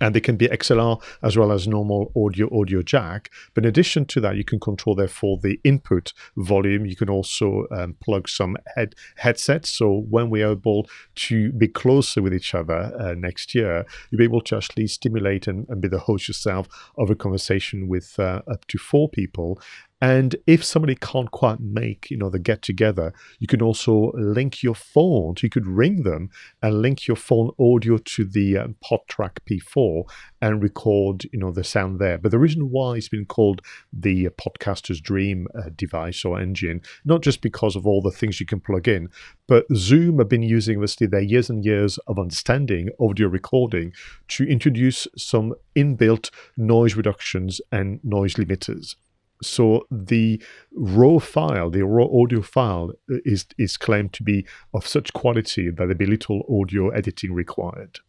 and 0.00 0.14
they 0.14 0.20
can 0.20 0.36
be 0.36 0.48
XLR 0.48 1.02
as 1.22 1.36
well 1.36 1.52
as 1.52 1.66
normal 1.66 2.12
audio 2.16 2.48
audio 2.58 2.82
jack. 2.82 3.30
But 3.54 3.64
in 3.64 3.68
addition 3.68 4.04
to 4.06 4.20
that, 4.20 4.36
you 4.36 4.44
can 4.44 4.60
control 4.60 4.96
therefore 4.96 5.38
the 5.42 5.60
input 5.64 6.12
volume. 6.36 6.86
You 6.86 6.96
can 6.96 7.10
also 7.10 7.66
um, 7.70 7.96
plug 8.00 8.28
some 8.28 8.56
head 8.74 8.94
headsets. 9.16 9.70
So 9.70 10.06
when 10.10 10.30
we 10.30 10.42
are 10.42 10.52
able 10.52 10.88
to 11.16 11.52
be 11.52 11.68
closer 11.68 12.22
with 12.22 12.34
each 12.34 12.54
other 12.54 12.92
uh, 12.98 13.14
next 13.14 13.54
year, 13.54 13.84
you'll 14.10 14.18
be 14.18 14.24
able 14.24 14.42
to 14.42 14.56
actually 14.56 14.86
stimulate 14.86 15.46
and, 15.46 15.66
and, 15.68 15.80
be 15.80 15.88
the 15.88 15.98
host 15.98 16.28
yourself 16.28 16.66
of 16.96 17.10
a 17.10 17.14
conversation 17.14 17.88
with 17.88 18.18
uh, 18.18 18.42
up 18.50 18.66
to 18.66 18.78
four 18.78 19.08
people. 19.08 19.60
And 20.00 20.36
if 20.46 20.62
somebody 20.62 20.94
can't 20.94 21.30
quite 21.30 21.58
make, 21.58 22.10
you 22.10 22.18
know, 22.18 22.28
the 22.28 22.38
get 22.38 22.60
together, 22.60 23.14
you 23.38 23.46
can 23.46 23.62
also 23.62 24.12
link 24.12 24.62
your 24.62 24.74
phone. 24.74 25.36
So 25.36 25.44
you 25.44 25.48
could 25.48 25.66
ring 25.66 26.02
them 26.02 26.28
and 26.62 26.82
link 26.82 27.06
your 27.06 27.16
phone 27.16 27.50
audio 27.58 27.96
to 27.96 28.24
the 28.26 28.58
um, 28.58 28.76
PodTrak 28.84 29.38
P4 29.48 30.04
and 30.42 30.62
record, 30.62 31.24
you 31.32 31.38
know, 31.38 31.50
the 31.50 31.64
sound 31.64 31.98
there. 31.98 32.18
But 32.18 32.30
the 32.30 32.38
reason 32.38 32.70
why 32.70 32.96
it's 32.96 33.08
been 33.08 33.24
called 33.24 33.62
the 33.90 34.28
podcaster's 34.28 35.00
dream 35.00 35.48
uh, 35.58 35.70
device 35.74 36.26
or 36.26 36.38
engine, 36.38 36.82
not 37.06 37.22
just 37.22 37.40
because 37.40 37.74
of 37.74 37.86
all 37.86 38.02
the 38.02 38.10
things 38.10 38.38
you 38.38 38.44
can 38.44 38.60
plug 38.60 38.88
in, 38.88 39.08
but 39.46 39.64
Zoom 39.74 40.18
have 40.18 40.28
been 40.28 40.42
using 40.42 40.76
obviously 40.76 41.06
their 41.06 41.20
years 41.22 41.48
and 41.48 41.64
years 41.64 41.96
of 42.06 42.18
understanding 42.18 42.90
audio 43.00 43.28
recording 43.28 43.94
to 44.28 44.44
introduce 44.44 45.08
some 45.16 45.54
inbuilt 45.74 46.30
noise 46.58 46.96
reductions 46.96 47.62
and 47.72 47.98
noise 48.04 48.34
limiters. 48.34 48.94
So 49.42 49.86
the 49.90 50.42
raw 50.72 51.18
file, 51.18 51.70
the 51.70 51.82
raw 51.82 52.06
audio 52.06 52.42
file, 52.42 52.92
uh, 53.10 53.16
is 53.24 53.46
is 53.58 53.76
claimed 53.76 54.12
to 54.14 54.22
be 54.22 54.46
of 54.72 54.86
such 54.86 55.12
quality 55.12 55.70
that 55.70 55.86
there 55.86 55.94
be 55.94 56.06
little 56.06 56.42
audio 56.48 56.88
editing 56.90 57.32
required. 57.32 58.00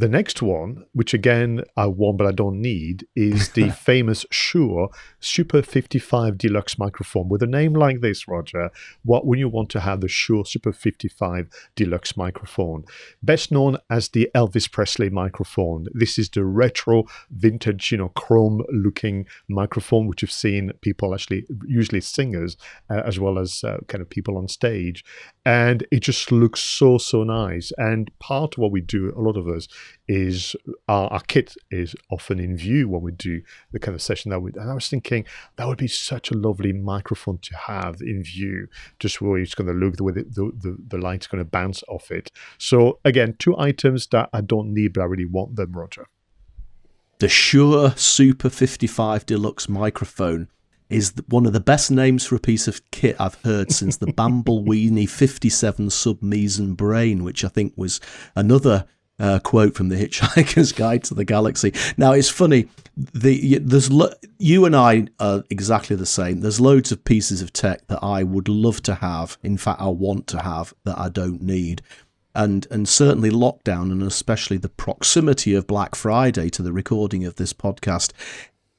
The 0.00 0.08
next 0.08 0.40
one, 0.40 0.86
which 0.94 1.12
again 1.12 1.62
I 1.76 1.84
want 1.84 2.16
but 2.16 2.26
I 2.26 2.32
don't 2.32 2.62
need, 2.62 3.06
is 3.14 3.50
the 3.50 3.68
famous 3.90 4.24
Shure 4.30 4.88
Super 5.18 5.60
55 5.60 6.38
Deluxe 6.38 6.78
microphone. 6.78 7.28
With 7.28 7.42
a 7.42 7.46
name 7.46 7.74
like 7.74 8.00
this, 8.00 8.26
Roger, 8.26 8.70
what 9.04 9.26
would 9.26 9.38
you 9.38 9.50
want 9.50 9.68
to 9.72 9.80
have 9.80 10.00
the 10.00 10.08
Shure 10.08 10.46
Super 10.46 10.72
55 10.72 11.50
Deluxe 11.76 12.16
microphone? 12.16 12.84
Best 13.22 13.52
known 13.52 13.76
as 13.90 14.08
the 14.08 14.30
Elvis 14.34 14.72
Presley 14.72 15.10
microphone. 15.10 15.86
This 15.92 16.18
is 16.18 16.30
the 16.30 16.46
retro, 16.46 17.04
vintage, 17.30 17.92
you 17.92 17.98
know, 17.98 18.08
chrome 18.08 18.62
looking 18.72 19.26
microphone, 19.50 20.06
which 20.06 20.22
you've 20.22 20.32
seen 20.32 20.72
people 20.80 21.12
actually, 21.12 21.44
usually 21.66 22.00
singers, 22.00 22.56
uh, 22.88 23.02
as 23.04 23.20
well 23.20 23.38
as 23.38 23.62
uh, 23.64 23.76
kind 23.88 24.00
of 24.00 24.08
people 24.08 24.38
on 24.38 24.48
stage. 24.48 25.04
And 25.44 25.86
it 25.90 26.00
just 26.00 26.32
looks 26.32 26.62
so, 26.62 26.96
so 26.96 27.22
nice. 27.22 27.70
And 27.76 28.10
part 28.18 28.54
of 28.54 28.58
what 28.60 28.72
we 28.72 28.80
do, 28.80 29.12
a 29.14 29.20
lot 29.20 29.36
of 29.36 29.46
us, 29.46 29.68
is 30.08 30.56
our, 30.88 31.08
our, 31.08 31.20
kit 31.20 31.54
is 31.70 31.94
often 32.10 32.38
in 32.40 32.56
view 32.56 32.88
when 32.88 33.02
we 33.02 33.12
do 33.12 33.42
the 33.72 33.78
kind 33.78 33.94
of 33.94 34.02
session 34.02 34.30
that 34.30 34.40
we. 34.40 34.52
And 34.54 34.70
I 34.70 34.74
was 34.74 34.88
thinking 34.88 35.24
that 35.56 35.66
would 35.66 35.78
be 35.78 35.88
such 35.88 36.30
a 36.30 36.36
lovely 36.36 36.72
microphone 36.72 37.38
to 37.38 37.56
have 37.56 38.00
in 38.00 38.22
view, 38.22 38.68
just 38.98 39.20
where 39.20 39.38
it's 39.38 39.54
going 39.54 39.68
to 39.68 39.72
look 39.72 39.96
the 39.96 40.04
way 40.04 40.12
the, 40.12 40.24
the, 40.24 40.76
the 40.88 40.98
light's 40.98 41.26
going 41.26 41.42
to 41.42 41.50
bounce 41.50 41.82
off 41.88 42.10
it. 42.10 42.30
So 42.58 42.98
again, 43.04 43.36
two 43.38 43.56
items 43.58 44.06
that 44.08 44.30
I 44.32 44.40
don't 44.40 44.74
need, 44.74 44.94
but 44.94 45.02
I 45.02 45.04
really 45.04 45.26
want 45.26 45.56
them, 45.56 45.72
Roger. 45.72 46.06
The 47.18 47.28
Shure 47.28 47.92
Super 47.96 48.48
55 48.48 49.26
Deluxe 49.26 49.68
microphone 49.68 50.48
is 50.90 51.14
one 51.28 51.46
of 51.46 51.52
the 51.52 51.60
best 51.60 51.90
names 51.90 52.26
for 52.26 52.34
a 52.34 52.40
piece 52.40 52.66
of 52.66 52.90
kit 52.90 53.16
I've 53.18 53.36
heard 53.36 53.70
since 53.72 53.96
the 53.96 54.12
Bamble 54.12 54.64
57 55.06 55.90
Sub 55.90 56.22
Meson 56.22 56.74
Brain, 56.74 57.22
which 57.22 57.44
I 57.44 57.48
think 57.48 57.72
was 57.76 58.00
another 58.34 58.86
uh, 59.20 59.38
quote 59.38 59.74
from 59.74 59.90
the 59.90 59.96
Hitchhiker's 59.96 60.72
Guide 60.80 61.04
to 61.04 61.14
the 61.14 61.24
Galaxy. 61.24 61.72
Now 61.96 62.12
it's 62.12 62.30
funny. 62.30 62.68
The 62.96 63.58
there's 63.58 63.92
lo- 63.92 64.12
you 64.38 64.64
and 64.64 64.74
I 64.74 65.06
are 65.20 65.44
exactly 65.50 65.94
the 65.94 66.06
same. 66.06 66.40
There's 66.40 66.60
loads 66.60 66.90
of 66.90 67.04
pieces 67.04 67.42
of 67.42 67.52
tech 67.52 67.86
that 67.88 68.02
I 68.02 68.22
would 68.22 68.48
love 68.48 68.82
to 68.84 68.96
have. 68.96 69.38
In 69.42 69.56
fact, 69.58 69.80
I 69.80 69.88
want 69.88 70.26
to 70.28 70.40
have 70.42 70.74
that 70.84 70.98
I 70.98 71.08
don't 71.08 71.42
need. 71.42 71.82
And 72.34 72.66
and 72.70 72.88
certainly 72.88 73.30
lockdown 73.30 73.90
and 73.90 74.02
especially 74.02 74.56
the 74.56 74.68
proximity 74.68 75.54
of 75.54 75.66
Black 75.66 75.94
Friday 75.94 76.48
to 76.50 76.62
the 76.62 76.72
recording 76.72 77.24
of 77.24 77.36
this 77.36 77.52
podcast 77.52 78.12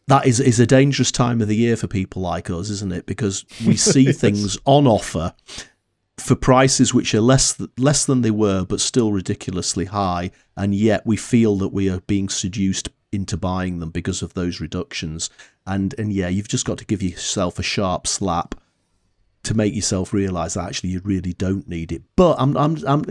that 0.07 0.25
is 0.25 0.39
is 0.39 0.59
a 0.59 0.65
dangerous 0.65 1.11
time 1.11 1.41
of 1.41 1.47
the 1.47 1.55
year 1.55 1.77
for 1.77 1.87
people 1.87 2.21
like 2.21 2.49
us, 2.49 2.69
isn't 2.69 2.91
it? 2.91 3.05
Because 3.05 3.45
we 3.65 3.75
see 3.77 4.11
things 4.11 4.57
on 4.65 4.87
offer 4.87 5.33
for 6.21 6.35
prices 6.35 6.93
which 6.93 7.13
are 7.13 7.21
less 7.21 7.53
th- 7.53 7.69
less 7.77 8.05
than 8.05 8.21
they 8.21 8.31
were, 8.31 8.65
but 8.65 8.79
still 8.79 9.11
ridiculously 9.11 9.85
high, 9.85 10.31
and 10.55 10.73
yet 10.75 11.05
we 11.05 11.17
feel 11.17 11.55
that 11.57 11.69
we 11.69 11.89
are 11.89 12.01
being 12.01 12.29
seduced 12.29 12.89
into 13.11 13.35
buying 13.35 13.79
them 13.79 13.89
because 13.89 14.21
of 14.21 14.33
those 14.33 14.61
reductions. 14.61 15.29
And 15.65 15.93
and 15.97 16.13
yeah, 16.13 16.27
you've 16.27 16.47
just 16.47 16.65
got 16.65 16.77
to 16.79 16.85
give 16.85 17.03
yourself 17.03 17.59
a 17.59 17.63
sharp 17.63 18.07
slap 18.07 18.55
to 19.43 19.53
make 19.55 19.73
yourself 19.73 20.13
realise 20.13 20.53
that 20.53 20.67
actually 20.67 20.91
you 20.91 21.01
really 21.03 21.33
don't 21.33 21.67
need 21.67 21.91
it. 21.91 22.03
But 22.15 22.35
I'm 22.39 22.55
I'm 22.55 22.77
I'm 22.87 23.03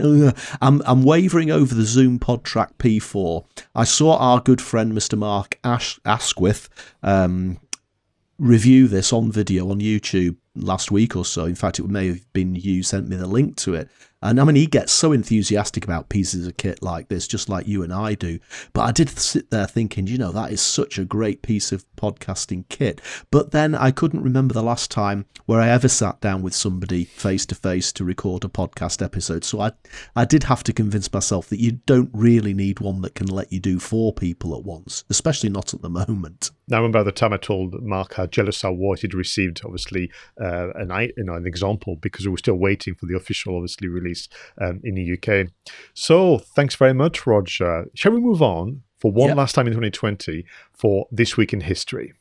I'm, 0.61 0.81
I'm 0.85 1.03
wavering 1.03 1.51
over 1.51 1.75
the 1.75 1.83
Zoom 1.83 2.19
PodTrak 2.19 2.75
P4. 2.77 3.45
I 3.75 3.83
saw 3.83 4.17
our 4.17 4.39
good 4.39 4.61
friend 4.61 4.93
Mr. 4.93 5.17
Mark 5.17 5.59
Ash- 5.63 5.99
Asquith 6.05 6.69
um, 7.03 7.59
review 8.37 8.87
this 8.87 9.11
on 9.13 9.31
video 9.31 9.69
on 9.69 9.79
YouTube 9.79 10.37
last 10.55 10.91
week 10.91 11.15
or 11.15 11.25
so. 11.25 11.45
In 11.45 11.55
fact, 11.55 11.79
it 11.79 11.87
may 11.87 12.07
have 12.07 12.33
been 12.33 12.55
you 12.55 12.83
sent 12.83 13.07
me 13.07 13.15
the 13.15 13.27
link 13.27 13.57
to 13.57 13.73
it. 13.73 13.89
And 14.23 14.39
I 14.39 14.43
mean, 14.43 14.55
he 14.55 14.67
gets 14.67 14.91
so 14.91 15.13
enthusiastic 15.13 15.83
about 15.83 16.09
pieces 16.09 16.45
of 16.45 16.57
kit 16.57 16.83
like 16.83 17.07
this, 17.07 17.27
just 17.27 17.49
like 17.49 17.67
you 17.67 17.81
and 17.81 17.91
I 17.91 18.13
do. 18.13 18.37
But 18.71 18.81
I 18.81 18.91
did 18.91 19.09
sit 19.09 19.49
there 19.49 19.65
thinking, 19.65 20.05
you 20.05 20.19
know, 20.19 20.31
that 20.31 20.51
is 20.51 20.61
such 20.61 20.99
a 20.99 21.05
great 21.05 21.41
piece 21.41 21.71
of 21.71 21.85
podcasting 21.95 22.65
kit. 22.69 23.01
But 23.31 23.49
then 23.49 23.73
I 23.73 23.89
couldn't 23.89 24.21
remember 24.21 24.53
the 24.53 24.61
last 24.61 24.91
time 24.91 25.25
where 25.47 25.59
I 25.59 25.69
ever 25.69 25.87
sat 25.87 26.21
down 26.21 26.43
with 26.43 26.53
somebody 26.53 27.03
face 27.03 27.47
to 27.47 27.55
face 27.55 27.91
to 27.93 28.05
record 28.05 28.45
a 28.45 28.47
podcast 28.47 29.03
episode. 29.03 29.43
So 29.43 29.59
I, 29.59 29.71
I 30.15 30.25
did 30.25 30.43
have 30.43 30.63
to 30.65 30.73
convince 30.73 31.11
myself 31.11 31.49
that 31.49 31.59
you 31.59 31.71
don't 31.71 32.11
really 32.13 32.53
need 32.53 32.79
one 32.79 33.01
that 33.01 33.15
can 33.15 33.27
let 33.27 33.51
you 33.51 33.59
do 33.59 33.79
four 33.79 34.13
people 34.13 34.55
at 34.55 34.63
once, 34.63 35.03
especially 35.09 35.49
not 35.49 35.73
at 35.73 35.81
the 35.81 35.89
moment. 35.89 36.51
Now, 36.71 36.77
I 36.77 36.79
remember 36.79 37.03
the 37.03 37.11
time 37.11 37.33
I 37.33 37.37
told 37.37 37.83
Mark 37.83 38.13
how 38.13 38.27
jealous 38.27 38.63
I 38.63 38.69
was. 38.69 39.01
He'd 39.01 39.13
received, 39.13 39.59
obviously, 39.65 40.09
uh, 40.39 40.69
an, 40.75 41.11
you 41.17 41.23
know, 41.25 41.33
an 41.33 41.45
example 41.45 41.97
because 41.97 42.25
we 42.25 42.31
were 42.31 42.37
still 42.37 42.55
waiting 42.55 42.95
for 42.95 43.07
the 43.07 43.15
official, 43.17 43.57
obviously, 43.57 43.89
release 43.89 44.29
um, 44.57 44.79
in 44.81 44.95
the 44.95 45.17
UK. 45.17 45.49
So 45.93 46.37
thanks 46.37 46.75
very 46.75 46.93
much, 46.93 47.27
Roger. 47.27 47.87
Shall 47.93 48.13
we 48.13 48.21
move 48.21 48.41
on 48.41 48.83
for 48.99 49.11
one 49.11 49.27
yep. 49.27 49.37
last 49.37 49.53
time 49.53 49.67
in 49.67 49.73
2020 49.73 50.45
for 50.71 51.07
This 51.11 51.35
Week 51.35 51.51
in 51.51 51.59
History? 51.59 52.13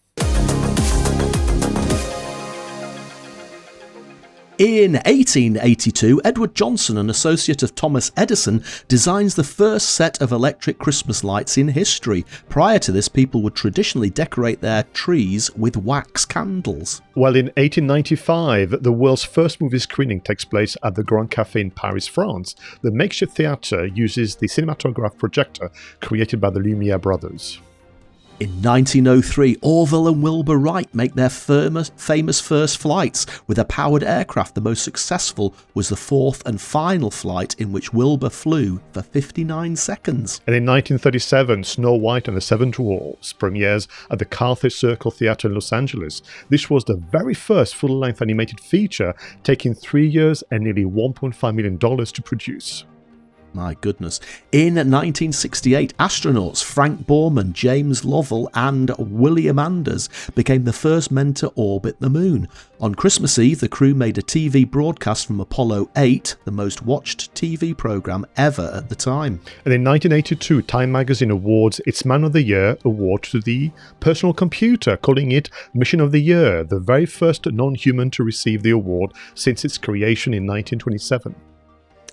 In 4.60 4.92
1882, 4.92 6.20
Edward 6.22 6.54
Johnson, 6.54 6.98
an 6.98 7.08
associate 7.08 7.62
of 7.62 7.74
Thomas 7.74 8.12
Edison, 8.14 8.62
designs 8.88 9.34
the 9.34 9.42
first 9.42 9.88
set 9.88 10.20
of 10.20 10.32
electric 10.32 10.78
Christmas 10.78 11.24
lights 11.24 11.56
in 11.56 11.68
history. 11.68 12.26
Prior 12.50 12.78
to 12.80 12.92
this, 12.92 13.08
people 13.08 13.40
would 13.40 13.54
traditionally 13.54 14.10
decorate 14.10 14.60
their 14.60 14.82
trees 14.92 15.50
with 15.56 15.78
wax 15.78 16.26
candles. 16.26 17.00
Well, 17.14 17.36
in 17.36 17.46
1895, 17.56 18.82
the 18.82 18.92
world's 18.92 19.24
first 19.24 19.62
movie 19.62 19.78
screening 19.78 20.20
takes 20.20 20.44
place 20.44 20.76
at 20.82 20.94
the 20.94 21.04
Grand 21.04 21.30
Café 21.30 21.62
in 21.62 21.70
Paris, 21.70 22.06
France. 22.06 22.54
The 22.82 22.90
makeshift 22.90 23.34
theatre 23.34 23.86
uses 23.86 24.36
the 24.36 24.48
cinematograph 24.48 25.16
projector 25.16 25.70
created 26.02 26.38
by 26.38 26.50
the 26.50 26.60
Lumiere 26.60 26.98
brothers. 26.98 27.60
In 28.40 28.62
1903, 28.62 29.58
Orville 29.60 30.08
and 30.08 30.22
Wilbur 30.22 30.56
Wright 30.56 30.88
make 30.94 31.12
their 31.12 31.28
famous, 31.28 32.40
first 32.40 32.78
flights 32.78 33.26
with 33.46 33.58
a 33.58 33.66
powered 33.66 34.02
aircraft. 34.02 34.54
The 34.54 34.62
most 34.62 34.82
successful 34.82 35.54
was 35.74 35.90
the 35.90 35.96
fourth 35.96 36.42
and 36.46 36.58
final 36.58 37.10
flight, 37.10 37.54
in 37.58 37.70
which 37.70 37.92
Wilbur 37.92 38.30
flew 38.30 38.80
for 38.94 39.02
59 39.02 39.76
seconds. 39.76 40.40
And 40.46 40.56
in 40.56 40.64
1937, 40.64 41.64
Snow 41.64 41.92
White 41.92 42.28
and 42.28 42.36
the 42.36 42.40
Seven 42.40 42.70
Dwarfs 42.70 43.34
premieres 43.34 43.86
at 44.10 44.18
the 44.18 44.24
Carthay 44.24 44.72
Circle 44.72 45.10
Theatre 45.10 45.48
in 45.48 45.52
Los 45.52 45.70
Angeles. 45.70 46.22
This 46.48 46.70
was 46.70 46.84
the 46.84 46.96
very 46.96 47.34
first 47.34 47.74
full 47.74 47.98
length 47.98 48.22
animated 48.22 48.58
feature, 48.58 49.14
taking 49.42 49.74
three 49.74 50.08
years 50.08 50.42
and 50.50 50.64
nearly 50.64 50.86
$1.5 50.86 51.54
million 51.54 51.78
to 51.78 52.22
produce. 52.22 52.86
My 53.52 53.74
goodness. 53.80 54.20
In 54.52 54.74
1968, 54.74 55.96
astronauts 55.98 56.62
Frank 56.62 57.04
Borman, 57.06 57.52
James 57.52 58.04
Lovell, 58.04 58.48
and 58.54 58.92
William 58.96 59.58
Anders 59.58 60.08
became 60.36 60.64
the 60.64 60.72
first 60.72 61.10
men 61.10 61.34
to 61.34 61.48
orbit 61.56 61.98
the 61.98 62.10
moon. 62.10 62.46
On 62.80 62.94
Christmas 62.94 63.38
Eve, 63.38 63.58
the 63.58 63.68
crew 63.68 63.92
made 63.92 64.18
a 64.18 64.22
TV 64.22 64.68
broadcast 64.68 65.26
from 65.26 65.40
Apollo 65.40 65.90
8, 65.96 66.36
the 66.44 66.52
most 66.52 66.82
watched 66.82 67.34
TV 67.34 67.76
program 67.76 68.24
ever 68.36 68.70
at 68.72 68.88
the 68.88 68.94
time. 68.94 69.40
And 69.64 69.74
in 69.74 69.82
1982, 69.82 70.62
Time 70.62 70.92
magazine 70.92 71.32
awards 71.32 71.80
its 71.86 72.04
Man 72.04 72.22
of 72.22 72.32
the 72.32 72.42
Year 72.42 72.78
award 72.84 73.24
to 73.24 73.40
the 73.40 73.72
personal 73.98 74.32
computer, 74.32 74.96
calling 74.96 75.32
it 75.32 75.50
Machine 75.74 76.00
of 76.00 76.12
the 76.12 76.22
Year, 76.22 76.62
the 76.62 76.78
very 76.78 77.06
first 77.06 77.50
non 77.50 77.74
human 77.74 78.10
to 78.12 78.22
receive 78.22 78.62
the 78.62 78.70
award 78.70 79.12
since 79.34 79.64
its 79.64 79.76
creation 79.76 80.32
in 80.32 80.44
1927. 80.44 81.34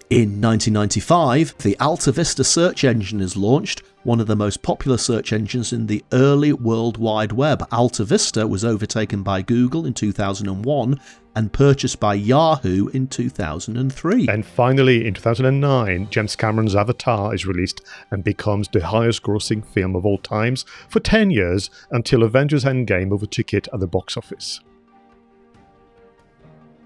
In 0.10 0.39
1995, 0.39 1.55
the 1.58 1.78
Alta 1.82 2.14
Vista 2.14 2.41
search 2.41 2.86
engine 2.86 3.20
is 3.20 3.36
launched, 3.36 3.84
one 4.03 4.22
of 4.22 4.28
the 4.28 4.38
most 4.38 4.62
popular 4.62 4.97
search 4.97 5.34
engines 5.34 5.74
in 5.74 5.88
the 5.88 6.01
early 6.14 6.53
World 6.53 6.97
Wide 6.97 7.34
Web. 7.34 7.68
Alta 7.74 8.05
Vista 8.05 8.47
was 8.47 8.64
overtaken 8.64 9.22
by 9.22 9.41
Google 9.41 9.86
in 9.86 9.93
2001 9.93 10.97
and 11.36 11.51
purchased 11.51 11.99
by 11.99 12.14
Yahoo 12.14 12.88
in 12.93 13.08
2003. 13.08 14.28
And 14.30 14.45
finally, 14.45 15.05
in 15.05 15.14
2009, 15.14 16.08
James 16.10 16.38
Cameron's 16.38 16.74
Avatar 16.74 17.36
is 17.36 17.45
released 17.45 17.82
and 18.10 18.24
becomes 18.24 18.70
the 18.70 18.88
highest 18.88 19.24
grossing 19.24 19.66
film 19.66 19.93
of 19.93 20.05
all 20.05 20.20
times 20.20 20.64
for 20.88 21.01
10 21.01 21.32
years 21.32 21.70
until 21.91 22.24
Avengers 22.24 22.64
Endgame 22.64 23.12
overtook 23.12 23.53
it 23.53 23.68
at 23.74 23.82
the 23.82 23.88
box 23.88 24.16
office. 24.16 24.62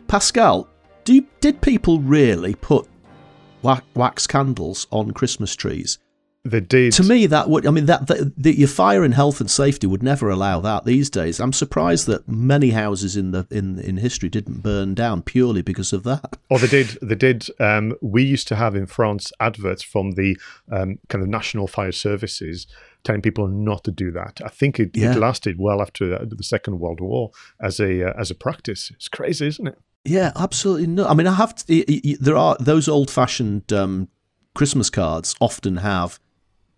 Pascal, 0.08 0.68
do, 1.04 1.24
did 1.40 1.62
people 1.62 2.00
really 2.00 2.56
put 2.56 2.88
wax 3.64 4.28
candles 4.28 4.88
on 4.92 5.12
Christmas 5.12 5.56
trees. 5.56 6.00
They 6.44 6.60
did. 6.60 6.94
To 6.94 7.04
me, 7.04 7.28
that 7.28 7.50
would. 7.50 7.68
I 7.68 7.72
mean, 7.72 7.86
that, 7.86 8.08
that, 8.08 8.34
that 8.36 8.58
your 8.58 8.68
fire 8.68 9.04
and 9.04 9.14
health 9.14 9.42
and 9.42 9.52
safety 9.52 9.86
would 9.86 10.02
never 10.02 10.28
allow 10.28 10.60
that 10.62 10.86
these 10.86 11.08
days. 11.08 11.40
I'm 11.40 11.54
surprised 11.54 12.08
that 12.08 12.28
many 12.28 12.72
houses 12.72 13.16
in 13.16 13.30
the 13.30 13.46
in 13.52 13.78
in 13.78 13.98
history 13.98 14.28
didn't 14.28 14.64
burn 14.64 14.96
down 14.96 15.22
purely 15.22 15.62
because 15.62 15.94
of 15.94 16.02
that. 16.04 16.38
Oh, 16.50 16.58
they 16.58 16.68
did. 16.68 16.98
They 17.00 17.14
did. 17.14 17.46
Um, 17.60 17.96
we 18.02 18.24
used 18.24 18.48
to 18.48 18.56
have 18.56 18.76
in 18.76 18.88
France 18.88 19.32
adverts 19.40 19.84
from 19.84 20.14
the 20.14 20.36
um, 20.72 20.98
kind 21.10 21.24
of 21.24 21.30
national 21.30 21.68
fire 21.68 21.92
services 21.92 22.66
telling 23.04 23.22
people 23.22 23.48
not 23.48 23.84
to 23.84 23.92
do 23.92 24.12
that. 24.12 24.42
I 24.44 24.50
think 24.50 24.80
it, 24.80 24.98
yeah. 24.98 25.12
it 25.12 25.18
lasted 25.18 25.60
well 25.60 25.80
after 25.80 26.26
the 26.26 26.44
Second 26.44 26.80
World 26.80 27.02
War 27.02 27.30
as 27.62 27.80
a 27.80 28.10
uh, 28.10 28.14
as 28.20 28.32
a 28.32 28.36
practice. 28.36 28.90
It's 28.96 29.08
crazy, 29.08 29.46
isn't 29.46 29.68
it? 29.68 29.78
Yeah, 30.04 30.32
absolutely 30.36 30.88
no. 30.88 31.08
I 31.08 31.14
mean, 31.14 31.28
I 31.28 31.34
have 31.36 31.56
to, 31.56 32.18
there 32.20 32.38
are 32.38 32.58
those 32.60 32.88
old-fashioned 32.88 33.72
um, 33.72 34.10
Christmas 34.56 34.90
cards 34.90 35.36
often 35.40 35.78
have 35.78 36.20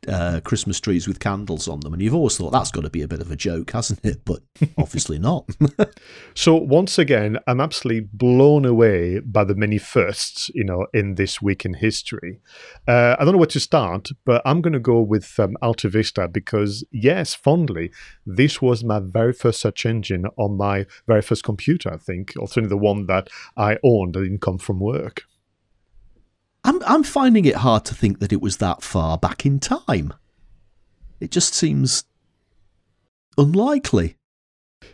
uh, 0.08 0.42
Christmas 0.44 0.80
trees 0.80 1.08
with 1.08 1.20
candles 1.20 1.68
on 1.68 1.80
them, 1.80 1.94
and 1.94 2.02
you've 2.02 2.14
always 2.14 2.38
thought 2.38 2.52
that's 2.52 2.72
got 2.72 2.82
to 2.82 2.90
be 2.90 3.02
a 3.02 3.08
bit 3.08 3.22
of 3.22 3.32
a 3.32 3.36
joke, 3.36 3.72
hasn't 3.72 4.04
it? 4.04 4.26
But 4.26 4.42
obviously 4.78 5.20
not. 5.20 5.50
so 6.36 6.56
once 6.56 6.98
again, 6.98 7.38
I'm 7.48 7.62
absolutely 7.62 8.08
blown 8.14 8.66
away 8.66 9.20
by 9.20 9.44
the 9.44 9.56
many 9.56 9.78
firsts, 9.78 10.50
you 10.54 10.64
know, 10.64 10.88
in 10.94 11.16
this 11.16 11.42
week 11.42 11.66
in 11.66 11.76
history. 11.76 12.40
Uh, 12.88 13.16
I 13.20 13.24
don't 13.24 13.34
know 13.34 13.40
where 13.40 13.48
to 13.48 13.60
start, 13.60 14.10
but 14.26 14.42
I'm 14.46 14.62
going 14.62 14.74
to 14.74 14.80
go 14.80 15.02
with 15.02 15.40
um, 15.40 15.56
Alta 15.62 15.90
Vista 15.90 16.28
because, 16.28 16.84
yes, 16.92 17.34
fondly, 17.34 17.92
this 18.26 18.62
was 18.62 18.84
my 18.84 19.00
very 19.00 19.34
first 19.34 19.62
search 19.62 19.86
engine 19.86 20.26
on 20.38 20.58
my 20.58 20.86
very 21.08 21.22
first 21.22 21.44
computer. 21.44 21.92
I 21.94 21.98
think, 21.98 22.34
or 22.38 22.48
certainly 22.48 22.70
the 22.70 22.78
one 22.78 23.08
that 23.08 23.30
I 23.58 23.78
owned 23.84 24.14
that 24.14 24.24
didn't 24.24 24.42
come 24.42 24.58
from 24.58 24.80
work. 24.80 25.26
I'm 26.64 26.82
I'm 26.84 27.04
finding 27.04 27.46
it 27.46 27.58
hard 27.58 27.86
to 27.86 27.96
think 27.96 28.20
that 28.20 28.34
it 28.34 28.42
was 28.42 28.58
that 28.58 28.84
far 28.84 29.18
back 29.18 29.46
in 29.46 29.60
time. 29.60 30.14
It 31.20 31.32
just 31.32 31.54
seems 31.54 32.06
unlikely. 33.38 34.18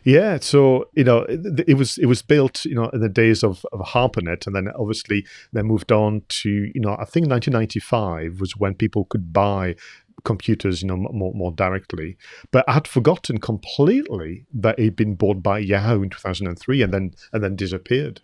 Yeah, 0.04 0.40
so 0.40 0.86
you 0.94 1.04
know, 1.04 1.20
it, 1.24 1.66
it, 1.68 1.74
was 1.76 1.98
it 1.98 2.06
was 2.06 2.22
built, 2.22 2.66
you 2.66 2.76
know, 2.76 2.90
in 2.90 3.02
the 3.02 3.10
days 3.10 3.44
of, 3.44 3.66
of 3.72 3.82
ARPANET, 3.82 4.48
and 4.48 4.56
then 4.56 4.70
obviously 4.78 5.26
they 5.52 5.62
moved 5.62 5.92
on 5.92 6.22
to, 6.30 6.50
you 6.50 6.82
know, 6.82 6.92
I 6.92 7.06
think 7.06 7.28
1995 7.28 8.40
was 8.40 8.56
when 8.56 8.76
people 8.76 9.06
could 9.06 9.34
buy 9.34 9.76
computers, 10.24 10.82
you 10.82 10.88
know, 10.88 10.98
more 10.98 11.34
more 11.34 11.52
directly. 11.52 12.18
But 12.52 12.66
I 12.68 12.74
had 12.74 12.88
forgotten 12.88 13.40
completely 13.40 14.46
that 14.54 14.80
it'd 14.80 14.96
been 14.96 15.16
bought 15.16 15.42
by 15.44 15.60
Yahoo 15.60 16.04
in 16.04 16.10
2003, 16.10 16.82
and 16.82 16.94
then 16.94 17.14
and 17.34 17.44
then 17.44 17.56
disappeared. 17.56 18.22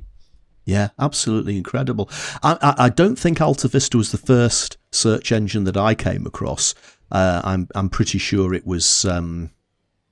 Yeah, 0.66 0.90
absolutely 1.00 1.58
incredible. 1.58 2.10
I, 2.42 2.58
I, 2.62 2.86
I, 2.86 2.90
don't 2.90 3.18
think 3.18 3.40
Alta 3.40 3.68
Vista 3.68 3.98
was 3.98 4.12
the 4.12 4.18
first 4.18 4.78
search 4.92 5.32
engine 5.32 5.64
that 5.66 5.78
I 5.78 5.94
came 5.94 6.26
across. 6.26 6.74
Uh, 7.12 7.42
I'm 7.44 7.68
I'm 7.76 7.88
pretty 7.88 8.18
sure 8.18 8.52
it 8.54 8.66
was 8.66 9.06
um, 9.06 9.52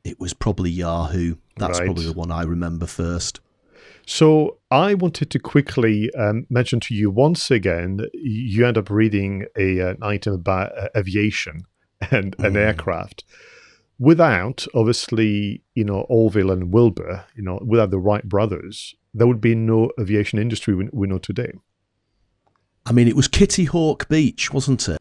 it 0.03 0.19
was 0.19 0.33
probably 0.33 0.69
Yahoo. 0.69 1.35
That's 1.57 1.79
right. 1.79 1.85
probably 1.85 2.05
the 2.05 2.13
one 2.13 2.31
I 2.31 2.43
remember 2.43 2.85
first. 2.85 3.39
So 4.05 4.57
I 4.69 4.93
wanted 4.93 5.31
to 5.31 5.39
quickly 5.39 6.13
um, 6.13 6.45
mention 6.49 6.79
to 6.81 6.93
you 6.93 7.09
once 7.09 7.49
again. 7.49 8.01
You 8.13 8.67
end 8.67 8.77
up 8.77 8.89
reading 8.89 9.45
a, 9.57 9.79
uh, 9.79 9.87
an 9.91 9.97
item 10.01 10.33
about 10.33 10.77
uh, 10.77 10.89
aviation 10.95 11.65
and 12.11 12.35
an 12.39 12.53
mm. 12.53 12.57
aircraft 12.57 13.23
without 13.99 14.67
obviously 14.75 15.63
you 15.73 15.83
know 15.83 16.01
Orville 16.09 16.51
and 16.51 16.73
Wilbur, 16.73 17.25
you 17.35 17.43
know, 17.43 17.59
without 17.65 17.91
the 17.91 17.99
Wright 17.99 18.27
brothers, 18.27 18.95
there 19.13 19.27
would 19.27 19.41
be 19.41 19.55
no 19.55 19.91
aviation 19.99 20.39
industry 20.39 20.75
we, 20.75 20.89
we 20.91 21.07
know 21.07 21.19
today. 21.19 21.53
I 22.85 22.91
mean, 22.91 23.07
it 23.07 23.15
was 23.15 23.27
Kitty 23.27 23.65
Hawk 23.65 24.09
Beach, 24.09 24.51
wasn't 24.51 24.89
it? 24.89 24.99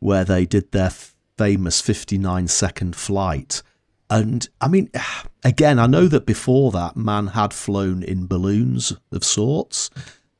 Where 0.00 0.24
they 0.24 0.44
did 0.44 0.72
their 0.72 0.90
famous 1.38 1.80
59 1.80 2.48
second 2.48 2.96
flight. 2.96 3.62
And 4.10 4.48
I 4.60 4.68
mean, 4.68 4.90
again, 5.44 5.78
I 5.78 5.86
know 5.86 6.06
that 6.08 6.26
before 6.26 6.70
that, 6.72 6.96
man 6.96 7.28
had 7.28 7.54
flown 7.54 8.02
in 8.02 8.26
balloons 8.26 8.92
of 9.12 9.24
sorts. 9.24 9.90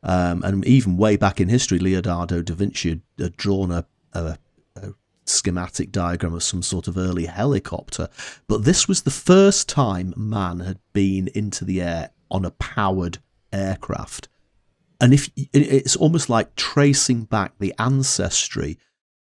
Um, 0.02 0.42
and 0.44 0.64
even 0.64 0.96
way 0.96 1.16
back 1.16 1.40
in 1.40 1.48
history, 1.48 1.78
Leonardo 1.78 2.42
da 2.42 2.54
Vinci 2.54 2.90
had, 2.90 3.02
had 3.18 3.36
drawn 3.36 3.72
a, 3.72 3.86
a, 4.12 4.38
a, 4.76 4.94
schematic 5.24 5.90
diagram 5.90 6.32
of 6.32 6.44
some 6.44 6.62
sort 6.62 6.86
of 6.86 6.96
early 6.96 7.26
helicopter. 7.26 8.08
But 8.46 8.64
this 8.64 8.86
was 8.86 9.02
the 9.02 9.10
first 9.10 9.68
time 9.68 10.14
man 10.16 10.60
had 10.60 10.78
been 10.92 11.28
into 11.34 11.64
the 11.64 11.82
air 11.82 12.10
on 12.30 12.44
a 12.44 12.50
powered 12.50 13.18
aircraft. 13.52 14.28
And 15.00 15.12
if 15.12 15.30
it's 15.36 15.96
almost 15.96 16.30
like 16.30 16.56
tracing 16.56 17.24
back 17.24 17.52
the 17.58 17.74
ancestry 17.78 18.78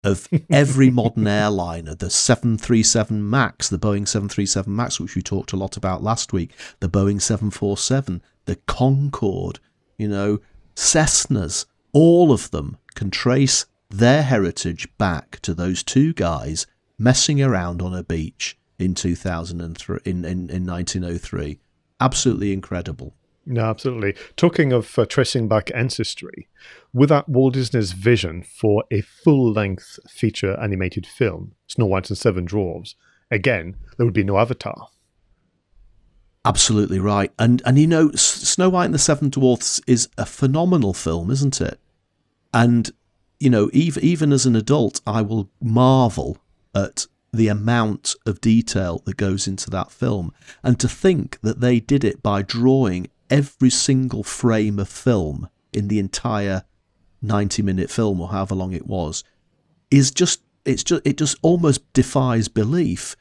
of 0.03 0.29
every 0.51 0.91
modern 1.03 1.27
airliner, 1.27 1.95
the 1.95 2.11
737 2.11 3.29
MAX, 3.29 3.69
the 3.69 3.79
Boeing 3.79 4.09
737 4.09 4.75
MAX, 4.75 4.99
which 4.99 5.15
we 5.15 5.23
talked 5.23 5.53
a 5.53 5.57
lot 5.57 5.77
about 5.77 6.03
last 6.03 6.33
week, 6.33 6.53
the 6.81 6.89
Boeing 6.89 7.21
747, 7.21 8.23
the 8.47 8.57
Concorde, 8.67 9.59
you 9.99 10.09
know, 10.09 10.41
Cessnas, 10.75 11.67
all 11.93 12.33
of 12.33 12.51
them 12.51 12.79
can 12.95 13.11
trace 13.11 13.67
their 13.91 14.23
heritage 14.23 14.89
back 14.97 15.41
to 15.41 15.55
those 15.55 15.83
two 15.83 16.13
guys 16.13 16.67
messing 16.99 17.43
around 17.43 17.83
on 17.83 17.95
a 17.95 18.03
beach 18.03 18.59
in 18.79 18.95
2003 18.95 19.99
in, 20.05 20.25
in, 20.25 20.51
in 20.51 20.67
1903 20.67 21.59
absolutely 22.01 22.53
incredible. 22.53 23.15
No, 23.51 23.65
absolutely. 23.65 24.15
Talking 24.37 24.73
of 24.73 24.99
uh, 24.99 25.07
tracing 25.07 25.49
back 25.49 25.71
ancestry, 25.75 26.49
without 26.93 27.31
Walt 27.31 27.55
Disney's 27.55 27.93
vision 27.93 28.43
for 28.43 28.85
a 28.91 29.01
full 29.01 29.53
length 29.53 29.99
feature 30.11 30.59
animated 30.61 31.07
film, 31.07 31.55
Snow 31.67 31.87
White 31.87 32.11
and 32.11 32.19
Seven 32.19 32.45
Dwarfs, 32.45 32.95
again, 33.31 33.77
there 33.97 34.05
would 34.05 34.13
be 34.13 34.23
no 34.23 34.39
Avatar. 34.39 34.89
Absolutely 36.45 36.99
right. 36.99 37.33
And, 37.39 37.63
and 37.65 37.79
you 37.79 37.87
know, 37.87 38.11
Snow 38.13 38.69
White 38.69 38.87
and 38.87 38.95
the 38.95 38.99
Seven 38.99 39.31
Dwarfs 39.31 39.81
is 39.87 40.09
a 40.19 40.27
phenomenal 40.27 40.93
film, 40.93 41.31
isn't 41.31 41.61
it? 41.61 41.81
And, 42.53 42.91
you 43.41 43.49
know, 43.49 43.71
even, 43.73 44.05
even 44.05 44.33
as 44.33 44.45
an 44.45 44.57
adult, 44.57 45.01
I 45.07 45.23
will 45.23 45.51
marvel 45.61 46.37
at 46.75 47.07
the 47.33 47.49
amount 47.49 48.15
of 48.27 48.41
detail 48.41 49.03
that 49.05 49.17
goes 49.17 49.47
into 49.47 49.71
that 49.71 49.91
film. 49.91 50.33
And 50.63 50.79
to 50.81 50.89
think 50.89 51.41
that 51.43 51.61
they 51.61 51.81
did 51.81 52.05
it 52.05 52.23
by 52.23 52.43
drawing 52.43 53.09
every 53.31 53.71
single 53.71 54.23
frame 54.23 54.79
of 54.79 54.89
film 54.89 55.49
in 55.73 55.89
the 55.89 55.99
entire 55.99 56.65
90 57.21 57.63
minute 57.63 57.91
film 57.91 58.21
or 58.21 58.29
however 58.29 58.55
long 58.55 58.73
it 58.73 58.87
was 58.87 59.25
is 59.91 60.11
just 60.11 60.41
it's 60.65 60.85
just 60.85 61.03
it 61.05 61.19
just 61.19 61.37
almost 61.43 61.93
defies 61.93 62.49
belief 62.49 63.17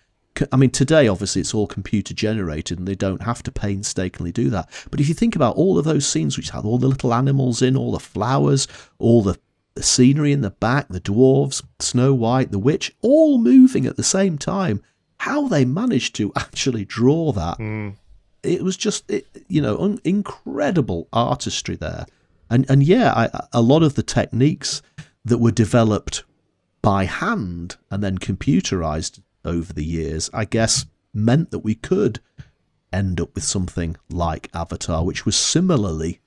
I 0.51 0.58
mean, 0.58 0.70
today 0.70 1.08
obviously 1.08 1.41
it's 1.41 1.53
all 1.53 1.68
computer 1.68 2.14
generated 2.14 2.78
and 2.78 2.88
they 2.88 2.95
don't 2.95 3.24
have 3.24 3.41
to 3.43 3.51
painstakingly 3.51 4.32
do 4.32 4.49
that. 4.51 4.70
But 4.91 4.99
if 4.99 5.08
you 5.08 5.16
think 5.16 5.36
about 5.36 5.55
all 5.55 5.78
of 5.78 5.86
those 5.86 6.05
scenes 6.05 6.38
which 6.38 6.51
have 6.51 6.66
all 6.66 6.78
the 6.78 6.88
little 6.88 7.14
animals 7.14 7.62
in, 7.62 7.76
all 7.76 7.91
the 7.91 7.99
flowers, 7.99 8.68
all 8.99 9.22
the 9.22 9.39
the 9.78 9.84
scenery 9.84 10.32
in 10.32 10.41
the 10.41 10.49
back, 10.49 10.88
the 10.88 10.99
dwarves, 10.99 11.63
Snow 11.80 12.11
White, 12.11 12.51
the 12.51 12.57
witch, 12.57 12.95
all 13.01 13.38
moving 13.38 13.86
at 13.86 13.95
the 13.95 14.03
same 14.03 14.38
time. 14.38 14.82
How 15.19 15.47
they 15.47 15.65
managed 15.65 16.15
to 16.15 16.34
actually 16.36 16.84
draw 16.84 17.32
that, 17.34 17.59
mm. 17.59 17.95
it 18.41 18.63
was 18.63 18.75
just, 18.75 19.09
it, 19.09 19.28
you 19.47 19.61
know, 19.61 19.78
un- 19.78 19.99
incredible 20.03 21.07
artistry 21.13 21.75
there. 21.75 22.07
And 22.49 22.65
and 22.69 22.82
yeah, 22.82 23.13
I, 23.13 23.47
a 23.53 23.61
lot 23.61 23.84
of 23.84 23.93
the 23.93 24.03
techniques 24.03 24.82
that 25.23 25.38
were 25.38 25.51
developed 25.51 26.23
by 26.82 27.05
hand 27.05 27.78
and 27.91 28.03
then 28.03 28.17
computerized 28.17 29.21
over 29.45 29.73
the 29.73 29.86
years, 29.86 30.30
I 30.34 30.45
guess 30.45 30.86
meant 31.13 31.51
that 31.51 31.59
we 31.59 31.75
could 31.75 32.19
end 32.91 33.21
up 33.21 33.36
with 33.36 33.43
something 33.43 33.95
like 34.09 34.49
Avatar, 34.55 35.05
which 35.05 35.25
was 35.25 35.36
similarly 35.36 36.19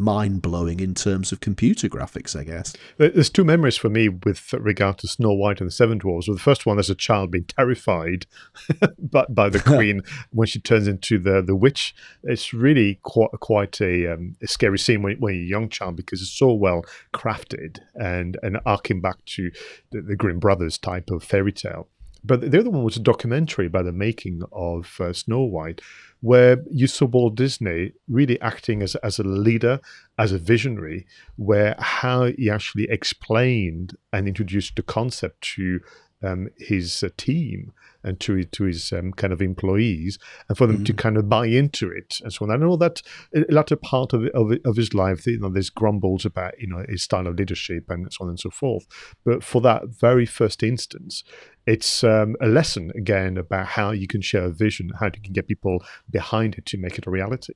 mind 0.00 0.42
blowing 0.42 0.80
in 0.80 0.94
terms 0.94 1.32
of 1.32 1.40
computer 1.40 1.88
graphics, 1.88 2.38
I 2.38 2.44
guess. 2.44 2.74
There's 2.96 3.30
two 3.30 3.44
memories 3.44 3.76
for 3.76 3.88
me 3.88 4.08
with 4.08 4.52
regard 4.52 4.98
to 4.98 5.08
Snow 5.08 5.32
White 5.32 5.60
and 5.60 5.68
the 5.68 5.72
Seven 5.72 5.98
Dwarfs. 5.98 6.26
Well, 6.26 6.36
the 6.36 6.42
first 6.42 6.66
one 6.66 6.78
as 6.78 6.90
a 6.90 6.94
child 6.94 7.30
being 7.30 7.44
terrified 7.44 8.26
by, 8.98 9.26
by 9.28 9.48
the 9.48 9.60
Queen 9.76 10.02
when 10.30 10.46
she 10.46 10.60
turns 10.60 10.88
into 10.88 11.18
the, 11.18 11.42
the 11.42 11.56
witch. 11.56 11.94
It's 12.24 12.52
really 12.52 12.98
quite, 13.02 13.30
quite 13.40 13.80
a, 13.80 14.14
um, 14.14 14.36
a 14.42 14.48
scary 14.48 14.78
scene 14.78 15.02
when, 15.02 15.16
when, 15.18 15.34
you're 15.34 15.44
a 15.44 15.46
young 15.46 15.68
child 15.68 15.96
because 15.96 16.20
it's 16.20 16.30
so 16.30 16.52
well 16.52 16.84
crafted 17.12 17.78
and, 17.94 18.38
and 18.42 18.58
arcing 18.66 19.00
back 19.00 19.24
to 19.26 19.50
the, 19.92 20.00
the 20.00 20.16
Grimm 20.16 20.38
Brothers 20.38 20.78
type 20.78 21.10
of 21.10 21.22
fairy 21.22 21.52
tale. 21.52 21.88
But 22.22 22.50
the 22.50 22.60
other 22.60 22.70
one 22.70 22.84
was 22.84 22.96
a 22.96 23.00
documentary 23.00 23.66
about 23.66 23.86
the 23.86 23.92
making 23.92 24.42
of 24.52 25.00
uh, 25.00 25.12
Snow 25.12 25.42
White, 25.42 25.80
where 26.20 26.62
you 26.70 26.86
saw 26.86 27.06
Walt 27.06 27.34
Disney 27.34 27.92
really 28.08 28.40
acting 28.40 28.82
as, 28.82 28.94
as 28.96 29.18
a 29.18 29.24
leader, 29.24 29.80
as 30.18 30.32
a 30.32 30.38
visionary, 30.38 31.06
where 31.36 31.74
how 31.78 32.24
he 32.24 32.50
actually 32.50 32.88
explained 32.90 33.96
and 34.12 34.28
introduced 34.28 34.76
the 34.76 34.82
concept 34.82 35.40
to 35.54 35.80
um, 36.22 36.48
his 36.58 37.02
uh, 37.02 37.08
team 37.16 37.72
and 38.02 38.18
to 38.20 38.44
to 38.44 38.64
his 38.64 38.92
um, 38.92 39.12
kind 39.12 39.32
of 39.32 39.42
employees, 39.42 40.18
and 40.48 40.56
for 40.56 40.66
them 40.66 40.78
mm. 40.78 40.86
to 40.86 40.94
kind 40.94 41.16
of 41.16 41.28
buy 41.28 41.46
into 41.46 41.90
it 41.90 42.18
and 42.22 42.32
so 42.32 42.44
on. 42.44 42.50
I 42.50 42.56
know 42.56 42.76
that 42.76 43.02
a 43.34 43.44
latter 43.48 43.76
part 43.76 44.12
of 44.12 44.24
of, 44.28 44.52
of 44.64 44.76
his 44.76 44.94
life, 44.94 45.26
you 45.26 45.38
know, 45.38 45.50
there's 45.50 45.70
grumbles 45.70 46.24
about 46.24 46.58
you 46.60 46.66
know 46.66 46.84
his 46.88 47.02
style 47.02 47.26
of 47.26 47.36
leadership 47.36 47.90
and 47.90 48.10
so 48.12 48.24
on 48.24 48.30
and 48.30 48.40
so 48.40 48.50
forth. 48.50 48.86
But 49.24 49.44
for 49.44 49.60
that 49.62 49.88
very 49.88 50.26
first 50.26 50.62
instance, 50.62 51.24
it's 51.66 52.02
um, 52.04 52.36
a 52.40 52.46
lesson 52.46 52.92
again 52.94 53.36
about 53.36 53.66
how 53.66 53.90
you 53.90 54.06
can 54.06 54.22
share 54.22 54.44
a 54.44 54.50
vision, 54.50 54.92
how 54.98 55.06
you 55.06 55.22
can 55.22 55.32
get 55.32 55.48
people 55.48 55.84
behind 56.10 56.54
it 56.56 56.66
to 56.66 56.78
make 56.78 56.98
it 56.98 57.06
a 57.06 57.10
reality. 57.10 57.54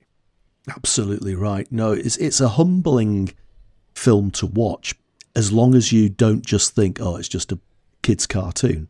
Absolutely 0.68 1.34
right. 1.34 1.70
No, 1.70 1.92
it's 1.92 2.16
it's 2.16 2.40
a 2.40 2.48
humbling 2.48 3.34
film 3.94 4.30
to 4.32 4.46
watch 4.46 4.94
as 5.36 5.52
long 5.52 5.74
as 5.74 5.92
you 5.92 6.08
don't 6.08 6.44
just 6.44 6.74
think, 6.74 7.00
oh, 7.00 7.16
it's 7.16 7.28
just 7.28 7.52
a 7.52 7.58
kids' 8.04 8.26
cartoon 8.26 8.88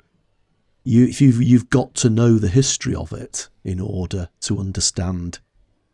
you 0.84 1.06
if 1.06 1.20
you've 1.20 1.42
you've 1.42 1.70
got 1.70 1.94
to 1.94 2.10
know 2.10 2.38
the 2.38 2.48
history 2.48 2.94
of 2.94 3.12
it 3.12 3.48
in 3.64 3.80
order 3.80 4.28
to 4.42 4.58
understand 4.58 5.40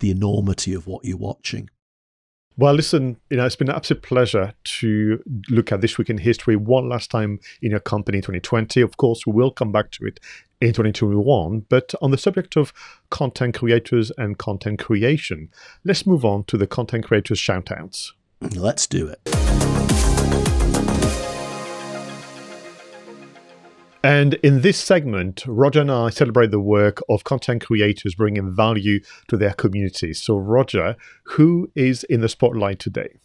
the 0.00 0.10
enormity 0.10 0.74
of 0.74 0.86
what 0.86 1.04
you're 1.04 1.16
watching. 1.16 1.70
Well, 2.56 2.74
listen, 2.74 3.16
you 3.30 3.36
know, 3.36 3.46
it's 3.46 3.56
been 3.56 3.70
an 3.70 3.76
absolute 3.76 4.02
pleasure 4.02 4.52
to 4.64 5.22
look 5.48 5.72
at 5.72 5.80
this 5.80 5.96
week 5.96 6.10
in 6.10 6.18
history 6.18 6.56
one 6.56 6.88
last 6.88 7.10
time 7.10 7.38
in 7.62 7.70
your 7.70 7.80
company 7.80 8.18
in 8.18 8.22
2020. 8.22 8.80
Of 8.82 8.96
course, 8.96 9.26
we 9.26 9.32
will 9.32 9.50
come 9.50 9.72
back 9.72 9.90
to 9.92 10.04
it 10.04 10.20
in 10.60 10.68
2021. 10.70 11.66
But 11.68 11.94
on 12.02 12.10
the 12.10 12.18
subject 12.18 12.56
of 12.56 12.72
content 13.08 13.54
creators 13.54 14.10
and 14.18 14.36
content 14.36 14.78
creation, 14.80 15.48
let's 15.84 16.04
move 16.04 16.24
on 16.24 16.44
to 16.44 16.58
the 16.58 16.66
content 16.66 17.06
creators 17.06 17.38
shoutouts. 17.38 18.10
Let's 18.54 18.86
do 18.86 19.06
it. 19.06 19.20
And 24.02 24.34
in 24.34 24.62
this 24.62 24.78
segment, 24.78 25.44
Roger 25.46 25.82
and 25.82 25.90
I 25.90 26.08
celebrate 26.08 26.50
the 26.50 26.60
work 26.60 27.02
of 27.10 27.24
content 27.24 27.66
creators 27.66 28.14
bringing 28.14 28.54
value 28.54 29.00
to 29.28 29.36
their 29.36 29.52
communities. 29.52 30.22
So, 30.22 30.38
Roger, 30.38 30.96
who 31.24 31.70
is 31.74 32.04
in 32.04 32.22
the 32.22 32.28
spotlight 32.28 32.78
today? 32.78 33.18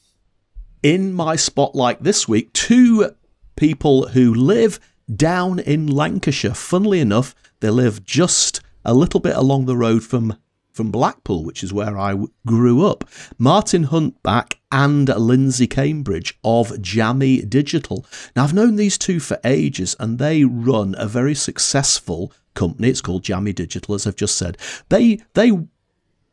In 0.83 1.13
my 1.13 1.37
spotlight 1.37 2.03
this 2.03 2.27
week, 2.27 2.51
two 2.51 3.11
people 3.55 4.09
who 4.09 4.33
live 4.33 4.81
down 5.13 5.59
in 5.59 5.87
Lancashire. 5.87 6.53
Funnily 6.53 6.99
enough, 6.99 7.33
they 7.61 7.69
live 7.69 8.03
just 8.03 8.59
a 8.83 8.93
little 8.93 9.21
bit 9.21 9.35
along 9.35 9.65
the 9.65 9.77
road 9.77 10.03
from 10.03 10.37
from 10.75 10.91
Blackpool, 10.91 11.45
which 11.45 11.63
is 11.63 11.71
where 11.71 11.97
I 11.97 12.17
grew 12.45 12.85
up. 12.85 13.05
Martin 13.37 13.85
Huntbach 13.85 14.55
and 14.71 15.07
Lindsay 15.07 15.67
Cambridge 15.67 16.37
of 16.43 16.81
Jammy 16.81 17.41
Digital. 17.41 18.05
Now, 18.35 18.43
I've 18.43 18.53
known 18.53 18.75
these 18.75 18.97
two 18.97 19.21
for 19.21 19.39
ages, 19.45 19.95
and 20.01 20.19
they 20.19 20.43
run 20.43 20.93
a 20.97 21.07
very 21.07 21.33
successful 21.33 22.33
company. 22.55 22.89
It's 22.89 22.99
called 22.99 23.23
Jammy 23.23 23.53
Digital, 23.53 23.95
as 23.95 24.05
I've 24.05 24.17
just 24.17 24.35
said. 24.35 24.57
They 24.89 25.21
they 25.33 25.53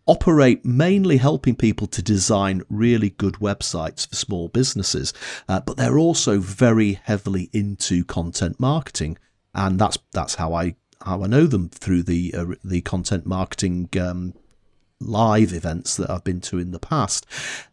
operate 0.06 0.64
mainly 0.64 1.18
helping 1.18 1.54
people 1.54 1.86
to 1.86 2.02
design 2.02 2.62
really 2.68 3.10
good 3.10 3.34
websites 3.34 4.08
for 4.08 4.16
small 4.16 4.48
businesses, 4.48 5.14
uh, 5.48 5.60
but 5.60 5.76
they're 5.76 5.98
also 5.98 6.40
very 6.40 6.94
heavily 7.04 7.48
into 7.52 8.04
content 8.04 8.58
marketing, 8.58 9.18
and 9.54 9.78
that's 9.78 9.98
that's 10.12 10.34
how 10.34 10.52
I 10.52 10.74
how 11.04 11.22
I 11.22 11.26
know 11.26 11.46
them 11.46 11.68
through 11.68 12.04
the 12.04 12.34
uh, 12.36 12.46
the 12.64 12.80
content 12.80 13.26
marketing 13.26 13.88
um, 14.00 14.34
live 15.00 15.52
events 15.52 15.96
that 15.96 16.10
I've 16.10 16.24
been 16.24 16.40
to 16.42 16.58
in 16.58 16.70
the 16.70 16.78
past. 16.78 17.26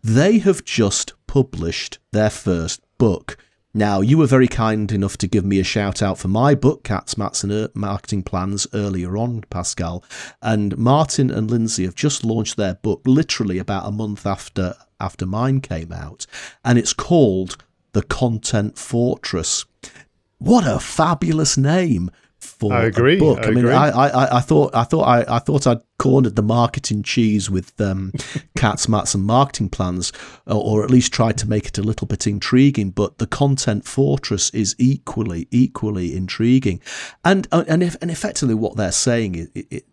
They 0.04 0.40
have 0.40 0.66
just 0.66 1.14
published 1.28 2.00
their 2.12 2.30
first 2.30 2.82
book. 2.98 3.38
Now, 3.74 4.02
you 4.02 4.18
were 4.18 4.26
very 4.26 4.48
kind 4.48 4.92
enough 4.92 5.16
to 5.18 5.28
give 5.28 5.46
me 5.46 5.60
a 5.60 5.64
shout 5.64 6.02
out 6.02 6.18
for 6.18 6.28
my 6.28 6.56
book, 6.56 6.84
Cats, 6.84 7.20
Mats 7.20 7.44
and 7.44 7.70
Marketing 7.76 8.24
Plans, 8.24 8.66
earlier 8.74 9.16
on, 9.16 9.42
Pascal. 9.52 10.04
And 10.42 10.76
Martin 10.76 11.30
and 11.30 11.52
Lindsay 11.52 11.86
have 11.86 11.94
just 11.94 12.24
launched 12.24 12.58
their 12.58 12.74
book 12.76 13.02
literally 13.06 13.60
about 13.60 13.88
a 13.88 13.92
month 13.92 14.26
after 14.26 14.76
after 15.00 15.26
mine 15.26 15.62
came 15.62 15.94
out. 15.94 16.26
And 16.66 16.78
it's 16.80 16.94
called 16.94 17.64
The 17.94 18.02
Content 18.02 18.78
Fortress. 18.78 19.66
What 20.40 20.68
a 20.68 20.80
fabulous 20.80 21.58
name! 21.58 22.10
For 22.40 22.74
I 22.74 22.86
agree. 22.86 23.18
a 23.18 23.20
book. 23.20 23.40
I, 23.40 23.48
I 23.48 23.52
mean. 23.52 23.68
I, 23.68 23.90
I, 23.90 24.38
I 24.38 24.40
thought, 24.40 24.74
I 24.74 24.84
thought, 24.84 25.04
I, 25.04 25.36
I 25.36 25.40
thought 25.40 25.68
I'd 25.68 25.82
cornered 25.98 26.36
the 26.36 26.42
marketing 26.42 27.04
cheese 27.04 27.50
with 27.50 27.80
um, 27.82 28.14
cats, 28.56 28.88
mats, 28.88 29.14
and 29.14 29.26
marketing 29.26 29.70
plans, 29.70 30.14
or, 30.48 30.56
or, 30.80 30.84
at 30.84 30.90
least 30.90 31.12
tried 31.12 31.38
to 31.40 31.50
make 31.50 31.68
it 31.68 31.78
a 31.78 31.84
little 31.84 32.08
bit 32.08 32.26
intriguing. 32.28 32.92
But 32.92 33.18
the 33.18 33.28
content 33.28 33.86
fortress 33.86 34.50
is 34.52 34.76
equally, 34.78 35.48
equally 35.52 36.16
intriguing, 36.16 36.82
and 37.26 37.48
uh, 37.52 37.66
and 37.68 37.84
if, 37.84 37.96
and 38.02 38.10
effectively 38.10 38.56
what 38.56 38.78
they're 38.78 38.92
saying 38.92 39.36
is. 39.36 39.50
It, 39.54 39.68
it, 39.70 39.86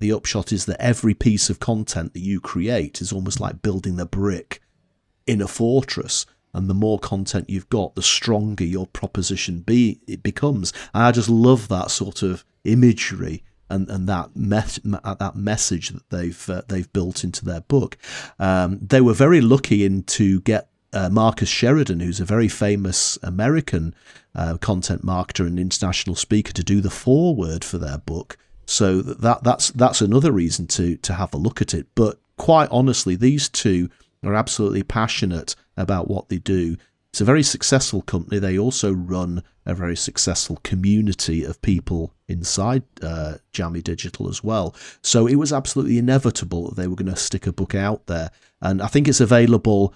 the 0.00 0.12
upshot 0.12 0.52
is 0.52 0.66
that 0.66 0.80
every 0.80 1.12
piece 1.12 1.50
of 1.50 1.58
content 1.58 2.12
that 2.12 2.20
you 2.20 2.40
create 2.40 3.00
is 3.00 3.12
almost 3.12 3.40
like 3.40 3.62
building 3.62 3.96
the 3.96 4.06
brick 4.06 4.62
in 5.26 5.42
a 5.42 5.48
fortress 5.48 6.24
and 6.54 6.68
the 6.68 6.74
more 6.74 6.98
content 6.98 7.50
you've 7.50 7.68
got, 7.68 7.94
the 7.94 8.02
stronger 8.02 8.64
your 8.64 8.86
proposition 8.86 9.60
be 9.60 10.00
it 10.06 10.22
becomes. 10.22 10.72
And 10.94 11.04
I 11.04 11.12
just 11.12 11.28
love 11.28 11.68
that 11.68 11.90
sort 11.90 12.22
of 12.22 12.44
imagery 12.64 13.42
and, 13.70 13.88
and 13.90 14.08
that 14.08 14.30
mes- 14.34 14.80
that 14.84 15.36
message 15.36 15.90
that 15.90 16.08
they've 16.10 16.50
uh, 16.50 16.62
they've 16.68 16.92
built 16.92 17.24
into 17.24 17.44
their 17.44 17.60
book. 17.60 17.96
Um, 18.38 18.78
they 18.80 19.00
were 19.00 19.14
very 19.14 19.40
lucky 19.40 19.84
in 19.84 20.04
to 20.04 20.40
get 20.40 20.68
uh, 20.92 21.10
Marcus 21.10 21.48
Sheridan, 21.48 22.00
who's 22.00 22.20
a 22.20 22.24
very 22.24 22.48
famous 22.48 23.18
American 23.22 23.94
uh, 24.34 24.56
content 24.58 25.04
marketer 25.04 25.46
and 25.46 25.58
international 25.58 26.16
speaker, 26.16 26.52
to 26.52 26.64
do 26.64 26.80
the 26.80 26.90
foreword 26.90 27.64
for 27.64 27.78
their 27.78 27.98
book. 27.98 28.36
So 28.66 29.02
that 29.02 29.44
that's 29.44 29.70
that's 29.70 30.00
another 30.00 30.32
reason 30.32 30.66
to 30.68 30.96
to 30.98 31.14
have 31.14 31.34
a 31.34 31.38
look 31.38 31.60
at 31.60 31.74
it. 31.74 31.86
But 31.94 32.18
quite 32.36 32.68
honestly, 32.70 33.16
these 33.16 33.48
two 33.48 33.90
are 34.24 34.34
absolutely 34.34 34.82
passionate 34.82 35.54
about 35.78 36.08
what 36.08 36.28
they 36.28 36.38
do. 36.38 36.76
It's 37.10 37.22
a 37.22 37.24
very 37.24 37.42
successful 37.42 38.02
company. 38.02 38.38
They 38.38 38.58
also 38.58 38.92
run 38.92 39.42
a 39.64 39.74
very 39.74 39.96
successful 39.96 40.58
community 40.62 41.42
of 41.42 41.62
people 41.62 42.12
inside 42.26 42.82
uh, 43.02 43.36
Jammy 43.52 43.80
Digital 43.80 44.28
as 44.28 44.44
well. 44.44 44.74
So 45.02 45.26
it 45.26 45.36
was 45.36 45.52
absolutely 45.52 45.98
inevitable 45.98 46.68
that 46.68 46.76
they 46.76 46.86
were 46.86 46.96
going 46.96 47.10
to 47.12 47.16
stick 47.16 47.46
a 47.46 47.52
book 47.52 47.74
out 47.74 48.06
there. 48.06 48.30
And 48.60 48.82
I 48.82 48.88
think 48.88 49.08
it's 49.08 49.20
available 49.20 49.94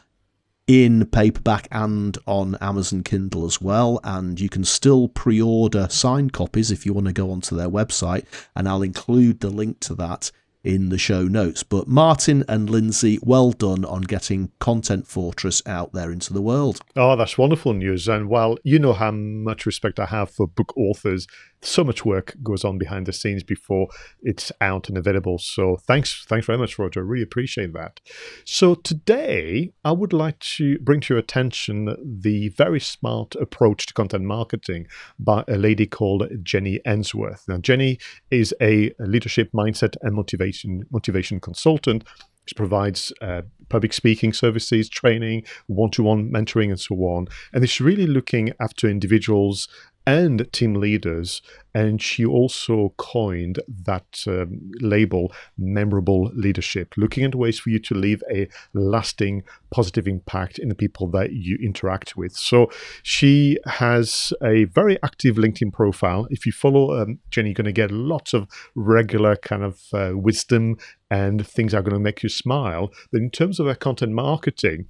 in 0.67 1.05
paperback 1.07 1.69
and 1.71 2.17
on 2.27 2.57
Amazon 2.61 3.03
Kindle 3.03 3.45
as 3.45 3.61
well. 3.61 4.01
And 4.05 4.41
you 4.41 4.49
can 4.49 4.65
still 4.65 5.09
pre 5.09 5.41
order 5.41 5.89
signed 5.91 6.33
copies 6.33 6.71
if 6.71 6.87
you 6.87 6.95
want 6.95 7.09
to 7.09 7.13
go 7.13 7.31
onto 7.31 7.57
their 7.57 7.69
website. 7.69 8.25
And 8.57 8.69
I'll 8.69 8.83
include 8.83 9.41
the 9.41 9.51
link 9.51 9.81
to 9.81 9.95
that 9.97 10.31
in 10.65 10.89
the 10.89 10.99
show 10.99 11.25
notes. 11.25 11.63
But 11.63 11.89
Martin 11.89 12.45
and 12.49 12.69
Lindsay, 12.69 13.19
well 13.23 13.53
done 13.53 13.85
on 13.85 14.03
getting 14.03 14.51
Content 14.59 15.07
Fortress 15.07 15.63
out 15.67 15.93
there 15.93 16.11
into 16.11 16.33
the 16.33 16.43
world. 16.43 16.81
Oh, 16.97 17.17
that's 17.17 17.39
wonderful 17.39 17.73
news. 17.73 18.09
And 18.09 18.29
well, 18.29 18.59
you 18.63 18.79
know 18.79 18.93
how 18.93 19.11
much 19.11 19.67
respect 19.67 19.99
I 19.99 20.07
have 20.07 20.31
for 20.31 20.47
book 20.47 20.73
authors 20.77 21.27
so 21.63 21.85
much 21.85 22.05
work 22.05 22.35
goes 22.43 22.65
on 22.65 22.77
behind 22.77 23.07
the 23.07 23.13
scenes 23.13 23.43
before 23.45 23.89
it's 24.21 24.51
out 24.61 24.89
and 24.89 24.99
available. 24.99 25.39
So 25.39 25.77
thanks, 25.77 26.25
thanks 26.29 26.47
very 26.47 26.59
much, 26.59 26.79
Roger. 26.79 27.05
Really 27.05 27.23
appreciate 27.23 27.73
that. 27.73 28.01
So 28.45 28.75
today, 28.75 29.73
I 29.85 29.93
would 29.93 30.13
like 30.13 30.39
to 30.57 30.79
bring 30.81 31.01
to 31.03 31.15
your 31.15 31.21
attention 31.21 31.97
the 32.05 32.49
very 32.51 32.81
smart 32.81 33.35
approach 33.37 33.87
to 33.87 33.95
content 33.95 34.25
marketing 34.25 34.89
by 35.19 35.45
a 35.47 35.57
lady 35.57 35.87
called 35.87 36.29
Jenny 36.43 36.81
Ensworth. 36.85 37.47
Now, 37.49 37.59
Jenny 37.59 37.99
is 38.31 38.53
a 38.61 38.93
leadership 38.99 39.51
mindset 39.53 39.97
and 40.03 40.15
motivation 40.15 40.85
motivation 40.91 41.39
consultant 41.41 42.05
She 42.47 42.55
provides 42.55 43.13
uh, 43.21 43.43
public 43.69 43.93
speaking 43.93 44.33
services, 44.33 44.89
training, 44.89 45.45
one 45.67 45.91
to 45.93 46.03
one 46.03 46.31
mentoring, 46.31 46.71
and 46.71 46.81
so 46.81 46.97
on. 46.97 47.29
And 47.53 47.63
it's 47.63 47.81
really 47.81 48.07
looking 48.07 48.53
after 48.61 48.89
individuals 48.89 49.69
and 50.07 50.51
team 50.53 50.75
leaders. 50.75 51.43
And 51.75 52.03
she 52.03 52.25
also 52.25 52.93
coined 52.99 53.61
that 53.85 54.25
um, 54.27 54.73
label, 54.81 55.33
memorable 55.57 56.31
leadership, 56.35 56.95
looking 56.97 57.25
at 57.25 57.35
ways 57.35 57.59
for 57.59 57.71
you 57.71 57.79
to 57.81 57.95
leave 57.95 58.23
a 58.31 58.49
lasting 58.75 59.43
positive 59.73 60.07
impact 60.07 60.59
in 60.59 60.69
the 60.69 60.75
people 60.75 61.09
that 61.13 61.33
you 61.33 61.57
interact 61.63 62.17
with. 62.17 62.33
So 62.33 62.71
she 63.03 63.59
has 63.67 64.35
a 64.43 64.65
very 64.65 65.03
active 65.03 65.37
LinkedIn 65.37 65.73
profile. 65.73 66.27
If 66.31 66.45
you 66.45 66.53
follow 66.53 67.01
um, 67.01 67.21
Jenny, 67.31 67.51
you're 67.51 67.55
going 67.55 67.65
to 67.67 67.73
get 67.73 67.91
lots 67.91 68.35
of 68.35 68.49
regular 68.75 69.37
kind 69.37 69.63
of 69.63 69.81
uh, 69.95 70.13
wisdom 70.15 70.77
and 71.11 71.47
things 71.47 71.75
are 71.75 71.83
going 71.83 71.95
to 71.95 72.01
make 72.01 72.23
you 72.23 72.29
smile. 72.29 72.91
But 73.11 73.23
in 73.23 73.31
terms 73.31 73.59
of 73.61 73.67
her 73.67 73.75
content 73.75 74.13
marketing, 74.13 74.89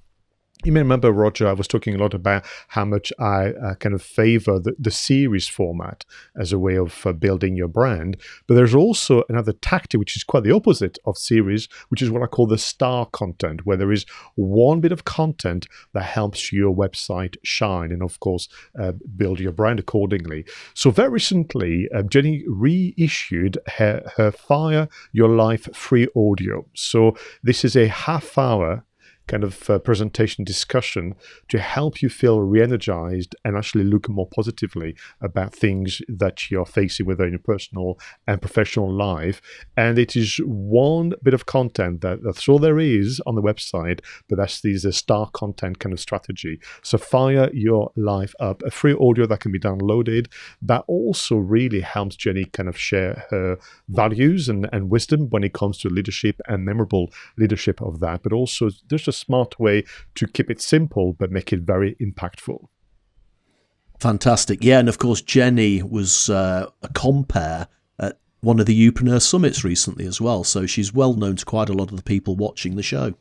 you 0.63 0.71
may 0.71 0.81
remember, 0.81 1.11
Roger, 1.11 1.47
I 1.47 1.53
was 1.53 1.67
talking 1.67 1.95
a 1.95 1.97
lot 1.97 2.13
about 2.13 2.45
how 2.69 2.85
much 2.85 3.11
I 3.19 3.51
uh, 3.51 3.75
kind 3.75 3.93
of 3.93 4.01
favor 4.01 4.59
the, 4.59 4.73
the, 4.79 4.91
series 4.91 5.47
format 5.47 6.05
as 6.37 6.53
a 6.53 6.59
way 6.59 6.77
of 6.77 7.05
uh, 7.05 7.11
building 7.11 7.55
your 7.55 7.67
brand. 7.67 8.17
But 8.47 8.55
there's 8.55 8.75
also 8.75 9.23
another 9.27 9.53
tactic, 9.53 9.99
which 9.99 10.15
is 10.15 10.23
quite 10.23 10.43
the 10.43 10.51
opposite 10.51 10.97
of 11.05 11.17
series, 11.17 11.67
which 11.89 12.01
is 12.01 12.09
what 12.09 12.21
I 12.21 12.27
call 12.27 12.47
the 12.47 12.57
star 12.57 13.05
content, 13.07 13.65
where 13.65 13.75
there 13.75 13.91
is 13.91 14.05
one 14.35 14.79
bit 14.79 14.91
of 14.91 15.03
content 15.03 15.67
that 15.93 16.03
helps 16.03 16.53
your 16.53 16.73
website 16.73 17.35
shine 17.43 17.91
and, 17.91 18.01
of 18.01 18.19
course, 18.19 18.47
uh, 18.79 18.93
build 19.17 19.39
your 19.39 19.51
brand 19.51 19.79
accordingly. 19.79 20.45
So, 20.73 20.91
very 20.91 21.09
recently, 21.09 21.89
uh, 21.93 22.03
Jenny 22.03 22.43
reissued 22.47 23.57
her, 23.77 24.03
her 24.15 24.31
Fire 24.31 24.87
Your 25.11 25.29
Life 25.29 25.67
free 25.75 26.07
audio. 26.15 26.65
So, 26.73 27.17
this 27.41 27.65
is 27.65 27.75
a 27.75 27.87
half 27.87 28.37
hour 28.37 28.85
kind 29.27 29.43
of 29.43 29.69
uh, 29.69 29.79
presentation 29.79 30.43
discussion 30.43 31.15
to 31.49 31.59
help 31.59 32.01
you 32.01 32.09
feel 32.09 32.41
re-energized 32.41 33.35
and 33.45 33.57
actually 33.57 33.83
look 33.83 34.09
more 34.09 34.27
positively 34.27 34.95
about 35.21 35.53
things 35.53 36.01
that 36.07 36.51
you're 36.51 36.65
facing 36.65 37.05
whether 37.05 37.25
in 37.25 37.31
your 37.31 37.39
personal 37.39 37.99
and 38.27 38.41
professional 38.41 38.91
life. 38.91 39.41
And 39.77 39.97
it 39.97 40.15
is 40.15 40.37
one 40.45 41.13
bit 41.23 41.33
of 41.33 41.45
content 41.45 42.01
that 42.01 42.23
that's 42.23 42.47
all 42.47 42.59
there 42.59 42.79
is 42.79 43.21
on 43.25 43.35
the 43.35 43.41
website 43.41 43.99
but 44.29 44.37
that's 44.37 44.61
these 44.61 44.85
star 44.95 45.29
content 45.31 45.79
kind 45.79 45.93
of 45.93 45.99
strategy. 45.99 46.59
So 46.81 46.97
fire 46.97 47.49
your 47.53 47.91
life 47.95 48.33
up. 48.39 48.61
A 48.63 48.71
free 48.71 48.95
audio 48.99 49.25
that 49.25 49.39
can 49.39 49.51
be 49.51 49.59
downloaded 49.59 50.27
that 50.61 50.83
also 50.87 51.35
really 51.35 51.81
helps 51.81 52.15
jenny 52.15 52.45
kind 52.45 52.69
of 52.69 52.77
share 52.77 53.25
her 53.29 53.57
values 53.89 54.49
and, 54.49 54.69
and 54.71 54.89
wisdom 54.89 55.29
when 55.29 55.43
it 55.43 55.53
comes 55.53 55.77
to 55.79 55.89
leadership 55.89 56.39
and 56.47 56.65
memorable 56.65 57.11
leadership 57.37 57.81
of 57.81 57.99
that. 57.99 58.23
But 58.23 58.33
also 58.33 58.69
there's 58.89 59.07
a 59.13 59.17
smart 59.25 59.59
way 59.59 59.83
to 60.15 60.27
keep 60.27 60.49
it 60.49 60.61
simple 60.61 61.13
but 61.13 61.31
make 61.31 61.53
it 61.53 61.61
very 61.61 61.95
impactful. 61.95 62.67
Fantastic. 63.99 64.63
Yeah, 64.63 64.79
and 64.79 64.89
of 64.89 64.97
course, 64.97 65.21
Jenny 65.21 65.81
was 65.81 66.29
uh, 66.29 66.67
a 66.81 66.89
compare 66.89 67.67
at 67.99 68.19
one 68.41 68.59
of 68.59 68.65
the 68.65 68.91
Youpreneur 68.91 69.21
summits 69.21 69.63
recently 69.63 70.05
as 70.05 70.19
well. 70.19 70.43
So 70.43 70.65
she's 70.65 70.93
well 70.93 71.13
known 71.13 71.37
to 71.37 71.45
quite 71.45 71.69
a 71.69 71.73
lot 71.73 71.89
of 71.91 71.97
the 71.97 72.03
people 72.03 72.35
watching 72.35 72.75
the 72.75 72.83
show. 72.83 73.13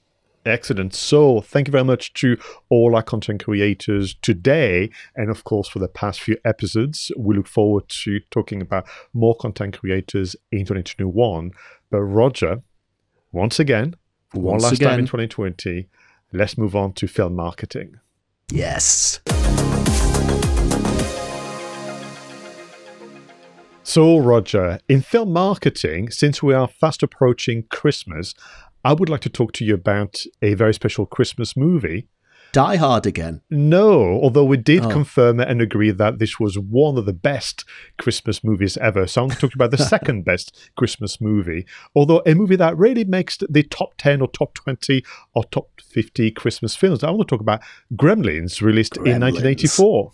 Excellent. 0.45 0.93
So, 0.93 1.41
thank 1.41 1.69
you 1.69 1.73
very 1.73 1.85
much 1.85 2.15
to 2.15 2.37
all 2.69 2.97
our 2.97 3.03
content 3.05 3.45
creators 3.45 4.15
today, 4.23 4.91
and 5.15 5.31
of 5.31 5.45
course, 5.45 5.69
for 5.69 5.79
the 5.79 5.87
past 5.87 6.21
few 6.21 6.37
episodes. 6.45 7.13
We 7.17 7.37
look 7.37 7.47
forward 7.47 7.89
to 7.89 8.19
talking 8.31 8.61
about 8.61 8.89
more 9.13 9.37
content 9.37 9.79
creators 9.79 10.35
in 10.51 10.61
2021. 10.61 11.53
But, 11.91 12.01
Roger, 12.01 12.63
once 13.31 13.61
again, 13.61 13.95
once 14.35 14.45
one 14.45 14.59
last 14.61 14.73
again. 14.75 14.91
time 14.91 14.99
in 15.01 15.07
2020, 15.07 15.89
let's 16.33 16.57
move 16.57 16.75
on 16.75 16.93
to 16.95 17.07
film 17.07 17.35
marketing. 17.35 17.99
Yes. 18.51 19.21
So, 23.85 24.19
Roger, 24.19 24.79
in 24.89 25.03
film 25.03 25.33
marketing, 25.33 26.11
since 26.11 26.43
we 26.43 26.55
are 26.55 26.69
fast 26.69 27.03
approaching 27.03 27.65
Christmas, 27.65 28.35
I 28.85 28.95
would 28.95 29.09
like 29.09 29.21
to 29.21 29.29
talk 29.29 29.53
to 29.55 29.65
you 29.65 29.75
about 29.75 30.23
a 30.41 30.55
very 30.55 30.73
special 30.73 31.05
Christmas 31.05 31.57
movie 31.57 32.09
Die 32.53 32.77
Hard 32.77 33.07
again? 33.07 33.41
No, 33.49 34.21
although 34.23 34.45
we 34.45 34.59
did 34.59 34.85
oh. 34.85 34.91
confirm 34.91 35.41
and 35.41 35.63
agree 35.63 35.91
that 35.91 36.19
this 36.19 36.39
was 36.39 36.59
one 36.59 36.99
of 36.99 37.07
the 37.07 37.13
best 37.15 37.65
Christmas 37.99 38.45
movies 38.45 38.77
ever. 38.77 39.07
So 39.07 39.23
I'm 39.23 39.31
talking 39.31 39.53
about 39.55 39.71
the 39.71 39.79
second 39.95 40.25
best 40.25 40.71
Christmas 40.77 41.19
movie. 41.19 41.67
Although 41.95 42.23
a 42.27 42.35
movie 42.35 42.57
that 42.57 42.77
really 42.77 43.05
makes 43.05 43.39
the 43.49 43.63
top 43.63 43.95
10 43.97 44.21
or 44.21 44.29
top 44.29 44.53
20 44.53 45.03
or 45.35 45.45
top 45.45 45.81
50 45.81 46.31
Christmas 46.33 46.77
films. 46.77 47.03
I 47.03 47.11
want 47.11 47.29
to 47.29 47.33
talk 47.33 47.41
about 47.41 47.63
Gremlins, 47.95 48.61
released 48.61 48.95
Gremlins. 48.95 49.15
in 49.15 49.21
1984. 49.23 50.13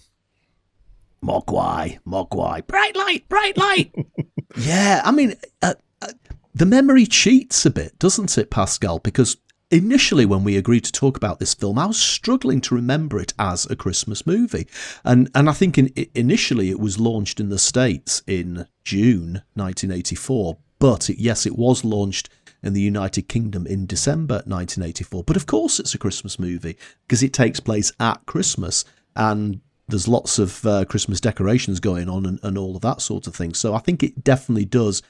Mogwai, 1.24 1.98
Mogwai, 2.06 2.64
bright 2.66 2.94
light, 2.94 3.28
bright 3.28 3.56
light. 3.56 3.92
yeah, 4.56 5.02
I 5.04 5.10
mean, 5.10 5.34
uh, 5.62 5.74
uh, 6.00 6.12
the 6.54 6.66
memory 6.66 7.06
cheats 7.06 7.66
a 7.66 7.70
bit, 7.70 7.98
doesn't 7.98 8.38
it, 8.38 8.50
Pascal? 8.50 9.00
Because 9.00 9.36
initially 9.70 10.24
when 10.24 10.44
we 10.44 10.56
agreed 10.56 10.84
to 10.84 10.92
talk 10.92 11.16
about 11.16 11.38
this 11.38 11.54
film, 11.54 11.78
I 11.78 11.86
was 11.86 12.00
struggling 12.00 12.60
to 12.62 12.74
remember 12.74 13.18
it 13.18 13.34
as 13.38 13.66
a 13.66 13.76
Christmas 13.76 14.26
movie, 14.26 14.66
and 15.04 15.30
and 15.34 15.48
I 15.48 15.52
think 15.52 15.78
in, 15.78 15.92
initially 16.14 16.70
it 16.70 16.80
was 16.80 16.98
launched 16.98 17.40
in 17.40 17.48
the 17.48 17.58
states 17.58 18.22
in 18.26 18.66
June 18.84 19.42
1984, 19.54 20.58
but 20.78 21.10
it, 21.10 21.18
yes, 21.18 21.46
it 21.46 21.56
was 21.56 21.84
launched 21.84 22.28
in 22.62 22.72
the 22.72 22.80
United 22.80 23.28
Kingdom 23.28 23.66
in 23.66 23.86
December 23.86 24.36
1984. 24.46 25.24
But 25.24 25.36
of 25.36 25.46
course, 25.46 25.78
it's 25.78 25.94
a 25.94 25.98
Christmas 25.98 26.38
movie 26.38 26.76
because 27.06 27.22
it 27.22 27.32
takes 27.32 27.60
place 27.60 27.92
at 28.00 28.24
Christmas 28.26 28.84
and. 29.16 29.60
There's 29.90 30.06
lots 30.06 30.38
of 30.38 30.66
uh, 30.66 30.84
Christmas 30.84 31.18
decorations 31.18 31.80
going 31.80 32.10
on 32.10 32.26
and, 32.26 32.38
and 32.42 32.58
all 32.58 32.76
of 32.76 32.82
that 32.82 33.00
sort 33.00 33.26
of 33.26 33.34
thing. 33.34 33.54
So 33.54 33.72
I 33.72 33.78
think 33.78 34.02
it 34.02 34.22
definitely 34.22 34.66
does 34.66 35.00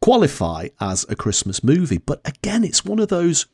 qualify 0.00 0.68
as 0.80 1.04
a 1.08 1.16
Christmas 1.16 1.62
movie. 1.62 1.98
But 1.98 2.20
again, 2.24 2.64
it's 2.64 2.84
one 2.84 2.98
of 2.98 3.08
those. 3.08 3.46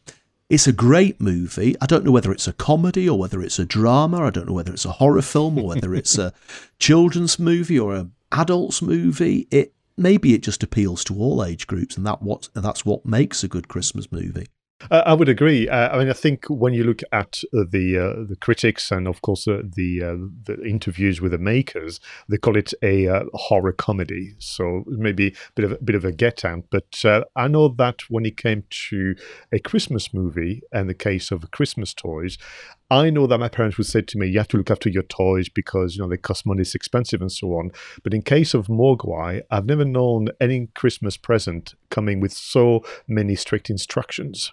It's 0.51 0.67
a 0.67 0.73
great 0.73 1.21
movie. 1.21 1.75
I 1.81 1.87
don't 1.87 2.05
know 2.05 2.13
whether 2.13 2.31
it's 2.31 2.47
a 2.47 2.53
comedy 2.53 3.09
or 3.09 3.19
whether 3.19 3.41
it's 3.43 3.59
a 3.59 3.65
drama. 3.65 4.23
I 4.23 4.31
don't 4.31 4.47
know 4.47 4.53
whether 4.53 4.73
it's 4.73 4.85
a 4.85 4.93
horror 4.93 5.23
film 5.23 5.59
or 5.59 5.69
whether 5.69 5.95
it's 5.95 6.19
a 6.19 6.33
children's 6.79 7.39
movie 7.39 7.79
or 7.79 7.95
an 7.95 8.13
adult's 8.31 8.83
movie. 8.83 9.49
It 9.51 9.73
maybe 9.97 10.35
it 10.35 10.43
just 10.43 10.63
appeals 10.63 11.03
to 11.05 11.19
all 11.19 11.45
age 11.45 11.67
groups, 11.67 11.97
and 11.97 12.07
that 12.07 12.23
what 12.23 12.49
that's 12.55 12.85
what 12.85 13.07
makes 13.07 13.43
a 13.43 13.49
good 13.49 13.69
Christmas 13.69 14.13
movie. 14.13 14.47
Uh, 14.91 15.03
I 15.07 15.15
would 15.15 15.29
agree. 15.29 15.69
Uh, 15.69 15.95
I 15.95 15.99
mean, 15.99 16.11
I 16.11 16.13
think 16.13 16.47
when 16.49 16.75
you 16.75 16.85
look 16.85 17.03
at 17.13 17.43
the 17.53 17.99
uh, 17.99 18.25
the 18.29 18.37
critics 18.41 18.91
and 18.91 19.09
of 19.09 19.23
course 19.23 19.49
uh, 19.49 19.63
the 19.65 20.03
uh, 20.03 20.17
the 20.45 20.63
interviews 20.65 21.21
with 21.21 21.33
the 21.33 21.39
makers, 21.39 22.01
they 22.29 22.37
call 22.37 22.57
it 22.57 22.73
a 22.83 23.09
uh, 23.09 23.25
horror 23.35 23.73
comedy. 23.73 24.35
So 24.39 24.85
maybe 24.87 25.29
a 25.29 25.33
bit 25.55 25.65
of 25.65 25.73
a 25.73 25.79
bit 25.83 25.97
of 25.97 26.05
a 26.05 26.13
get 26.13 26.45
out. 26.45 26.65
But 26.71 27.05
I 27.37 27.49
know 27.49 27.69
that 27.69 28.03
when 28.09 28.27
it 28.27 28.37
came 28.37 28.65
to 28.89 29.15
a 29.53 29.59
Christmas 29.59 30.13
movie 30.13 30.63
and 30.73 30.89
the 30.89 30.95
case 30.95 31.31
of 31.31 31.51
Christmas 31.51 31.95
toys, 31.95 32.39
I 32.91 33.11
know 33.11 33.27
that 33.27 33.39
my 33.39 33.49
parents 33.49 33.79
would 33.79 33.87
say 33.87 34.03
to 34.03 34.19
me, 34.19 34.29
"You 34.29 34.39
have 34.39 34.49
to 34.49 34.59
look 34.59 34.71
after 34.71 34.89
your 34.89 35.05
toys 35.05 35.49
because 35.49 35.97
you 35.97 36.03
know 36.03 36.09
they 36.09 36.17
cost 36.17 36.45
money, 36.45 36.61
it's 36.61 36.75
expensive, 36.75 37.21
and 37.21 37.33
so 37.33 37.57
on." 37.57 37.71
But 38.03 38.15
in 38.15 38.23
case 38.23 38.55
of 38.55 38.67
Mogwai, 38.67 39.43
I've 39.51 39.67
never 39.67 39.85
known 39.85 40.29
any 40.41 40.69
Christmas 40.75 41.17
present 41.17 41.75
coming 41.91 42.21
with 42.21 42.33
so 42.33 42.85
many 43.09 43.35
strict 43.37 43.71
instructions. 43.71 44.53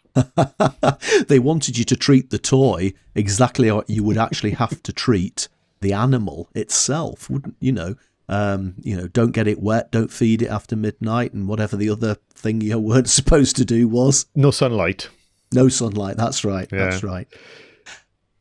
they 1.27 1.39
wanted 1.39 1.77
you 1.77 1.83
to 1.85 1.95
treat 1.95 2.29
the 2.29 2.39
toy 2.39 2.93
exactly 3.15 3.67
how 3.67 3.83
you 3.87 4.03
would 4.03 4.17
actually 4.17 4.51
have 4.51 4.81
to 4.83 4.93
treat 4.93 5.49
the 5.81 5.93
animal 5.93 6.49
itself, 6.55 7.29
wouldn't 7.29 7.55
you 7.59 7.71
know? 7.71 7.95
Um, 8.29 8.75
you 8.81 8.95
know, 8.95 9.07
don't 9.07 9.31
get 9.31 9.47
it 9.47 9.59
wet, 9.59 9.91
don't 9.91 10.11
feed 10.11 10.41
it 10.41 10.47
after 10.47 10.77
midnight, 10.77 11.33
and 11.33 11.49
whatever 11.49 11.75
the 11.75 11.89
other 11.89 12.15
thing 12.33 12.61
you 12.61 12.79
weren't 12.79 13.09
supposed 13.19 13.57
to 13.57 13.65
do 13.65 13.89
was. 13.89 14.25
No 14.35 14.51
sunlight. 14.51 15.09
No 15.51 15.67
sunlight. 15.67 16.15
That's 16.15 16.45
right. 16.45 16.69
Yeah. 16.71 16.85
That's 16.85 17.03
right. 17.03 17.27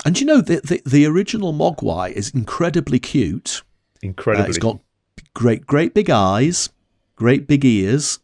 And 0.04 0.18
you 0.18 0.26
know, 0.26 0.40
the, 0.40 0.60
the, 0.60 0.82
the 0.86 1.06
original 1.06 1.52
Mogwai 1.52 2.12
is 2.12 2.30
incredibly 2.30 2.98
cute. 2.98 3.62
Incredibly. 4.02 4.46
Uh, 4.46 4.48
it's 4.48 4.58
got 4.58 4.80
great, 5.34 5.66
great 5.66 5.94
big 5.94 6.10
eyes, 6.10 6.70
great 7.16 7.46
big 7.46 7.64
ears, 7.64 8.18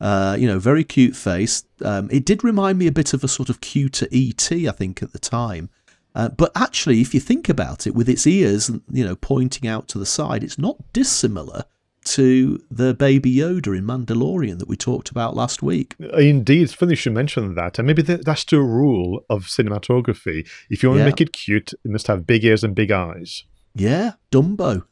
uh, 0.00 0.36
you 0.38 0.48
know, 0.48 0.58
very 0.58 0.82
cute 0.82 1.14
face. 1.14 1.64
Um, 1.84 2.08
it 2.10 2.24
did 2.24 2.42
remind 2.42 2.78
me 2.78 2.86
a 2.86 2.92
bit 2.92 3.14
of 3.14 3.22
a 3.22 3.28
sort 3.28 3.48
of 3.48 3.60
cuter 3.60 4.06
ET, 4.10 4.50
I 4.50 4.72
think, 4.72 5.02
at 5.02 5.12
the 5.12 5.18
time. 5.18 5.70
Uh, 6.14 6.28
but 6.28 6.50
actually, 6.54 7.00
if 7.00 7.14
you 7.14 7.20
think 7.20 7.48
about 7.48 7.86
it, 7.86 7.94
with 7.94 8.08
its 8.08 8.26
ears, 8.26 8.70
you 8.90 9.04
know, 9.04 9.16
pointing 9.16 9.68
out 9.68 9.88
to 9.88 9.98
the 9.98 10.06
side, 10.06 10.42
it's 10.44 10.58
not 10.58 10.92
dissimilar 10.92 11.64
to 12.04 12.62
the 12.70 12.94
Baby 12.94 13.34
Yoda 13.36 13.76
in 13.76 13.84
Mandalorian 13.84 14.58
that 14.58 14.68
we 14.68 14.76
talked 14.76 15.10
about 15.10 15.36
last 15.36 15.62
week. 15.62 15.94
Indeed, 15.98 16.62
it's 16.62 16.72
funny 16.72 16.92
you 16.92 16.96
should 16.96 17.12
mention 17.12 17.54
that. 17.54 17.78
And 17.78 17.86
maybe 17.86 18.02
that's 18.02 18.44
the 18.44 18.60
rule 18.60 19.24
of 19.30 19.44
cinematography. 19.44 20.48
If 20.70 20.82
you 20.82 20.88
want 20.88 21.00
to 21.00 21.04
make 21.04 21.20
it 21.20 21.32
cute, 21.32 21.72
it 21.72 21.90
must 21.90 22.06
have 22.08 22.26
big 22.26 22.44
ears 22.44 22.64
and 22.64 22.74
big 22.74 22.90
eyes. 22.90 23.44
Yeah, 23.74 24.12
Dumbo. 24.30 24.82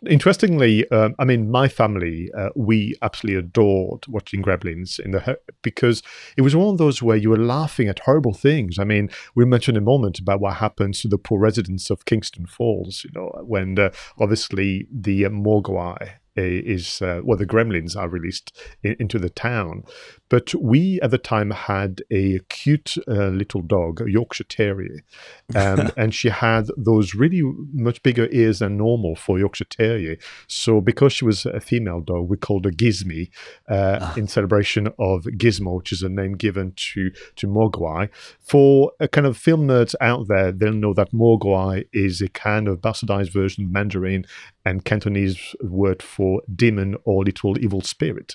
Interestingly, 0.08 0.88
um, 0.90 1.14
I 1.18 1.24
mean, 1.24 1.50
my 1.50 1.68
family, 1.68 2.30
uh, 2.36 2.50
we 2.54 2.94
absolutely 3.00 3.38
adored 3.38 4.06
watching 4.08 4.42
Gremlins 4.42 5.00
in 5.00 5.12
the 5.12 5.38
because 5.62 6.02
it 6.36 6.42
was 6.42 6.54
one 6.54 6.68
of 6.68 6.78
those 6.78 7.02
where 7.02 7.16
you 7.16 7.30
were 7.30 7.38
laughing 7.38 7.88
at 7.88 8.00
horrible 8.00 8.34
things. 8.34 8.78
I 8.78 8.84
mean, 8.84 9.08
we 9.34 9.46
mentioned 9.46 9.78
a 9.78 9.82
moment 9.82 10.18
about 10.18 10.40
what 10.40 10.56
happens 10.56 11.00
to 11.00 11.08
the 11.08 11.18
poor 11.18 11.40
residents 11.40 11.88
of 11.88 12.04
Kingston 12.04 12.46
Falls. 12.46 13.04
You 13.04 13.10
know, 13.14 13.32
when 13.42 13.78
uh, 13.78 13.90
obviously 14.18 14.86
the 14.92 15.24
uh, 15.24 15.30
Mogwai 15.30 16.16
is 16.42 17.00
uh, 17.02 17.20
well, 17.24 17.38
the 17.38 17.46
gremlins 17.46 17.96
are 17.96 18.08
released 18.08 18.56
in, 18.82 18.96
into 18.98 19.18
the 19.18 19.30
town. 19.30 19.84
But 20.28 20.54
we 20.54 21.00
at 21.02 21.12
the 21.12 21.18
time 21.18 21.52
had 21.52 22.02
a 22.10 22.40
cute 22.48 22.96
uh, 23.06 23.28
little 23.28 23.62
dog, 23.62 24.00
a 24.00 24.10
Yorkshire 24.10 24.44
Terrier, 24.44 25.00
um, 25.54 25.92
and 25.96 26.14
she 26.14 26.30
had 26.30 26.66
those 26.76 27.14
really 27.14 27.42
much 27.72 28.02
bigger 28.02 28.28
ears 28.32 28.58
than 28.58 28.76
normal 28.76 29.14
for 29.14 29.38
Yorkshire 29.38 29.64
Terrier. 29.64 30.16
So 30.48 30.80
because 30.80 31.12
she 31.12 31.24
was 31.24 31.46
a 31.46 31.60
female 31.60 32.00
dog, 32.00 32.28
we 32.28 32.36
called 32.36 32.64
her 32.64 32.70
Gizmy 32.72 33.30
uh, 33.68 33.98
ah. 34.00 34.14
in 34.16 34.26
celebration 34.26 34.88
of 34.98 35.24
Gizmo, 35.24 35.76
which 35.76 35.92
is 35.92 36.02
a 36.02 36.08
name 36.08 36.32
given 36.32 36.72
to 36.76 37.10
to 37.36 37.46
Mogwai. 37.46 38.08
For 38.40 38.92
a 38.98 39.08
kind 39.08 39.26
of 39.26 39.36
film 39.36 39.68
nerds 39.68 39.94
out 40.00 40.26
there, 40.28 40.50
they'll 40.50 40.72
know 40.72 40.94
that 40.94 41.12
Mogwai 41.12 41.86
is 41.92 42.20
a 42.20 42.28
kind 42.28 42.68
of 42.68 42.80
bastardized 42.80 43.32
version 43.32 43.64
of 43.64 43.70
Mandarin 43.70 44.24
and 44.66 44.84
Cantonese 44.84 45.54
word 45.62 46.02
for 46.02 46.42
demon 46.54 46.96
or 47.04 47.24
little 47.24 47.56
evil 47.58 47.80
spirit. 47.80 48.34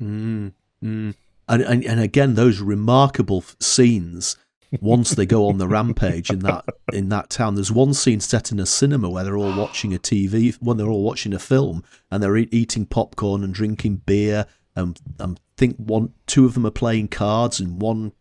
Mm, 0.00 0.52
mm. 0.82 1.14
And, 1.48 1.62
and, 1.62 1.84
and 1.84 2.00
again, 2.00 2.34
those 2.34 2.60
remarkable 2.60 3.44
scenes 3.60 4.36
once 4.80 5.10
they 5.10 5.26
go 5.26 5.48
on 5.48 5.58
the 5.58 5.66
rampage 5.66 6.30
in 6.30 6.38
that 6.38 6.64
in 6.92 7.08
that 7.10 7.28
town. 7.28 7.56
There's 7.56 7.72
one 7.72 7.92
scene 7.92 8.20
set 8.20 8.52
in 8.52 8.60
a 8.60 8.64
cinema 8.64 9.10
where 9.10 9.24
they're 9.24 9.36
all 9.36 9.54
watching 9.54 9.92
a 9.92 9.98
TV, 9.98 10.54
when 10.60 10.76
they're 10.76 10.88
all 10.88 11.02
watching 11.02 11.34
a 11.34 11.38
film, 11.38 11.82
and 12.10 12.22
they're 12.22 12.36
eating 12.36 12.86
popcorn 12.86 13.42
and 13.42 13.52
drinking 13.52 13.96
beer. 14.06 14.46
And 14.74 14.98
I 15.20 15.34
think 15.56 15.76
one, 15.76 16.14
two 16.26 16.46
of 16.46 16.54
them 16.54 16.64
are 16.64 16.70
playing 16.70 17.08
cards, 17.08 17.60
and 17.60 17.82
one 17.82 18.12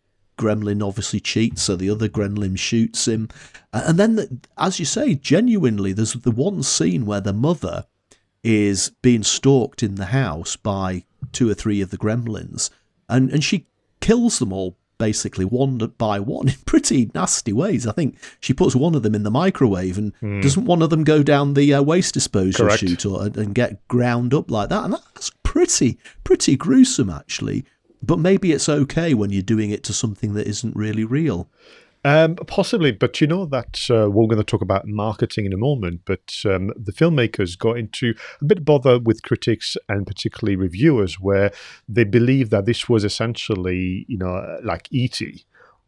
gremlin 0.42 0.86
obviously 0.86 1.20
cheats, 1.20 1.62
so 1.62 1.76
the 1.76 1.90
other 1.90 2.10
gremlin 2.10 2.58
shoots 2.58 3.08
him. 3.08 3.30
And 3.72 3.98
then, 3.98 4.16
the, 4.16 4.40
as 4.58 4.80
you 4.80 4.86
say, 4.86 5.16
genuinely, 5.16 5.94
there's 5.94 6.14
the 6.14 6.32
one 6.32 6.64
scene 6.64 7.06
where 7.06 7.22
the 7.22 7.34
mother 7.34 7.86
is 8.44 8.92
being 9.02 9.24
stalked 9.24 9.84
in 9.84 9.96
the 9.96 10.06
house 10.06 10.56
by 10.56 11.04
two 11.32 11.50
or 11.50 11.54
three 11.54 11.82
of 11.82 11.92
the 11.92 11.98
gremlins, 11.98 12.70
and, 13.08 13.30
and 13.30 13.44
she 13.44 13.68
kills 14.00 14.40
them 14.40 14.52
all 14.52 14.76
basically 14.98 15.46
one 15.46 15.78
by 15.98 16.20
one 16.20 16.48
in 16.50 16.56
pretty 16.66 17.10
nasty 17.16 17.52
ways. 17.52 17.88
I 17.88 17.92
think 17.92 18.18
she 18.40 18.54
puts 18.54 18.76
one 18.76 18.94
of 18.94 19.04
them 19.04 19.16
in 19.16 19.24
the 19.24 19.32
microwave, 19.32 19.98
and 19.98 20.14
mm. 20.20 20.42
doesn't 20.42 20.66
one 20.66 20.82
of 20.82 20.90
them 20.90 21.04
go 21.04 21.24
down 21.24 21.54
the 21.54 21.74
uh, 21.74 21.82
waste 21.82 22.14
disposal 22.14 22.66
Correct. 22.66 22.80
chute 22.80 23.06
or, 23.06 23.26
and 23.26 23.56
get 23.56 23.88
ground 23.88 24.34
up 24.34 24.52
like 24.52 24.70
that? 24.70 24.86
And 24.86 24.94
that's 24.94 25.32
pretty 25.44 25.98
pretty 26.24 26.56
gruesome, 26.56 27.10
actually. 27.10 27.66
But 28.04 28.20
maybe 28.20 28.52
it's 28.52 28.70
okay 28.70 29.14
when 29.14 29.30
you're 29.30 29.42
doing 29.42 29.70
it 29.70 29.84
to 29.86 29.94
something 29.94 30.34
that 30.34 30.48
isn't 30.48 30.76
really 30.76 31.04
real. 31.04 31.50
Um, 32.04 32.36
possibly, 32.36 32.92
but 32.92 33.22
you 33.22 33.28
know 33.28 33.46
that 33.46 33.88
uh, 33.90 34.10
we're 34.10 34.26
going 34.26 34.38
to 34.38 34.44
talk 34.44 34.62
about 34.62 34.88
marketing 34.88 35.46
in 35.46 35.54
a 35.54 35.58
moment. 35.58 36.02
But 36.06 36.34
um, 36.46 36.72
the 36.76 36.92
filmmakers 36.92 37.58
got 37.58 37.78
into 37.78 38.16
a 38.42 38.46
bit 38.46 38.60
of 38.60 38.66
bother 38.66 39.00
with 39.00 39.22
critics 39.22 39.78
and 39.88 40.08
particularly 40.08 40.56
reviewers, 40.56 41.20
where 41.20 41.52
they 41.88 42.04
believe 42.04 42.50
that 42.50 42.66
this 42.66 42.90
was 42.90 43.04
essentially, 43.04 44.06
you 44.08 44.18
know, 44.18 44.60
like 44.64 44.88
ET, 44.92 45.22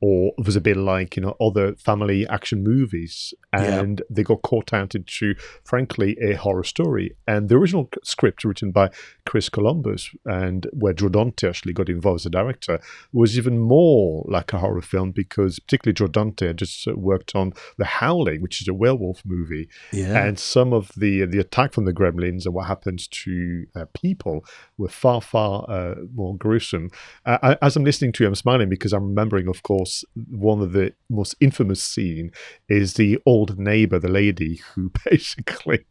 or 0.03 0.33
was 0.37 0.57
a 0.57 0.61
bit 0.61 0.75
like 0.75 1.15
you 1.15 1.21
know 1.21 1.33
other 1.39 1.75
family 1.75 2.27
action 2.27 2.61
movies 2.61 3.33
and 3.53 3.99
yeah. 3.99 4.05
they 4.09 4.21
got 4.21 4.41
caught 4.41 4.73
out 4.73 4.93
into 4.95 5.33
frankly 5.63 6.17
a 6.21 6.33
horror 6.33 6.65
story 6.65 7.15
and 7.25 7.47
the 7.47 7.55
original 7.55 7.89
script 8.03 8.43
written 8.43 8.69
by 8.69 8.89
chris 9.25 9.47
columbus 9.47 10.09
and 10.25 10.67
where 10.73 10.91
dante 10.91 11.47
actually 11.47 11.71
got 11.71 11.87
involved 11.87 12.19
as 12.19 12.25
a 12.25 12.29
director 12.29 12.81
was 13.13 13.37
even 13.37 13.57
more 13.57 14.25
like 14.27 14.51
a 14.51 14.59
horror 14.59 14.81
film 14.81 15.11
because 15.11 15.57
particularly 15.59 16.11
dante 16.11 16.47
had 16.47 16.57
just 16.57 16.85
worked 16.87 17.33
on 17.33 17.53
the 17.77 17.85
howling 17.85 18.41
which 18.41 18.61
is 18.61 18.67
a 18.67 18.73
werewolf 18.73 19.21
movie 19.25 19.69
yeah. 19.93 20.25
and 20.25 20.37
some 20.37 20.73
of 20.73 20.91
the 20.97 21.25
the 21.25 21.39
attack 21.39 21.71
from 21.71 21.85
the 21.85 21.93
gremlins 21.93 22.43
and 22.43 22.53
what 22.53 22.67
happens 22.67 23.07
to 23.07 23.65
uh, 23.73 23.85
people 23.93 24.43
were 24.77 24.89
far 24.89 25.21
far 25.21 25.65
uh, 25.69 25.95
more 26.13 26.35
gruesome 26.35 26.91
uh, 27.25 27.55
as 27.61 27.77
i'm 27.77 27.85
listening 27.85 28.11
to 28.11 28.25
you 28.25 28.27
i'm 28.27 28.35
smiling 28.35 28.67
because 28.67 28.91
i'm 28.91 29.07
remembering 29.07 29.47
of 29.47 29.63
course 29.63 29.92
one 30.29 30.61
of 30.61 30.73
the 30.73 30.93
most 31.09 31.35
infamous 31.39 31.83
scene 31.83 32.31
is 32.69 32.93
the 32.93 33.19
old 33.25 33.59
neighbor, 33.59 33.99
the 33.99 34.07
lady 34.07 34.61
who 34.73 34.91
basically 35.09 35.85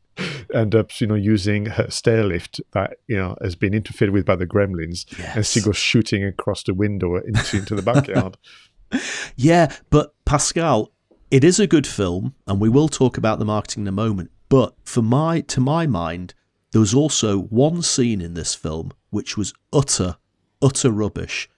end 0.55 0.75
up, 0.75 1.01
you 1.01 1.07
know, 1.07 1.15
using 1.15 1.67
her 1.67 1.91
stair 1.91 2.25
lift 2.25 2.61
that 2.73 2.99
you 3.07 3.17
know 3.17 3.37
has 3.43 3.55
been 3.55 3.75
interfered 3.75 4.11
with 4.11 4.25
by 4.25 4.37
the 4.37 4.47
gremlins, 4.47 5.07
yes. 5.19 5.37
and 5.37 5.47
she 5.47 5.61
goes 5.61 5.77
shooting 5.77 6.25
across 6.25 6.63
the 6.63 6.75
window 6.75 7.17
into, 7.17 7.59
into 7.59 7.75
the 7.75 7.83
backyard. 7.83 8.37
yeah, 9.37 9.75
but 9.91 10.15
Pascal, 10.25 10.93
it 11.31 11.45
is 11.45 11.59
a 11.59 11.67
good 11.67 11.87
film, 11.87 12.35
and 12.47 12.61
we 12.61 12.69
will 12.69 12.89
talk 12.89 13.17
about 13.17 13.39
the 13.39 13.45
marketing 13.45 13.85
in 13.85 13.89
a 13.89 13.93
moment. 13.93 14.31
But 14.49 14.75
for 14.85 15.01
my, 15.01 15.41
to 15.41 15.61
my 15.61 15.87
mind, 15.87 16.35
there 16.73 16.81
was 16.81 16.95
also 16.95 17.39
one 17.39 17.81
scene 17.83 18.21
in 18.21 18.35
this 18.35 18.55
film 18.55 18.93
which 19.11 19.37
was 19.37 19.55
utter, 19.73 20.17
utter 20.61 20.91
rubbish 20.91 21.49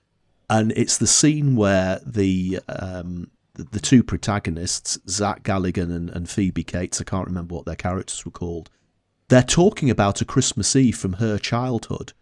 and 0.48 0.72
it's 0.72 0.98
the 0.98 1.06
scene 1.06 1.56
where 1.56 2.00
the 2.04 2.60
um, 2.68 3.30
the, 3.54 3.80
two 3.80 4.02
protagonists, 4.02 4.98
Zach 5.08 5.44
Galligan 5.44 5.94
and, 5.94 6.10
and 6.10 6.28
Phoebe 6.28 6.64
Cates, 6.64 7.00
I 7.00 7.04
can't 7.04 7.26
remember 7.26 7.54
what 7.54 7.66
their 7.66 7.76
characters 7.76 8.24
were 8.24 8.32
called, 8.32 8.68
they're 9.28 9.42
talking 9.42 9.88
about 9.90 10.20
a 10.20 10.24
Christmas 10.24 10.74
Eve 10.74 10.96
from 10.96 11.14
her 11.14 11.38
childhood, 11.38 12.12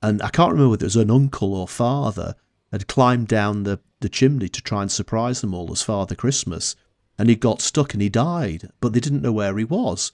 and 0.00 0.22
I 0.22 0.28
can't 0.28 0.52
remember 0.52 0.70
whether 0.70 0.84
it 0.84 0.86
was 0.86 0.96
an 0.96 1.10
uncle 1.10 1.54
or 1.54 1.66
father 1.66 2.36
had 2.70 2.86
climbed 2.86 3.28
down 3.28 3.64
the, 3.64 3.80
the 4.00 4.08
chimney 4.08 4.48
to 4.48 4.62
try 4.62 4.82
and 4.82 4.90
surprise 4.90 5.40
them 5.40 5.54
all 5.54 5.70
as 5.72 5.82
Father 5.82 6.14
Christmas, 6.14 6.76
and 7.18 7.28
he 7.28 7.34
got 7.34 7.60
stuck 7.60 7.92
and 7.92 8.02
he 8.02 8.08
died, 8.08 8.70
but 8.80 8.92
they 8.92 9.00
didn't 9.00 9.22
know 9.22 9.32
where 9.32 9.58
he 9.58 9.64
was. 9.64 10.12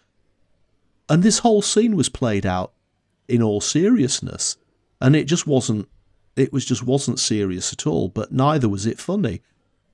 And 1.09 1.23
this 1.23 1.41
whole 1.41 1.63
scene 1.63 1.95
was 1.95 2.09
played 2.09 2.47
out 2.47 2.73
in 3.29 3.43
all 3.43 3.61
seriousness, 3.61 4.57
and 5.01 5.15
it 5.15 5.25
just 5.25 5.47
wasn't 5.47 5.89
it 6.37 6.53
was 6.53 6.65
just 6.65 6.83
wasn't 6.83 7.19
serious 7.19 7.73
at 7.73 7.87
all, 7.87 8.09
but 8.09 8.33
neither 8.33 8.69
was 8.69 8.87
it 8.87 8.99
funny. 8.99 9.41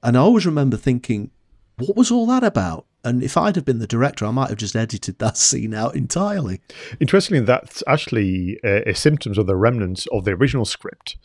And 0.02 0.16
I 0.16 0.20
always 0.20 0.44
remember 0.44 0.76
thinking, 0.76 1.30
what 1.78 1.96
was 1.96 2.10
all 2.10 2.26
that 2.26 2.42
about? 2.44 2.86
And 3.04 3.22
if 3.22 3.36
I'd 3.36 3.56
have 3.56 3.64
been 3.64 3.78
the 3.78 3.86
director, 3.86 4.24
I 4.26 4.30
might 4.30 4.48
have 4.48 4.58
just 4.58 4.76
edited 4.76 5.18
that 5.18 5.36
scene 5.36 5.74
out 5.74 5.94
entirely. 5.96 6.60
Interestingly, 7.00 7.44
that's 7.44 7.82
actually 7.86 8.58
a, 8.64 8.90
a 8.90 8.94
symptoms 8.94 9.38
of 9.38 9.46
the 9.46 9.56
remnants 9.56 10.06
of 10.12 10.24
the 10.24 10.32
original 10.32 10.64
script, 10.64 11.16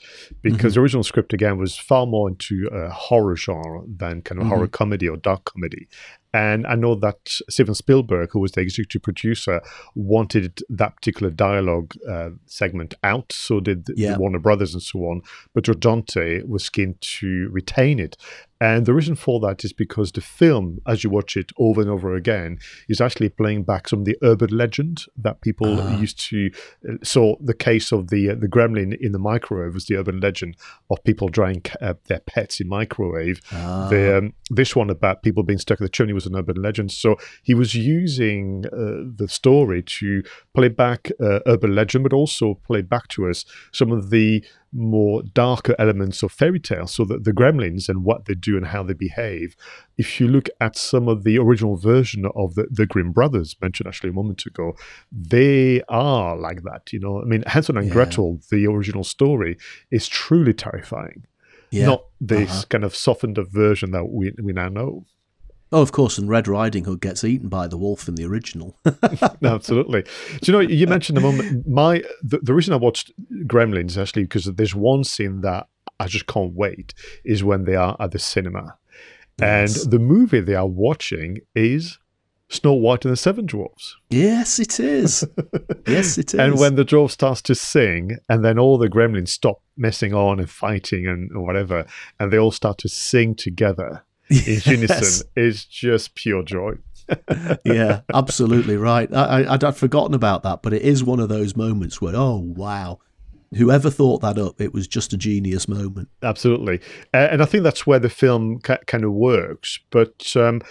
because 0.41 0.57
mm-hmm. 0.57 0.69
the 0.73 0.79
original 0.79 1.03
script 1.03 1.33
again 1.33 1.57
was 1.57 1.77
far 1.77 2.05
more 2.05 2.29
into 2.29 2.67
a 2.71 2.89
horror 2.89 3.35
genre 3.35 3.83
than 3.87 4.21
kind 4.21 4.39
of 4.39 4.45
mm-hmm. 4.45 4.55
horror 4.55 4.67
comedy 4.67 5.07
or 5.07 5.17
dark 5.17 5.45
comedy. 5.45 5.87
And 6.33 6.67
I 6.67 6.75
know 6.75 6.93
that 6.95 7.17
Steven 7.49 7.73
Spielberg, 7.73 8.29
who 8.31 8.39
was 8.39 8.51
the 8.51 8.61
executive 8.61 9.01
producer, 9.01 9.61
wanted 9.95 10.61
that 10.69 10.95
particular 10.97 11.31
dialogue 11.31 11.93
uh, 12.07 12.29
segment 12.45 12.93
out. 13.03 13.31
So 13.31 13.59
did 13.59 13.87
yeah. 13.95 14.17
Warner 14.17 14.37
Brothers 14.39 14.73
and 14.73 14.83
so 14.83 14.99
on. 15.05 15.21
But 15.53 15.63
Dante 15.79 16.43
was 16.43 16.69
keen 16.69 16.95
to 16.99 17.49
retain 17.51 17.99
it. 17.99 18.17
And 18.59 18.85
the 18.85 18.93
reason 18.93 19.15
for 19.15 19.39
that 19.41 19.63
is 19.63 19.73
because 19.73 20.11
the 20.11 20.21
film, 20.21 20.79
as 20.87 21.03
you 21.03 21.09
watch 21.09 21.37
it 21.37 21.51
over 21.57 21.81
and 21.81 21.89
over 21.89 22.15
again, 22.15 22.59
is 22.89 22.99
actually 22.99 23.29
playing 23.29 23.63
back 23.63 23.87
some 23.87 23.99
of 23.99 24.05
the 24.05 24.17
urban 24.23 24.49
legend 24.49 25.05
that 25.17 25.41
people 25.41 25.79
uh. 25.79 25.97
used 25.99 26.19
to. 26.29 26.49
Uh, 26.87 26.93
so 27.03 27.37
the 27.39 27.53
case 27.53 27.91
of 27.91 28.09
the 28.09 28.31
uh, 28.31 28.35
the 28.35 28.47
gremlin 28.47 28.97
in 28.99 29.11
the 29.11 29.19
microwave 29.19 29.73
was 29.73 29.85
the 29.85 29.95
urban 29.95 30.19
legend 30.19 30.55
of 30.89 31.03
people 31.03 31.29
drying 31.29 31.61
uh, 31.81 31.93
their 32.07 32.19
pets 32.19 32.59
in 32.59 32.67
microwave. 32.67 33.41
Uh. 33.51 33.89
The, 33.89 34.17
um, 34.17 34.33
this 34.49 34.75
one 34.75 34.89
about 34.89 35.23
people 35.23 35.43
being 35.43 35.59
stuck 35.59 35.79
in 35.79 35.85
the 35.85 35.89
chimney 35.89 36.13
was 36.13 36.25
an 36.25 36.35
urban 36.35 36.61
legend. 36.61 36.91
So 36.91 37.17
he 37.43 37.53
was 37.53 37.75
using 37.75 38.65
uh, 38.67 39.05
the 39.15 39.27
story 39.27 39.83
to 39.83 40.23
play 40.55 40.69
back 40.69 41.11
urban 41.19 41.75
legend, 41.75 42.03
but 42.03 42.13
also 42.13 42.55
play 42.65 42.81
back 42.81 43.07
to 43.09 43.29
us 43.29 43.45
some 43.71 43.91
of 43.91 44.09
the 44.09 44.43
more 44.73 45.23
darker 45.33 45.75
elements 45.79 46.23
of 46.23 46.31
fairy 46.31 46.59
tales, 46.59 46.91
So 46.91 47.05
that 47.05 47.23
the 47.23 47.31
gremlins 47.31 47.89
and 47.89 48.03
what 48.03 48.25
they 48.25 48.33
do 48.33 48.57
and 48.57 48.67
how 48.67 48.83
they 48.83 48.93
behave. 48.93 49.55
If 49.97 50.19
you 50.19 50.27
look 50.27 50.49
at 50.59 50.75
some 50.77 51.07
of 51.07 51.23
the 51.23 51.37
original 51.37 51.77
version 51.77 52.25
of 52.35 52.55
the, 52.55 52.67
the 52.69 52.85
Grimm 52.85 53.11
brothers 53.11 53.55
mentioned 53.61 53.87
actually 53.87 54.09
a 54.09 54.13
moment 54.13 54.45
ago, 54.45 54.75
they 55.11 55.81
are 55.89 56.37
like 56.37 56.63
that. 56.63 56.91
You 56.91 56.99
know, 56.99 57.21
I 57.21 57.25
mean, 57.25 57.43
Hansel 57.47 57.77
and 57.77 57.87
yeah. 57.87 57.93
Gretel, 57.93 58.39
the 58.51 58.67
original 58.67 59.03
story, 59.03 59.57
is 59.91 60.07
truly 60.07 60.53
terrifying. 60.53 61.25
Yeah. 61.71 61.87
Not 61.87 62.05
this 62.21 62.49
uh-huh. 62.49 62.63
kind 62.69 62.83
of 62.83 62.95
softened 62.95 63.37
up 63.39 63.47
version 63.49 63.91
that 63.91 64.05
we 64.05 64.33
we 64.41 64.53
now 64.53 64.69
know. 64.69 65.05
Oh, 65.71 65.81
of 65.81 65.91
course, 65.91 66.17
and 66.17 66.29
Red 66.29 66.47
Riding 66.47 66.85
Hood 66.85 67.01
gets 67.01 67.23
eaten 67.23 67.49
by 67.49 67.67
the 67.67 67.77
wolf 67.77 68.07
in 68.07 68.15
the 68.15 68.25
original. 68.25 68.77
Absolutely. 69.43 70.03
Do 70.41 70.51
you 70.51 70.53
know, 70.53 70.59
you 70.59 70.87
mentioned 70.87 71.17
the 71.17 71.21
moment, 71.21 71.67
my 71.67 72.03
the, 72.23 72.39
the 72.41 72.53
reason 72.53 72.73
I 72.73 72.77
watched 72.77 73.11
Gremlins 73.45 74.01
actually 74.01 74.23
because 74.23 74.45
there's 74.45 74.75
one 74.75 75.03
scene 75.03 75.41
that 75.41 75.67
I 75.99 76.07
just 76.07 76.27
can't 76.27 76.53
wait 76.53 76.93
is 77.25 77.43
when 77.43 77.65
they 77.65 77.75
are 77.75 77.97
at 77.99 78.11
the 78.11 78.19
cinema. 78.19 78.77
Yes. 79.39 79.83
And 79.83 79.91
the 79.91 79.99
movie 79.99 80.39
they 80.39 80.55
are 80.55 80.67
watching 80.67 81.39
is 81.53 81.99
Snow 82.49 82.73
White 82.73 83.03
and 83.03 83.11
the 83.11 83.17
Seven 83.17 83.45
Dwarfs. 83.45 83.97
Yes, 84.09 84.57
it 84.59 84.79
is. 84.79 85.25
yes, 85.87 86.17
it 86.17 86.33
is. 86.33 86.39
And 86.39 86.57
when 86.57 86.75
the 86.75 86.85
dwarf 86.85 87.11
starts 87.11 87.41
to 87.43 87.55
sing, 87.55 88.17
and 88.29 88.43
then 88.43 88.57
all 88.57 88.77
the 88.77 88.87
gremlins 88.87 89.29
stop 89.29 89.61
messing 89.75 90.13
on 90.13 90.39
and 90.39 90.49
fighting 90.49 91.07
and 91.07 91.29
whatever, 91.43 91.85
and 92.19 92.31
they 92.31 92.39
all 92.39 92.51
start 92.51 92.77
to 92.79 92.89
sing 92.89 93.35
together 93.35 94.03
in 94.29 94.37
yes. 94.45 94.67
unison, 94.67 95.27
is 95.35 95.65
just 95.65 96.15
pure 96.15 96.43
joy. 96.43 96.73
yeah, 97.65 98.01
absolutely 98.13 98.77
right. 98.77 99.13
I, 99.13 99.43
I, 99.43 99.53
I'd 99.53 99.77
forgotten 99.77 100.13
about 100.13 100.43
that, 100.43 100.61
but 100.61 100.73
it 100.73 100.81
is 100.81 101.03
one 101.03 101.19
of 101.19 101.29
those 101.29 101.55
moments 101.55 102.01
where, 102.01 102.15
oh, 102.15 102.37
wow, 102.37 102.99
whoever 103.55 103.89
thought 103.89 104.21
that 104.21 104.37
up, 104.37 104.59
it 104.59 104.73
was 104.73 104.87
just 104.87 105.13
a 105.13 105.17
genius 105.17 105.67
moment. 105.67 106.09
Absolutely, 106.21 106.81
uh, 107.13 107.27
and 107.31 107.41
I 107.41 107.45
think 107.45 107.63
that's 107.63 107.87
where 107.87 107.99
the 107.99 108.09
film 108.09 108.59
ca- 108.59 108.79
kind 108.87 109.03
of 109.03 109.13
works. 109.13 109.79
But 109.89 110.35
um, 110.35 110.61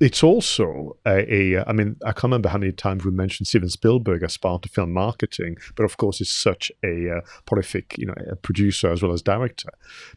it's 0.00 0.24
also 0.24 0.96
a, 1.06 1.56
a. 1.56 1.64
I 1.68 1.72
mean, 1.72 1.96
I 2.04 2.12
can't 2.12 2.24
remember 2.24 2.48
how 2.48 2.58
many 2.58 2.72
times 2.72 3.04
we 3.04 3.10
mentioned 3.10 3.46
Steven 3.46 3.68
Spielberg 3.68 4.22
as 4.22 4.36
part 4.36 4.66
of 4.66 4.72
film 4.72 4.92
marketing, 4.92 5.56
but 5.76 5.84
of 5.84 5.96
course, 5.96 6.18
he's 6.18 6.30
such 6.30 6.72
a 6.82 7.18
uh, 7.18 7.20
prolific, 7.46 7.96
you 7.96 8.06
know, 8.06 8.14
producer 8.42 8.90
as 8.90 9.02
well 9.02 9.12
as 9.12 9.22
director. 9.22 9.70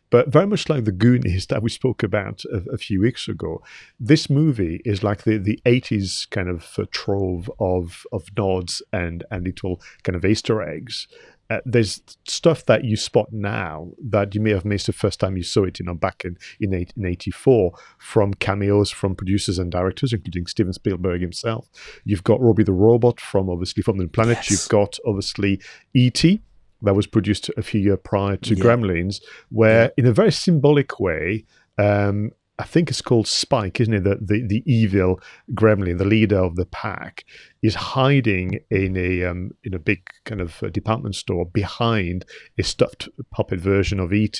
But 0.09 0.29
very 0.29 0.47
much 0.47 0.67
like 0.67 0.85
the 0.85 0.91
Goonies 0.91 1.47
that 1.47 1.61
we 1.61 1.69
spoke 1.69 2.01
about 2.01 2.43
a, 2.45 2.73
a 2.73 2.77
few 2.77 3.01
weeks 3.01 3.27
ago, 3.27 3.61
this 3.99 4.29
movie 4.29 4.81
is 4.83 5.03
like 5.03 5.23
the 5.23 5.37
the 5.37 5.59
'80s 5.65 6.29
kind 6.29 6.49
of 6.49 6.73
uh, 6.77 6.85
trove 6.91 7.51
of 7.59 8.05
of 8.11 8.25
nods 8.35 8.81
and 8.91 9.23
and 9.29 9.45
little 9.45 9.81
kind 10.03 10.15
of 10.15 10.25
Easter 10.25 10.61
eggs 10.61 11.07
uh, 11.49 11.59
there's 11.65 12.01
stuff 12.27 12.65
that 12.65 12.83
you 12.83 12.97
spot 12.97 13.27
now 13.31 13.89
that 14.09 14.35
you 14.35 14.41
may 14.41 14.51
have 14.51 14.65
missed 14.65 14.87
the 14.87 14.93
first 14.93 15.19
time 15.19 15.37
you 15.37 15.43
saw 15.43 15.63
it, 15.63 15.79
you 15.79 15.85
know, 15.85 15.93
back 15.93 16.23
in 16.25 16.37
in, 16.59 16.73
eight, 16.73 16.93
in 16.97 17.05
'84 17.05 17.71
from 17.97 18.33
cameos 18.33 18.91
from 18.91 19.15
producers 19.15 19.57
and 19.57 19.71
directors, 19.71 20.11
including 20.11 20.45
Steven 20.45 20.73
Spielberg 20.73 21.21
himself. 21.21 21.69
You've 22.03 22.23
got 22.23 22.41
Robbie 22.41 22.63
the 22.63 22.73
Robot 22.73 23.21
from 23.21 23.49
obviously 23.49 23.81
from 23.81 23.97
the 23.97 24.07
Planet. 24.07 24.37
Yes. 24.37 24.51
You've 24.51 24.69
got 24.69 24.97
obviously 25.05 25.61
E.T. 25.93 26.41
that 26.81 26.95
was 26.95 27.07
produced 27.07 27.49
a 27.55 27.61
few 27.61 27.79
years 27.79 27.99
prior 28.03 28.37
to 28.37 28.55
yeah. 28.55 28.63
Gremlins, 28.63 29.21
where 29.49 29.83
yeah. 29.83 29.89
in 29.97 30.05
a 30.05 30.11
very 30.11 30.31
symbolic 30.31 30.99
way, 30.99 31.45
um, 31.77 32.31
I 32.59 32.63
think 32.63 32.89
it's 32.89 33.01
called 33.01 33.27
Spike, 33.27 33.79
isn't 33.79 33.93
it? 33.93 34.03
The, 34.03 34.17
the, 34.19 34.47
the 34.47 34.63
evil 34.65 35.19
gremlin, 35.53 35.99
the 35.99 36.05
leader 36.05 36.39
of 36.39 36.55
the 36.55 36.65
pack, 36.65 37.23
is 37.61 37.75
hiding 37.75 38.59
in 38.71 38.97
a 38.97 39.25
um, 39.25 39.51
in 39.63 39.75
a 39.75 39.79
big 39.79 40.01
kind 40.25 40.41
of 40.41 40.63
uh, 40.63 40.69
department 40.69 41.15
store 41.15 41.45
behind 41.45 42.25
a 42.57 42.63
stuffed 42.63 43.09
puppet 43.29 43.59
version 43.59 43.99
of 43.99 44.11
ET, 44.11 44.39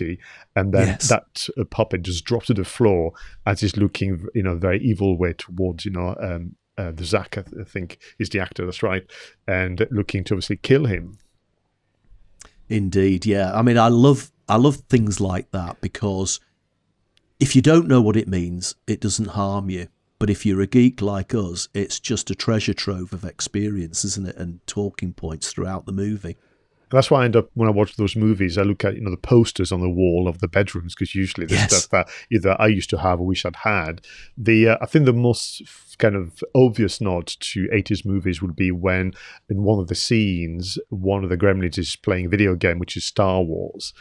and 0.56 0.74
then 0.74 0.88
yes. 0.88 1.10
that 1.10 1.48
uh, 1.60 1.64
puppet 1.66 2.02
just 2.02 2.26
drops 2.26 2.48
to 2.48 2.56
the 2.56 2.66
floor 2.66 3.12
as 3.46 3.62
he's 3.62 3.78
looking, 3.78 4.26
you 4.34 4.42
know, 4.42 4.56
very 4.56 4.82
evil 4.82 5.16
way 5.16 5.34
towards, 5.34 5.86
you 5.86 5.92
know, 5.92 6.16
um, 6.20 6.56
uh, 6.78 6.92
the 6.92 7.06
Zak, 7.06 7.38
I, 7.38 7.42
th- 7.42 7.62
I 7.62 7.70
think 7.70 8.00
is 8.18 8.30
the 8.30 8.40
actor. 8.40 8.66
That's 8.66 8.82
right, 8.82 9.04
and 9.48 9.86
looking 9.92 10.24
to 10.26 10.34
obviously 10.34 10.58
kill 10.58 10.86
him. 10.86 11.20
Indeed, 12.68 13.28
yeah. 13.28 13.54
I 13.54 13.62
mean, 13.62 13.78
I 13.78 13.90
love 13.90 14.32
I 14.50 14.56
love 14.56 14.78
things 14.90 15.22
like 15.22 15.52
that 15.52 15.82
because 15.82 16.40
if 17.40 17.56
you 17.56 17.62
don't 17.62 17.88
know 17.88 18.02
what 18.02 18.18
it 18.18 18.28
means, 18.28 18.76
it 18.88 19.00
doesn't 19.00 19.30
harm 19.30 19.70
you. 19.70 19.88
But 20.20 20.30
if 20.30 20.46
you're 20.46 20.62
a 20.62 20.68
geek 20.68 21.02
like 21.02 21.36
us, 21.36 21.70
it's 21.74 22.00
just 22.00 22.32
a 22.32 22.36
treasure 22.36 22.74
trove 22.74 23.14
of 23.14 23.24
experience, 23.24 24.04
isn't 24.04 24.28
it? 24.28 24.36
And 24.36 24.66
talking 24.66 25.14
points 25.14 25.52
throughout 25.52 25.86
the 25.86 25.92
movie. 25.92 26.38
That's 26.90 27.12
why 27.12 27.22
I 27.22 27.26
end 27.26 27.36
up 27.36 27.50
when 27.54 27.68
I 27.68 27.72
watch 27.72 27.98
those 27.98 28.16
movies, 28.16 28.58
I 28.58 28.62
look 28.62 28.86
at 28.86 28.96
you 28.96 29.02
know 29.02 29.12
the 29.12 29.18
posters 29.18 29.72
on 29.72 29.82
the 29.82 29.90
wall 29.90 30.28
of 30.28 30.40
the 30.40 30.48
bedrooms 30.48 30.96
because 30.96 31.14
usually 31.14 31.46
the 31.46 31.56
yes. 31.56 31.76
stuff 31.76 31.90
that 31.90 32.08
either 32.32 32.56
I 32.60 32.68
used 32.68 32.90
to 32.92 32.98
have 32.98 33.20
or 33.20 33.26
wish 33.26 33.46
I'd 33.46 33.58
had. 33.58 34.02
The 34.38 34.70
uh, 34.70 34.78
I 34.82 34.86
think 34.86 35.06
the 35.06 35.14
most 35.14 35.62
kind 35.98 36.16
of 36.16 36.42
obvious 36.56 37.02
nod 37.02 37.28
to 37.28 37.68
80s 37.74 38.06
movies 38.06 38.42
would 38.42 38.56
be 38.56 38.72
when 38.72 39.14
in 39.50 39.64
one 39.64 39.80
of 39.80 39.88
the 39.88 39.96
scenes 39.96 40.78
one 40.90 41.24
of 41.24 41.30
the 41.30 41.38
gremlins 41.38 41.78
is 41.78 41.98
playing 41.98 42.28
a 42.28 42.30
video 42.30 42.56
game 42.56 42.80
which 42.80 42.96
is 42.96 43.04
Star 43.04 43.42
Wars 43.42 43.94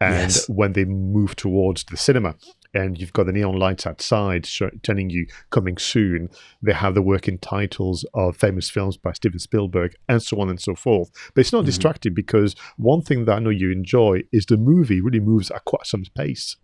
and 0.00 0.30
yes. 0.30 0.48
when 0.48 0.74
they 0.74 0.84
move 0.84 1.34
towards 1.34 1.84
the 1.84 1.96
cinema 1.96 2.36
and 2.78 2.98
you've 2.98 3.12
got 3.12 3.26
the 3.26 3.32
neon 3.32 3.58
lights 3.58 3.86
outside 3.86 4.46
show, 4.46 4.70
telling 4.82 5.10
you 5.10 5.26
coming 5.50 5.76
soon. 5.76 6.30
They 6.62 6.72
have 6.72 6.94
the 6.94 7.02
working 7.02 7.38
titles 7.38 8.04
of 8.14 8.36
famous 8.36 8.70
films 8.70 8.96
by 8.96 9.12
Steven 9.12 9.38
Spielberg 9.38 9.94
and 10.08 10.22
so 10.22 10.40
on 10.40 10.48
and 10.48 10.60
so 10.60 10.74
forth. 10.74 11.10
But 11.34 11.40
it's 11.40 11.52
not 11.52 11.60
mm-hmm. 11.60 11.66
distracting 11.66 12.14
because 12.14 12.54
one 12.76 13.02
thing 13.02 13.24
that 13.24 13.36
I 13.36 13.38
know 13.40 13.50
you 13.50 13.70
enjoy 13.70 14.22
is 14.32 14.46
the 14.46 14.56
movie 14.56 15.00
really 15.00 15.20
moves 15.20 15.50
at 15.50 15.64
quite 15.64 15.86
some 15.86 16.04
pace. 16.14 16.56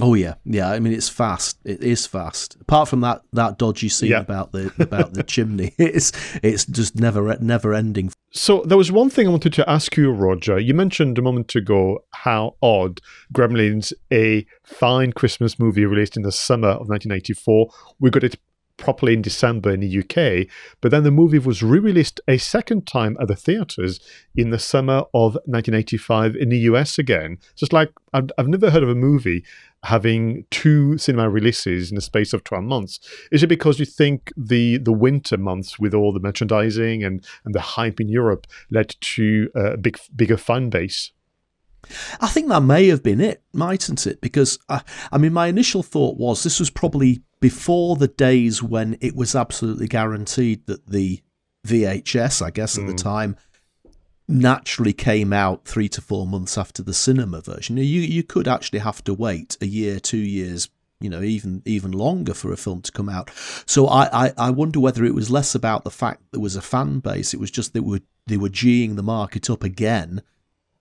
Oh 0.00 0.14
yeah, 0.14 0.34
yeah. 0.44 0.70
I 0.70 0.78
mean, 0.78 0.92
it's 0.92 1.08
fast. 1.08 1.58
It 1.64 1.82
is 1.82 2.06
fast. 2.06 2.56
Apart 2.60 2.88
from 2.88 3.00
that 3.00 3.22
that 3.32 3.58
dodgy 3.58 3.88
scene 3.88 4.10
yeah. 4.10 4.20
about 4.20 4.52
the 4.52 4.72
about 4.78 5.14
the 5.14 5.22
chimney, 5.34 5.74
it's 5.78 6.12
it's 6.42 6.64
just 6.64 6.96
never 6.96 7.36
never 7.40 7.74
ending. 7.74 8.10
So 8.32 8.62
there 8.62 8.78
was 8.78 8.92
one 8.92 9.10
thing 9.10 9.26
I 9.26 9.30
wanted 9.30 9.52
to 9.54 9.68
ask 9.68 9.96
you, 9.96 10.12
Roger. 10.12 10.58
You 10.58 10.72
mentioned 10.72 11.18
a 11.18 11.22
moment 11.22 11.54
ago 11.54 12.04
how 12.12 12.56
odd 12.62 13.00
Gremlins, 13.34 13.92
a 14.12 14.46
fine 14.64 15.12
Christmas 15.12 15.58
movie 15.58 15.84
released 15.84 16.16
in 16.16 16.22
the 16.22 16.32
summer 16.32 16.68
of 16.68 16.88
1984, 16.88 17.70
we 17.98 18.10
got 18.10 18.22
it 18.22 18.38
properly 18.80 19.12
in 19.12 19.22
December 19.22 19.70
in 19.70 19.80
the 19.80 19.98
UK, 20.00 20.48
but 20.80 20.90
then 20.90 21.04
the 21.04 21.10
movie 21.10 21.38
was 21.38 21.62
re 21.62 21.78
released 21.78 22.20
a 22.26 22.38
second 22.38 22.86
time 22.86 23.16
at 23.20 23.28
the 23.28 23.36
theatres 23.36 24.00
in 24.34 24.50
the 24.50 24.58
summer 24.58 25.04
of 25.14 25.34
1985 25.46 26.34
in 26.34 26.48
the 26.48 26.58
US 26.70 26.98
again. 26.98 27.38
Just 27.54 27.72
like 27.72 27.90
I've, 28.12 28.30
I've 28.36 28.48
never 28.48 28.70
heard 28.70 28.82
of 28.82 28.88
a 28.88 28.94
movie 28.94 29.44
having 29.84 30.44
two 30.50 30.98
cinema 30.98 31.30
releases 31.30 31.90
in 31.90 31.94
the 31.94 32.02
space 32.02 32.32
of 32.32 32.44
12 32.44 32.64
months. 32.64 32.98
Is 33.30 33.42
it 33.42 33.46
because 33.46 33.78
you 33.78 33.86
think 33.86 34.32
the, 34.36 34.78
the 34.78 34.92
winter 34.92 35.38
months 35.38 35.78
with 35.78 35.94
all 35.94 36.12
the 36.12 36.20
merchandising 36.20 37.02
and, 37.04 37.24
and 37.44 37.54
the 37.54 37.60
hype 37.60 38.00
in 38.00 38.08
Europe 38.08 38.46
led 38.70 38.94
to 39.00 39.48
a 39.54 39.76
big, 39.76 39.98
bigger 40.14 40.36
fan 40.36 40.68
base? 40.70 41.12
I 42.20 42.28
think 42.28 42.48
that 42.48 42.62
may 42.62 42.88
have 42.88 43.02
been 43.02 43.20
it, 43.20 43.42
mightn't 43.52 44.06
it? 44.06 44.20
Because 44.20 44.58
I, 44.68 44.82
I 45.12 45.18
mean, 45.18 45.32
my 45.32 45.46
initial 45.46 45.82
thought 45.82 46.16
was 46.16 46.42
this 46.42 46.60
was 46.60 46.70
probably 46.70 47.22
before 47.40 47.96
the 47.96 48.08
days 48.08 48.62
when 48.62 48.96
it 49.00 49.16
was 49.16 49.34
absolutely 49.34 49.88
guaranteed 49.88 50.66
that 50.66 50.86
the 50.86 51.20
VHS, 51.66 52.42
I 52.42 52.50
guess 52.50 52.76
at 52.78 52.84
mm. 52.84 52.88
the 52.88 52.92
hmm. 52.92 52.96
time, 52.96 53.36
naturally 54.28 54.92
came 54.92 55.32
out 55.32 55.64
three 55.64 55.88
to 55.88 56.00
four 56.00 56.26
months 56.26 56.56
after 56.56 56.82
the 56.82 56.94
cinema 56.94 57.40
version. 57.40 57.76
You 57.76 57.84
you 57.84 58.22
could 58.22 58.46
actually 58.46 58.78
have 58.78 59.02
to 59.04 59.14
wait 59.14 59.58
a 59.60 59.66
year, 59.66 59.98
two 59.98 60.18
years, 60.18 60.70
you 61.00 61.10
know, 61.10 61.22
even 61.22 61.62
even 61.64 61.90
longer 61.90 62.34
for 62.34 62.52
a 62.52 62.56
film 62.56 62.80
to 62.82 62.92
come 62.92 63.08
out. 63.08 63.30
So 63.66 63.88
I, 63.88 64.26
I, 64.26 64.32
I 64.38 64.50
wonder 64.50 64.80
whether 64.80 65.04
it 65.04 65.14
was 65.14 65.30
less 65.30 65.54
about 65.54 65.84
the 65.84 65.90
fact 65.90 66.22
there 66.30 66.40
was 66.40 66.56
a 66.56 66.62
fan 66.62 67.00
base. 67.00 67.34
It 67.34 67.40
was 67.40 67.50
just 67.50 67.72
that 67.72 67.80
they 67.80 67.86
were 67.86 68.00
they 68.26 68.36
were 68.36 68.48
geeing 68.48 68.96
the 68.96 69.02
market 69.02 69.50
up 69.50 69.64
again 69.64 70.22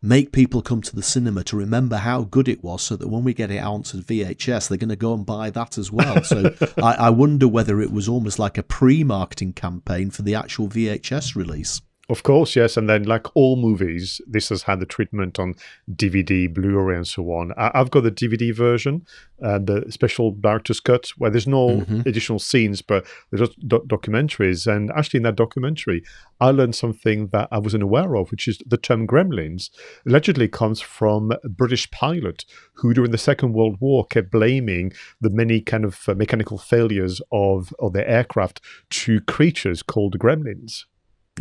make 0.01 0.31
people 0.31 0.61
come 0.61 0.81
to 0.81 0.95
the 0.95 1.03
cinema 1.03 1.43
to 1.43 1.57
remember 1.57 1.97
how 1.97 2.23
good 2.23 2.47
it 2.47 2.63
was 2.63 2.81
so 2.81 2.95
that 2.95 3.09
when 3.09 3.23
we 3.23 3.33
get 3.33 3.51
it 3.51 3.57
out 3.57 3.73
onto 3.73 4.01
VHS, 4.01 4.69
they're 4.69 4.77
going 4.77 4.89
to 4.89 4.95
go 4.95 5.13
and 5.13 5.25
buy 5.25 5.49
that 5.49 5.77
as 5.77 5.91
well. 5.91 6.23
So 6.23 6.55
I, 6.77 6.93
I, 6.93 7.09
wonder 7.09 7.47
whether 7.47 7.81
it 7.81 7.91
was 7.91 8.07
almost 8.07 8.39
like 8.39 8.57
a 8.57 8.63
pre 8.63 9.03
marketing 9.03 9.53
campaign 9.53 10.09
for 10.09 10.21
the 10.21 10.35
actual 10.35 10.69
VHS 10.69 11.35
release. 11.35 11.81
Of 12.09 12.23
course, 12.23 12.55
yes. 12.55 12.75
And 12.75 12.89
then, 12.89 13.03
like 13.03 13.27
all 13.35 13.55
movies, 13.55 14.19
this 14.25 14.49
has 14.49 14.63
had 14.63 14.79
the 14.79 14.87
treatment 14.87 15.37
on 15.37 15.53
DVD, 15.93 16.51
Blu 16.51 16.79
ray, 16.79 16.95
and 16.95 17.07
so 17.07 17.31
on. 17.31 17.53
I- 17.55 17.69
have 17.75 17.91
got 17.91 18.01
the 18.01 18.11
DVD 18.11 18.51
version, 18.53 19.05
uh, 19.43 19.59
the 19.59 19.85
special 19.91 20.31
director's 20.31 20.79
cut, 20.79 21.09
where 21.19 21.29
there's 21.29 21.47
no 21.47 21.81
mm-hmm. 21.81 22.01
additional 22.07 22.39
scenes, 22.39 22.81
but 22.81 23.05
there's 23.29 23.47
do- 23.55 23.85
documentaries. 23.85 24.65
And 24.65 24.91
actually, 24.95 25.19
in 25.19 25.23
that 25.23 25.35
documentary, 25.35 26.03
I 26.41 26.49
learned 26.49 26.73
something 26.73 27.27
that 27.27 27.47
I 27.51 27.59
wasn't 27.59 27.83
aware 27.83 28.15
of, 28.15 28.31
which 28.31 28.47
is 28.47 28.57
the 28.65 28.77
term 28.77 29.05
gremlins 29.05 29.69
allegedly 30.07 30.47
comes 30.47 30.81
from 30.81 31.31
a 31.43 31.49
British 31.49 31.91
pilot 31.91 32.43
who, 32.73 32.91
during 32.91 33.11
the 33.11 33.19
Second 33.19 33.53
World 33.53 33.77
War, 33.79 34.07
kept 34.07 34.31
blaming 34.31 34.93
the 35.21 35.29
many 35.29 35.61
kind 35.61 35.85
of 35.85 36.09
uh, 36.09 36.15
mechanical 36.15 36.57
failures 36.57 37.21
of, 37.31 37.71
of 37.77 37.93
their 37.93 38.07
aircraft 38.07 38.61
to 38.89 39.21
creatures 39.21 39.83
called 39.83 40.17
gremlins. 40.17 40.85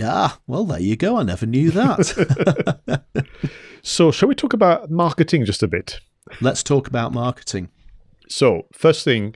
Ah, 0.00 0.38
well, 0.46 0.64
there 0.64 0.80
you 0.80 0.96
go. 0.96 1.16
I 1.16 1.22
never 1.22 1.46
knew 1.46 1.70
that. 1.72 3.02
so, 3.82 4.10
shall 4.10 4.28
we 4.28 4.34
talk 4.34 4.52
about 4.52 4.90
marketing 4.90 5.44
just 5.44 5.62
a 5.62 5.68
bit? 5.68 6.00
Let's 6.40 6.62
talk 6.62 6.86
about 6.86 7.12
marketing. 7.12 7.68
So, 8.28 8.66
first 8.72 9.04
thing, 9.04 9.34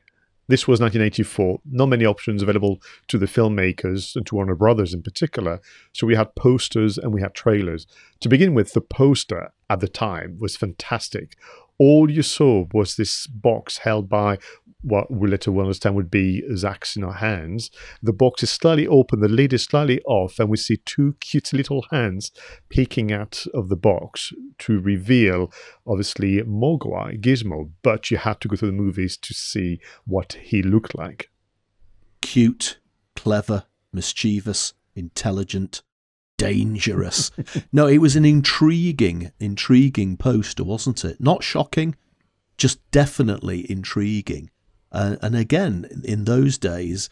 this 0.49 0.69
was 0.69 0.81
1984. 0.81 1.61
Not 1.71 1.87
many 1.87 2.05
options 2.05 2.43
available 2.43 2.81
to 3.09 3.19
the 3.19 3.27
filmmakers 3.27 4.15
and 4.15 4.27
to 4.27 4.35
Warner 4.35 4.55
Brothers 4.55 4.95
in 4.95 5.03
particular. 5.03 5.61
So, 5.93 6.07
we 6.07 6.15
had 6.15 6.35
posters 6.37 6.97
and 6.97 7.13
we 7.13 7.23
had 7.23 7.35
trailers. 7.35 7.87
To 8.21 8.29
begin 8.29 8.55
with, 8.55 8.73
the 8.73 8.81
poster 8.81 9.53
at 9.69 9.81
the 9.81 9.89
time 9.89 10.37
was 10.39 10.57
fantastic 10.57 11.37
all 11.83 12.09
you 12.09 12.23
saw 12.23 12.65
was 12.73 12.95
this 12.95 13.27
box 13.27 13.79
held 13.79 14.09
by 14.09 14.39
what 14.83 15.11
we 15.11 15.29
later 15.29 15.53
will 15.53 15.63
understand 15.63 15.95
would 15.95 16.11
be 16.11 16.43
Zak's 16.57 16.97
in 16.97 17.05
our 17.05 17.15
hands. 17.15 17.71
The 18.03 18.13
box 18.13 18.43
is 18.43 18.51
slightly 18.51 18.87
open, 18.87 19.21
the 19.21 19.29
lid 19.29 19.53
is 19.53 19.65
slightly 19.65 20.01
off, 20.03 20.39
and 20.39 20.49
we 20.49 20.57
see 20.57 20.79
two 20.79 21.15
cute 21.21 21.53
little 21.53 21.87
hands 21.91 22.33
peeking 22.69 23.13
out 23.13 23.47
of 23.55 23.69
the 23.69 23.77
box 23.77 24.33
to 24.59 24.81
reveal, 24.81 25.53
obviously, 25.87 26.43
Mogwai, 26.43 27.21
Gizmo, 27.21 27.71
but 27.83 28.11
you 28.11 28.17
had 28.19 28.41
to 28.41 28.49
go 28.49 28.57
to 28.57 28.67
the 28.67 28.73
movies 28.73 29.17
to 29.19 29.35
see 29.35 29.81
what 30.05 30.35
he 30.43 30.63
looked 30.63 30.97
like. 30.97 31.31
Cute, 32.21 32.79
clever, 33.17 33.65
mischievous, 33.93 34.75
intelligent, 34.95 35.83
dangerous. 36.37 37.31
no, 37.73 37.87
it 37.87 37.99
was 37.99 38.17
an 38.17 38.25
intriguing, 38.25 39.31
intriguing 39.39 40.17
poster, 40.17 40.65
wasn't 40.65 41.05
it? 41.05 41.21
Not 41.21 41.45
shocking, 41.45 41.95
just 42.57 42.79
definitely 42.91 43.71
intriguing. 43.71 44.51
Uh, 44.93 45.17
and 45.23 45.35
again, 45.35 46.03
in 46.05 46.25
those 46.25 46.59
days, 46.59 47.09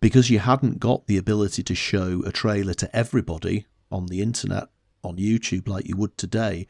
because 0.00 0.30
you 0.30 0.38
hadn't 0.38 0.78
got 0.78 1.06
the 1.06 1.16
ability 1.16 1.62
to 1.64 1.74
show 1.74 2.22
a 2.24 2.32
trailer 2.32 2.74
to 2.74 2.96
everybody 2.96 3.66
on 3.90 4.06
the 4.06 4.22
internet, 4.22 4.68
on 5.02 5.16
YouTube, 5.16 5.68
like 5.68 5.88
you 5.88 5.96
would 5.96 6.16
today, 6.16 6.66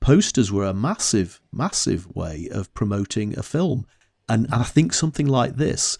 posters 0.00 0.52
were 0.52 0.66
a 0.66 0.74
massive, 0.74 1.40
massive 1.50 2.06
way 2.14 2.48
of 2.52 2.72
promoting 2.74 3.38
a 3.38 3.42
film. 3.42 3.86
And, 4.28 4.44
and 4.46 4.56
I 4.56 4.64
think 4.64 4.92
something 4.92 5.26
like 5.26 5.56
this, 5.56 5.96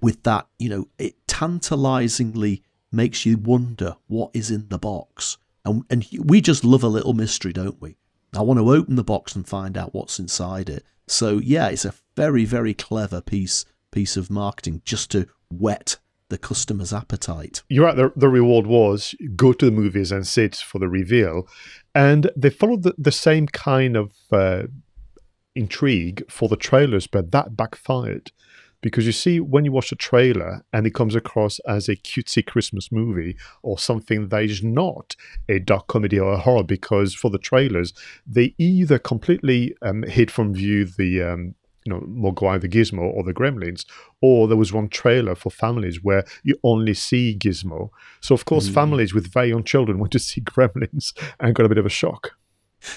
with 0.00 0.22
that, 0.22 0.46
you 0.58 0.68
know, 0.68 0.88
it 0.98 1.14
tantalizingly 1.26 2.62
makes 2.92 3.26
you 3.26 3.36
wonder 3.36 3.96
what 4.06 4.30
is 4.34 4.50
in 4.50 4.68
the 4.68 4.78
box. 4.78 5.38
And, 5.64 5.84
and 5.90 6.06
we 6.20 6.40
just 6.40 6.64
love 6.64 6.84
a 6.84 6.88
little 6.88 7.14
mystery, 7.14 7.52
don't 7.52 7.80
we? 7.80 7.96
I 8.36 8.42
want 8.42 8.58
to 8.58 8.70
open 8.70 8.96
the 8.96 9.04
box 9.04 9.34
and 9.34 9.46
find 9.46 9.76
out 9.76 9.94
what's 9.94 10.18
inside 10.18 10.68
it. 10.68 10.84
So 11.06 11.38
yeah, 11.38 11.68
it's 11.68 11.84
a 11.84 11.94
very, 12.16 12.44
very 12.44 12.74
clever 12.74 13.20
piece 13.20 13.64
piece 13.90 14.16
of 14.16 14.30
marketing 14.30 14.82
just 14.84 15.10
to 15.12 15.26
whet 15.50 15.98
the 16.28 16.38
customer's 16.38 16.92
appetite. 16.92 17.62
You're 17.68 17.84
right. 17.84 17.96
The, 17.96 18.12
the 18.16 18.28
reward 18.28 18.66
was 18.66 19.14
go 19.36 19.52
to 19.52 19.66
the 19.66 19.70
movies 19.70 20.10
and 20.10 20.26
sit 20.26 20.56
for 20.56 20.78
the 20.78 20.88
reveal. 20.88 21.46
And 21.94 22.30
they 22.34 22.50
followed 22.50 22.82
the, 22.82 22.94
the 22.98 23.12
same 23.12 23.46
kind 23.46 23.96
of 23.96 24.12
uh, 24.32 24.64
intrigue 25.54 26.24
for 26.28 26.48
the 26.48 26.56
trailers, 26.56 27.06
but 27.06 27.30
that 27.30 27.56
backfired. 27.56 28.32
Because 28.84 29.06
you 29.06 29.12
see, 29.12 29.40
when 29.40 29.64
you 29.64 29.72
watch 29.72 29.92
a 29.92 29.96
trailer 29.96 30.62
and 30.70 30.86
it 30.86 30.92
comes 30.92 31.14
across 31.14 31.58
as 31.60 31.88
a 31.88 31.96
cutesy 31.96 32.44
Christmas 32.44 32.92
movie 32.92 33.34
or 33.62 33.78
something 33.78 34.28
that 34.28 34.42
is 34.42 34.62
not 34.62 35.16
a 35.48 35.58
dark 35.58 35.86
comedy 35.86 36.20
or 36.20 36.34
a 36.34 36.38
horror, 36.38 36.64
because 36.64 37.14
for 37.14 37.30
the 37.30 37.38
trailers, 37.38 37.94
they 38.26 38.54
either 38.58 38.98
completely 38.98 39.74
um, 39.80 40.02
hid 40.02 40.30
from 40.30 40.52
view 40.52 40.84
the 40.84 41.22
um, 41.22 41.54
you 41.86 41.94
know, 41.94 42.00
Mogwai 42.00 42.60
the 42.60 42.68
Gizmo 42.68 43.00
or 43.00 43.22
the 43.22 43.32
Gremlins, 43.32 43.86
or 44.20 44.46
there 44.46 44.56
was 44.58 44.70
one 44.70 44.90
trailer 44.90 45.34
for 45.34 45.48
families 45.48 46.04
where 46.04 46.26
you 46.42 46.54
only 46.62 46.92
see 46.92 47.38
Gizmo. 47.38 47.88
So 48.20 48.34
of 48.34 48.44
course, 48.44 48.68
mm. 48.68 48.74
families 48.74 49.14
with 49.14 49.32
very 49.32 49.48
young 49.48 49.64
children 49.64 49.98
went 50.00 50.12
to 50.12 50.18
see 50.18 50.42
Gremlins 50.42 51.14
and 51.40 51.54
got 51.54 51.64
a 51.64 51.70
bit 51.70 51.78
of 51.78 51.86
a 51.86 51.90
shock. 51.90 52.32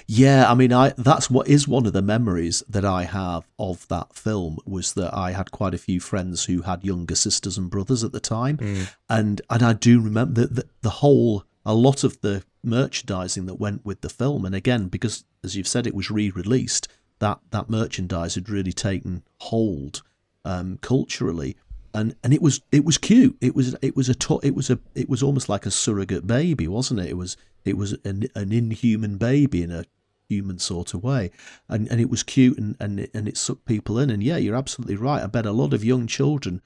Yeah, 0.06 0.50
I 0.50 0.56
mean, 0.56 0.74
I 0.74 0.94
that's 0.98 1.30
what 1.30 1.48
is 1.48 1.68
one 1.68 1.86
of 1.86 1.94
the 1.94 2.02
memories 2.02 2.64
that 2.70 2.86
I 2.86 3.04
have 3.04 3.48
of 3.58 3.88
that 3.88 4.14
film 4.14 4.58
was 4.66 4.94
that 4.94 5.14
I 5.14 5.32
had 5.32 5.52
quite 5.52 5.74
a 5.74 5.80
few 5.80 6.00
friends 6.00 6.46
who 6.46 6.62
had 6.62 6.84
younger 6.84 7.16
sisters 7.16 7.58
and 7.58 7.70
brothers 7.70 8.04
at 8.04 8.12
the 8.12 8.20
time, 8.20 8.58
mm. 8.58 8.90
and 9.10 9.42
and 9.50 9.64
I 9.64 9.74
do 9.74 10.02
remember 10.02 10.42
the, 10.42 10.48
the 10.48 10.68
the 10.82 10.90
whole 10.90 11.46
a 11.66 11.74
lot 11.74 12.04
of 12.04 12.22
the 12.22 12.44
merchandising 12.64 13.46
that 13.46 13.56
went 13.56 13.86
with 13.86 14.02
the 14.02 14.10
film, 14.10 14.46
and 14.46 14.56
again 14.56 14.88
because 14.88 15.24
as 15.44 15.56
you've 15.56 15.68
said, 15.68 15.88
it 15.88 15.96
was 15.96 16.12
re-released 16.12 16.88
that 17.20 17.40
that 17.52 17.70
merchandise 17.70 18.36
had 18.36 18.50
really 18.50 18.74
taken 18.74 19.24
hold 19.40 20.04
um, 20.46 20.78
culturally, 20.82 21.58
and 21.98 22.16
and 22.24 22.32
it 22.34 22.42
was 22.42 22.62
it 22.72 22.86
was 22.86 22.98
cute. 22.98 23.36
It 23.42 23.56
was 23.56 23.76
it 23.82 23.96
was 23.96 24.08
a 24.08 24.16
to- 24.16 24.40
it 24.44 24.56
was 24.56 24.70
a 24.70 24.80
it 24.94 25.10
was 25.10 25.24
almost 25.24 25.50
like 25.50 25.66
a 25.66 25.72
surrogate 25.72 26.28
baby, 26.28 26.68
wasn't 26.68 27.00
it? 27.00 27.08
It 27.08 27.18
was 27.18 27.38
it 27.66 27.76
was 27.76 27.94
an, 28.06 28.28
an 28.36 28.52
inhuman 28.52 29.18
baby 29.18 29.64
in 29.64 29.72
a 29.72 29.84
human 30.30 30.60
sort 30.60 30.94
of 30.94 31.04
way, 31.04 31.32
and 31.68 31.88
and 31.88 32.00
it 32.00 32.10
was 32.10 32.22
cute 32.22 32.58
and 32.60 32.76
and 32.80 33.00
it, 33.00 33.12
and 33.16 33.28
it 33.28 33.36
sucked 33.36 33.66
people 33.66 33.98
in. 33.98 34.12
And 34.12 34.24
yeah, 34.24 34.38
you're 34.38 34.56
absolutely 34.56 34.96
right. 34.96 35.24
I 35.24 35.28
bet 35.28 35.48
a 35.48 35.52
lot 35.52 35.74
of 35.74 35.84
young 35.84 36.06
children 36.06 36.62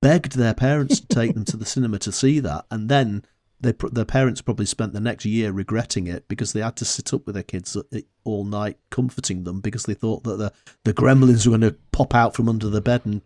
begged 0.00 0.36
their 0.36 0.54
parents 0.54 1.00
to 1.00 1.06
take 1.06 1.34
them 1.34 1.44
to 1.44 1.56
the 1.58 1.66
cinema 1.66 1.98
to 1.98 2.12
see 2.12 2.40
that, 2.40 2.64
and 2.70 2.88
then 2.88 3.22
they 3.60 3.74
their 3.92 4.06
parents 4.06 4.40
probably 4.40 4.64
spent 4.64 4.94
the 4.94 5.00
next 5.00 5.26
year 5.26 5.52
regretting 5.52 6.06
it 6.06 6.26
because 6.26 6.54
they 6.54 6.62
had 6.62 6.76
to 6.76 6.86
sit 6.86 7.12
up 7.12 7.26
with 7.26 7.34
their 7.34 7.42
kids 7.42 7.76
uh, 7.76 7.82
all 8.24 8.44
night 8.44 8.78
comforting 8.88 9.44
them 9.44 9.60
because 9.60 9.82
they 9.82 9.92
thought 9.92 10.24
that 10.24 10.38
the 10.38 10.52
the 10.84 10.94
gremlins 10.94 11.46
were 11.46 11.58
going 11.58 11.70
to 11.72 11.78
pop 11.92 12.14
out 12.14 12.34
from 12.34 12.48
under 12.48 12.70
the 12.70 12.80
bed 12.80 13.02
and 13.04 13.20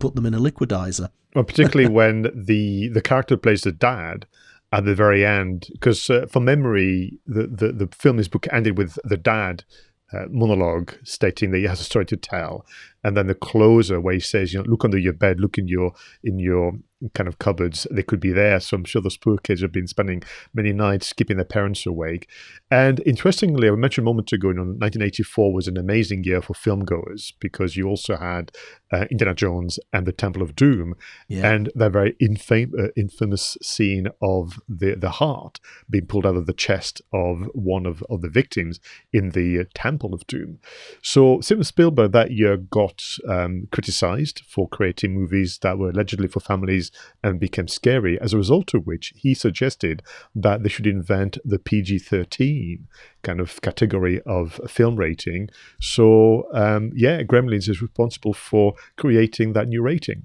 put 0.00 0.16
them 0.16 0.26
in 0.26 0.34
a 0.34 0.38
liquidizer. 0.38 1.10
Well, 1.34 1.44
particularly 1.44 1.92
when 2.00 2.22
the 2.34 2.88
the 2.88 3.02
character 3.02 3.36
plays 3.36 3.62
the 3.62 3.72
dad 3.72 4.26
at 4.72 4.84
the 4.84 4.94
very 4.94 5.24
end, 5.24 5.68
because 5.72 6.08
uh, 6.10 6.26
from 6.26 6.44
memory, 6.44 7.18
the, 7.26 7.46
the 7.46 7.72
the 7.72 7.88
film 7.94 8.18
is 8.18 8.28
book 8.28 8.46
ended 8.50 8.76
with 8.76 8.98
the 9.04 9.16
dad 9.16 9.64
uh, 10.12 10.24
monologue 10.28 10.94
stating 11.04 11.50
that 11.52 11.58
he 11.58 11.64
has 11.64 11.80
a 11.80 11.84
story 11.84 12.06
to 12.06 12.16
tell, 12.16 12.66
and 13.04 13.16
then 13.16 13.28
the 13.28 13.34
closer 13.34 14.00
where 14.00 14.14
he 14.14 14.20
says, 14.20 14.52
you 14.52 14.58
know, 14.58 14.68
look 14.68 14.84
under 14.84 14.98
your 14.98 15.12
bed, 15.12 15.40
look 15.40 15.58
in 15.58 15.68
your 15.68 15.92
in 16.24 16.38
your 16.38 16.72
kind 17.14 17.28
of 17.28 17.38
cupboards, 17.38 17.86
they 17.90 18.02
could 18.02 18.20
be 18.20 18.32
there. 18.32 18.60
So 18.60 18.76
I'm 18.76 18.84
sure 18.84 19.00
those 19.02 19.16
poor 19.16 19.38
kids 19.38 19.62
have 19.62 19.72
been 19.72 19.86
spending 19.86 20.22
many 20.54 20.72
nights 20.72 21.12
keeping 21.12 21.36
their 21.36 21.44
parents 21.44 21.86
awake. 21.86 22.28
And 22.70 23.00
interestingly, 23.06 23.68
I 23.68 23.72
mentioned 23.72 24.04
a 24.04 24.10
moment 24.10 24.32
ago, 24.32 24.48
you 24.48 24.54
know, 24.54 24.62
1984 24.62 25.52
was 25.52 25.68
an 25.68 25.76
amazing 25.76 26.24
year 26.24 26.42
for 26.42 26.54
filmgoers 26.54 27.32
because 27.40 27.76
you 27.76 27.88
also 27.88 28.16
had 28.16 28.52
uh, 28.92 29.06
Indiana 29.10 29.34
Jones 29.34 29.78
and 29.92 30.06
the 30.06 30.12
Temple 30.12 30.42
of 30.42 30.56
Doom, 30.56 30.94
yeah. 31.28 31.50
and 31.50 31.70
that 31.74 31.92
very 31.92 32.14
infam- 32.20 32.78
uh, 32.78 32.88
infamous 32.96 33.56
scene 33.62 34.08
of 34.20 34.60
the 34.68 34.94
the 34.94 35.10
heart 35.10 35.60
being 35.88 36.06
pulled 36.06 36.26
out 36.26 36.36
of 36.36 36.46
the 36.46 36.52
chest 36.52 37.00
of 37.12 37.48
one 37.54 37.86
of, 37.86 38.02
of 38.10 38.20
the 38.20 38.28
victims 38.28 38.80
in 39.12 39.30
the 39.30 39.64
Temple 39.74 40.12
of 40.12 40.26
Doom. 40.26 40.58
So 41.02 41.40
Steven 41.40 41.64
Spielberg 41.64 42.12
that 42.12 42.32
year 42.32 42.56
got 42.56 43.04
um, 43.28 43.68
criticized 43.70 44.42
for 44.46 44.68
creating 44.68 45.14
movies 45.14 45.58
that 45.62 45.78
were 45.78 45.90
allegedly 45.90 46.28
for 46.28 46.40
families 46.40 46.89
and 47.22 47.40
became 47.40 47.68
scary, 47.68 48.20
as 48.20 48.32
a 48.32 48.38
result 48.38 48.74
of 48.74 48.86
which 48.86 49.12
he 49.16 49.34
suggested 49.34 50.02
that 50.34 50.62
they 50.62 50.68
should 50.68 50.86
invent 50.86 51.38
the 51.44 51.58
PG 51.58 52.00
13 52.00 52.86
kind 53.22 53.40
of 53.40 53.60
category 53.60 54.20
of 54.22 54.60
film 54.66 54.96
rating. 54.96 55.48
So, 55.80 56.48
um, 56.52 56.92
yeah, 56.94 57.22
Gremlins 57.22 57.68
is 57.68 57.82
responsible 57.82 58.34
for 58.34 58.74
creating 58.96 59.52
that 59.52 59.68
new 59.68 59.82
rating. 59.82 60.24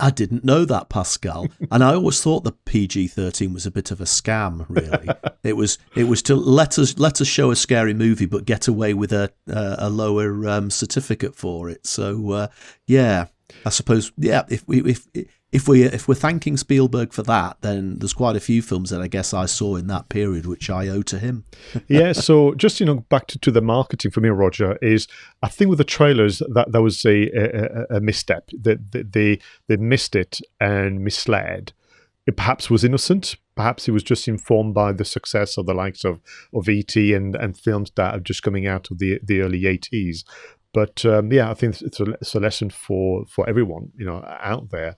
I 0.00 0.10
didn't 0.10 0.44
know 0.44 0.64
that, 0.64 0.88
Pascal, 0.88 1.48
and 1.70 1.84
I 1.84 1.94
always 1.94 2.20
thought 2.20 2.44
the 2.44 2.52
PG 2.52 3.08
thirteen 3.08 3.52
was 3.52 3.66
a 3.66 3.70
bit 3.70 3.90
of 3.90 4.00
a 4.00 4.04
scam. 4.04 4.66
Really, 4.68 5.08
it 5.42 5.56
was. 5.56 5.78
It 5.94 6.04
was 6.04 6.22
to 6.22 6.34
let 6.34 6.78
us 6.78 6.98
let 6.98 7.20
us 7.20 7.26
show 7.26 7.50
a 7.50 7.56
scary 7.56 7.94
movie, 7.94 8.26
but 8.26 8.44
get 8.44 8.68
away 8.68 8.94
with 8.94 9.12
a 9.12 9.32
uh, 9.50 9.76
a 9.78 9.90
lower 9.90 10.48
um, 10.48 10.70
certificate 10.70 11.34
for 11.36 11.68
it. 11.70 11.86
So, 11.86 12.32
uh, 12.32 12.48
yeah, 12.86 13.26
I 13.64 13.70
suppose. 13.70 14.12
Yeah, 14.16 14.42
if 14.48 14.66
we 14.66 14.82
if 14.82 15.06
if 15.52 15.68
we 15.68 15.82
if 15.82 16.08
we're 16.08 16.14
thanking 16.14 16.56
Spielberg 16.56 17.12
for 17.12 17.22
that, 17.24 17.58
then 17.60 17.98
there's 17.98 18.14
quite 18.14 18.36
a 18.36 18.40
few 18.40 18.62
films 18.62 18.88
that 18.88 19.02
I 19.02 19.06
guess 19.06 19.34
I 19.34 19.44
saw 19.44 19.76
in 19.76 19.86
that 19.88 20.08
period 20.08 20.46
which 20.46 20.70
I 20.70 20.88
owe 20.88 21.02
to 21.02 21.18
him. 21.18 21.44
yeah, 21.88 22.12
so 22.12 22.54
just 22.54 22.80
you 22.80 22.86
know 22.86 23.00
back 23.10 23.26
to, 23.28 23.38
to 23.40 23.50
the 23.50 23.60
marketing 23.60 24.10
for 24.10 24.22
me, 24.22 24.30
Roger, 24.30 24.78
is 24.80 25.06
I 25.42 25.48
think 25.48 25.68
with 25.68 25.78
the 25.78 25.84
trailers 25.84 26.38
that 26.54 26.72
that 26.72 26.82
was 26.82 27.04
a 27.04 27.28
a, 27.28 27.96
a 27.96 28.00
misstep 28.00 28.48
that 28.62 28.92
they, 28.92 29.02
they 29.02 29.38
they 29.68 29.76
missed 29.76 30.16
it 30.16 30.40
and 30.58 31.04
misled. 31.04 31.74
It 32.26 32.36
perhaps 32.36 32.70
was 32.70 32.84
innocent. 32.84 33.36
Perhaps 33.54 33.88
it 33.88 33.92
was 33.92 34.04
just 34.04 34.28
informed 34.28 34.74
by 34.74 34.92
the 34.92 35.04
success 35.04 35.58
of 35.58 35.66
the 35.66 35.74
likes 35.74 36.02
of 36.02 36.20
of 36.54 36.66
ET 36.66 36.96
and 36.96 37.36
and 37.36 37.58
films 37.58 37.92
that 37.96 38.14
are 38.14 38.20
just 38.20 38.42
coming 38.42 38.66
out 38.66 38.90
of 38.90 38.98
the 38.98 39.20
the 39.22 39.42
early 39.42 39.66
eighties. 39.66 40.24
But 40.72 41.04
um, 41.04 41.30
yeah, 41.30 41.50
I 41.50 41.54
think 41.54 41.82
it's 41.82 42.00
a, 42.00 42.04
it's 42.12 42.34
a 42.34 42.40
lesson 42.40 42.70
for 42.70 43.26
for 43.26 43.46
everyone 43.46 43.90
you 43.98 44.06
know 44.06 44.24
out 44.40 44.70
there. 44.70 44.96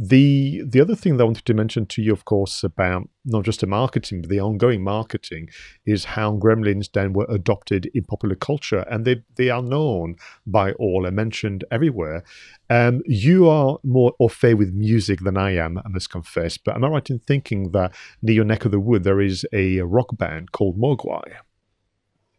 The 0.00 0.62
the 0.64 0.80
other 0.80 0.94
thing 0.94 1.16
that 1.16 1.24
I 1.24 1.26
wanted 1.26 1.44
to 1.46 1.54
mention 1.54 1.84
to 1.86 2.00
you, 2.00 2.12
of 2.12 2.24
course, 2.24 2.62
about 2.62 3.08
not 3.24 3.44
just 3.44 3.60
the 3.60 3.66
marketing, 3.66 4.20
but 4.20 4.30
the 4.30 4.40
ongoing 4.40 4.84
marketing, 4.84 5.48
is 5.86 6.04
how 6.04 6.36
Gremlins 6.36 6.92
then 6.92 7.12
were 7.12 7.26
adopted 7.28 7.90
in 7.94 8.04
popular 8.04 8.36
culture, 8.36 8.84
and 8.88 9.04
they 9.04 9.24
they 9.34 9.50
are 9.50 9.60
known 9.60 10.14
by 10.46 10.70
all 10.74 11.04
and 11.04 11.16
mentioned 11.16 11.64
everywhere. 11.72 12.22
Um, 12.70 13.02
you 13.06 13.48
are 13.48 13.78
more 13.82 14.12
au 14.20 14.28
fait 14.28 14.54
with 14.54 14.72
music 14.72 15.18
than 15.20 15.36
I 15.36 15.56
am, 15.56 15.78
I 15.78 15.88
must 15.88 16.10
confess. 16.10 16.58
But 16.58 16.76
am 16.76 16.84
I 16.84 16.88
right 16.88 17.10
in 17.10 17.18
thinking 17.18 17.72
that 17.72 17.92
near 18.22 18.36
your 18.36 18.44
neck 18.44 18.64
of 18.64 18.70
the 18.70 18.78
wood 18.78 19.02
there 19.02 19.20
is 19.20 19.44
a 19.52 19.80
rock 19.80 20.16
band 20.16 20.52
called 20.52 20.78
Mogwai? 20.78 21.24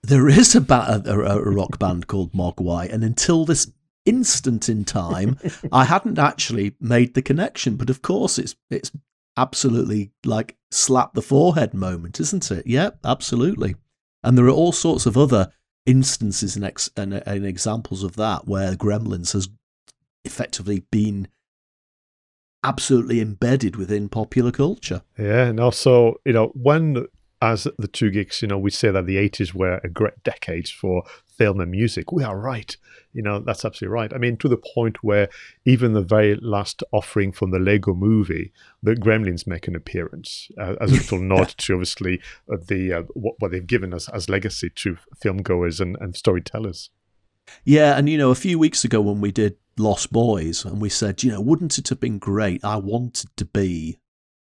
There 0.02 0.30
is 0.30 0.56
a, 0.56 0.62
ba- 0.62 1.04
a, 1.06 1.20
a, 1.20 1.52
rock 1.52 1.78
band 1.78 2.08
called 2.08 2.32
Mogwai, 2.32 2.90
and 2.90 3.04
until 3.04 3.44
this 3.44 3.70
instant 4.10 4.70
in 4.70 4.84
time, 4.86 5.38
I 5.72 5.86
hadn't 5.86 6.20
actually 6.20 6.76
made 6.80 7.14
the 7.14 7.22
connection. 7.22 7.76
But 7.76 7.90
of 7.90 8.02
course, 8.02 8.38
it's 8.38 8.56
it's 8.70 8.92
absolutely 9.38 10.12
like 10.26 10.58
slap 10.72 11.14
the 11.14 11.22
forehead 11.22 11.74
moment, 11.74 12.20
isn't 12.20 12.52
it? 12.52 12.68
Yeah, 12.68 12.92
absolutely. 13.04 13.76
And 14.24 14.38
there 14.38 14.46
are 14.46 14.52
all 14.52 14.74
sorts 14.74 15.06
of 15.06 15.18
other 15.18 15.52
instances 15.86 16.56
and, 16.56 16.66
ex- 16.66 16.90
and, 16.98 17.14
and 17.14 17.46
examples 17.46 18.04
of 18.04 18.16
that 18.18 18.48
where 18.48 18.76
Gremlins 18.76 19.32
has 19.34 19.50
effectively 20.26 20.84
been 20.92 21.30
absolutely 22.64 23.22
embedded 23.22 23.78
within 23.78 24.10
popular 24.10 24.52
culture. 24.52 25.02
Yeah, 25.18 25.46
and 25.46 25.60
also, 25.60 26.16
you 26.26 26.34
know, 26.34 26.52
when 26.54 27.08
as 27.42 27.68
the 27.78 27.88
two 27.88 28.12
geeks, 28.12 28.42
you 28.42 28.48
know, 28.48 28.58
we 28.58 28.70
say 28.70 28.92
that 28.92 29.06
the 29.06 29.16
80s 29.16 29.54
were 29.54 29.80
a 29.84 29.90
great 29.90 30.22
decade 30.24 30.68
for 30.68 31.04
film 31.26 31.62
and 31.62 31.72
music. 31.72 32.12
We 32.12 32.24
are 32.24 32.38
right. 32.38 32.76
You 33.12 33.24
know, 33.24 33.40
that's 33.40 33.66
absolutely 33.66 33.94
right. 33.94 34.14
I 34.14 34.18
mean, 34.18 34.38
to 34.38 34.48
the 34.48 34.58
point 34.58 35.04
where 35.04 35.30
even 35.66 35.94
the 35.94 36.02
very 36.02 36.36
last 36.36 36.84
offering 36.92 37.32
from 37.32 37.50
the 37.50 37.60
Lego 37.60 37.94
movie, 37.94 38.52
the 38.84 38.96
Gremlins 38.96 39.48
make 39.48 39.68
an 39.68 39.76
appearance 39.76 40.50
uh, 40.60 40.76
as 40.80 40.92
a 40.92 40.96
little 40.98 41.20
nod 41.20 41.50
to 41.58 41.74
obviously 41.74 42.22
uh, 42.52 42.58
the 42.68 42.94
uh, 42.94 43.02
what, 43.14 43.36
what, 43.40 43.52
they've 43.52 43.66
given 43.66 43.94
us 43.94 44.10
as 44.10 44.30
legacy 44.30 44.70
to 44.76 44.98
filmgoers 45.24 45.80
and, 45.80 45.98
and 46.00 46.16
storytellers. 46.16 46.92
Yeah, 47.64 47.98
and 47.98 48.08
you 48.08 48.18
know, 48.18 48.30
a 48.30 48.36
few 48.36 48.60
weeks 48.60 48.84
ago 48.84 49.02
when 49.02 49.22
we 49.22 49.32
did 49.32 49.58
Lost 49.78 50.12
Boys, 50.12 50.64
and 50.66 50.80
we 50.80 50.90
said, 50.90 51.24
you 51.24 51.32
know, 51.32 51.42
wouldn't 51.42 51.80
it 51.80 51.90
have 51.90 52.00
been 52.00 52.20
great? 52.20 52.64
I 52.64 52.76
wanted 52.76 53.36
to 53.38 53.46
be 53.46 53.98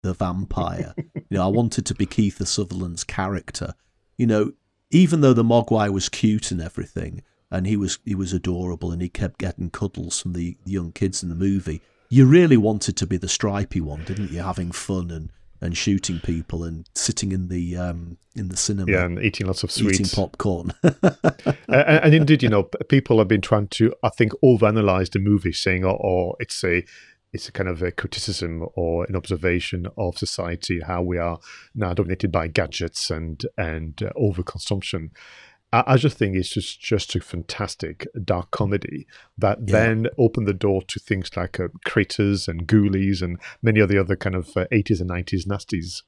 the 0.02 0.14
vampire. 0.14 0.94
you 0.98 1.24
know, 1.32 1.44
I 1.44 1.48
wanted 1.48 1.86
to 1.88 1.96
be 1.96 2.06
Kiefer 2.06 2.48
Sutherland's 2.48 3.04
character. 3.04 3.74
You 4.18 4.28
know, 4.28 4.54
even 4.92 5.22
though 5.22 5.34
the 5.34 5.44
Mogwai 5.44 5.92
was 5.92 6.08
cute 6.08 6.52
and 6.52 6.62
everything, 6.62 7.22
and 7.52 7.68
he 7.68 7.78
was 7.78 8.00
he 8.06 8.16
was 8.16 8.34
adorable, 8.34 8.92
and 8.92 9.02
he 9.02 9.10
kept 9.10 9.40
getting 9.40 9.70
cuddles 9.70 10.22
from 10.22 10.34
the 10.34 10.58
young 10.66 10.92
kids 10.92 11.24
in 11.24 11.30
the 11.30 11.36
movie. 11.36 11.82
You 12.10 12.26
really 12.26 12.58
wanted 12.58 12.98
to 12.98 13.08
be 13.08 13.18
the 13.18 13.28
stripy 13.28 13.82
one, 13.82 14.04
didn't 14.04 14.32
you? 14.32 14.40
Having 14.40 14.74
fun 14.74 15.10
and, 15.10 15.32
and 15.60 15.76
shooting 15.76 16.20
people 16.20 16.64
and 16.64 16.88
sitting 16.94 17.32
in 17.32 17.48
the 17.48 17.76
um, 17.78 18.18
in 18.36 18.50
the 18.50 18.58
cinema, 18.58 18.92
yeah, 18.92 19.06
and 19.06 19.20
eating 19.20 19.48
lots 19.48 19.64
of 19.64 19.72
sweets, 19.72 20.00
eating 20.00 20.16
popcorn. 20.16 20.74
and, 20.84 21.56
and, 21.68 22.14
indeed, 22.14 22.44
you 22.44 22.50
know, 22.50 22.64
people 22.64 23.18
have 23.20 23.28
been 23.28 23.42
trying 23.42 23.68
to, 23.70 23.94
I 24.04 24.10
think, 24.10 24.34
overanalyze 24.44 25.12
the 25.12 25.20
movie, 25.20 25.54
saying, 25.54 25.86
"Oh, 25.86 26.00
oh 26.04 26.36
it's 26.40 26.64
a 26.64 26.84
it's 27.36 27.50
a 27.50 27.52
kind 27.52 27.68
of 27.68 27.82
a 27.82 27.92
criticism 27.92 28.66
or 28.76 29.06
an 29.06 29.16
observation 29.16 29.88
of 29.98 30.18
society, 30.18 30.80
how 30.80 31.02
we 31.02 31.18
are 31.18 31.38
now 31.76 31.94
dominated 31.94 32.32
by 32.32 32.48
gadgets 32.48 33.12
and 33.12 33.46
and 33.58 34.02
uh, 34.02 34.10
overconsumption. 34.18 35.12
I, 35.76 35.84
I 35.94 35.98
just 35.98 36.18
think 36.18 36.36
it's 36.36 36.50
just 36.50 36.80
just 36.80 37.16
a 37.16 37.20
fantastic 37.20 38.08
dark 38.24 38.52
comedy 38.52 39.08
that 39.38 39.60
yeah. 39.60 39.72
then 39.72 40.08
opened 40.18 40.48
the 40.48 40.54
door 40.54 40.82
to 40.88 41.00
things 41.00 41.36
like 41.36 41.60
uh, 41.60 41.68
Critters 41.86 42.48
and 42.48 42.68
Ghoulies 42.68 43.22
and 43.22 43.40
many 43.62 43.82
of 43.82 43.90
the 43.90 44.00
other 44.00 44.16
kind 44.16 44.36
of 44.36 44.56
uh, 44.56 44.66
80s 44.72 45.02
and 45.02 45.10
90s 45.10 45.46
nasties. 45.46 46.04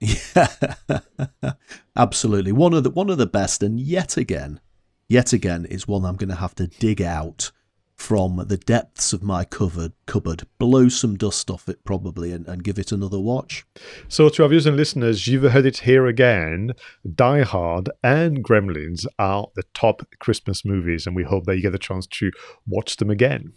Yeah, 0.00 1.52
absolutely. 1.96 2.52
One 2.52 2.74
of 2.74 2.82
the 2.82 2.90
one 2.90 3.08
of 3.08 3.18
the 3.18 3.26
best, 3.26 3.62
and 3.62 3.78
yet 3.78 4.16
again, 4.16 4.60
yet 5.08 5.32
again 5.32 5.64
is 5.66 5.86
one 5.86 6.04
I'm 6.04 6.16
going 6.16 6.30
to 6.30 6.34
have 6.34 6.56
to 6.56 6.66
dig 6.66 7.00
out 7.00 7.52
from 7.96 8.44
the 8.48 8.56
depths 8.56 9.12
of 9.12 9.22
my 9.22 9.44
cupboard, 9.44 9.92
cupboard 10.06 10.46
blow 10.58 10.88
some 10.88 11.16
dust 11.16 11.50
off 11.50 11.68
it 11.68 11.84
probably 11.84 12.32
and, 12.32 12.46
and 12.46 12.64
give 12.64 12.78
it 12.78 12.92
another 12.92 13.20
watch. 13.20 13.64
So, 14.08 14.28
to 14.28 14.42
our 14.42 14.48
viewers 14.48 14.66
and 14.66 14.76
listeners, 14.76 15.26
you've 15.26 15.50
heard 15.50 15.66
it 15.66 15.78
here 15.78 16.06
again. 16.06 16.72
Die 17.14 17.42
Hard 17.42 17.90
and 18.02 18.44
Gremlins 18.44 19.06
are 19.18 19.48
the 19.54 19.64
top 19.74 20.02
Christmas 20.18 20.64
movies, 20.64 21.06
and 21.06 21.16
we 21.16 21.24
hope 21.24 21.44
that 21.46 21.56
you 21.56 21.62
get 21.62 21.74
a 21.74 21.78
chance 21.78 22.06
to 22.08 22.30
watch 22.66 22.96
them 22.96 23.10
again. 23.10 23.52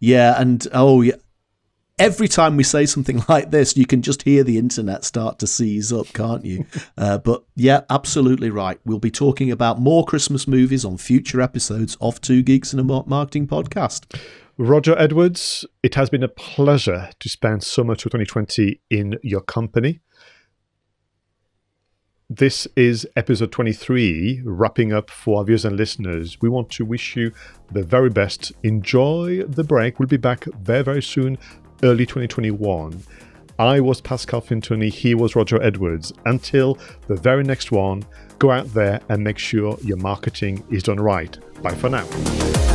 Yeah, 0.00 0.38
and 0.38 0.66
oh, 0.72 1.00
yeah, 1.00 1.14
every 1.98 2.28
time 2.28 2.56
we 2.56 2.64
say 2.64 2.86
something 2.86 3.22
like 3.28 3.50
this, 3.50 3.76
you 3.76 3.86
can 3.86 4.02
just 4.02 4.22
hear 4.22 4.44
the 4.44 4.58
internet 4.58 5.04
start 5.04 5.38
to 5.38 5.46
seize 5.46 5.92
up, 5.92 6.06
can't 6.12 6.44
you? 6.44 6.66
uh, 6.98 7.18
but 7.18 7.44
yeah, 7.56 7.82
absolutely 7.90 8.50
right. 8.50 8.78
We'll 8.84 8.98
be 8.98 9.10
talking 9.10 9.50
about 9.50 9.80
more 9.80 10.04
Christmas 10.04 10.46
movies 10.48 10.84
on 10.84 10.98
future 10.98 11.40
episodes 11.40 11.96
of 12.00 12.20
Two 12.20 12.42
Geeks 12.42 12.72
and 12.72 12.80
a 12.80 13.04
Marketing 13.06 13.46
podcast. 13.46 14.20
Roger 14.56 14.96
Edwards, 14.96 15.64
it 15.82 15.96
has 15.96 16.10
been 16.10 16.22
a 16.22 16.28
pleasure 16.28 17.10
to 17.18 17.28
spend 17.28 17.64
so 17.64 17.82
much 17.82 18.06
of 18.06 18.12
2020 18.12 18.80
in 18.88 19.18
your 19.22 19.40
company. 19.40 20.00
This 22.30 22.66
is 22.74 23.06
episode 23.16 23.52
23, 23.52 24.42
wrapping 24.44 24.92
up 24.92 25.10
for 25.10 25.38
our 25.38 25.44
viewers 25.44 25.64
and 25.64 25.76
listeners. 25.76 26.38
We 26.40 26.48
want 26.48 26.70
to 26.70 26.84
wish 26.84 27.16
you 27.16 27.32
the 27.70 27.82
very 27.82 28.10
best. 28.10 28.52
Enjoy 28.62 29.42
the 29.42 29.64
break. 29.64 29.98
We'll 29.98 30.08
be 30.08 30.16
back 30.16 30.44
very, 30.44 30.82
very 30.82 31.02
soon 31.02 31.36
early 31.84 32.06
2021. 32.06 33.00
I 33.58 33.78
was 33.78 34.00
Pascal 34.00 34.40
Fintoni, 34.40 34.90
he 34.90 35.14
was 35.14 35.36
Roger 35.36 35.62
Edwards. 35.62 36.12
Until 36.24 36.78
the 37.06 37.14
very 37.14 37.44
next 37.44 37.70
one, 37.70 38.04
go 38.38 38.50
out 38.50 38.72
there 38.74 39.00
and 39.08 39.22
make 39.22 39.38
sure 39.38 39.78
your 39.82 39.98
marketing 39.98 40.64
is 40.70 40.82
done 40.82 40.98
right. 40.98 41.38
Bye 41.62 41.74
for 41.74 41.90
now. 41.90 42.73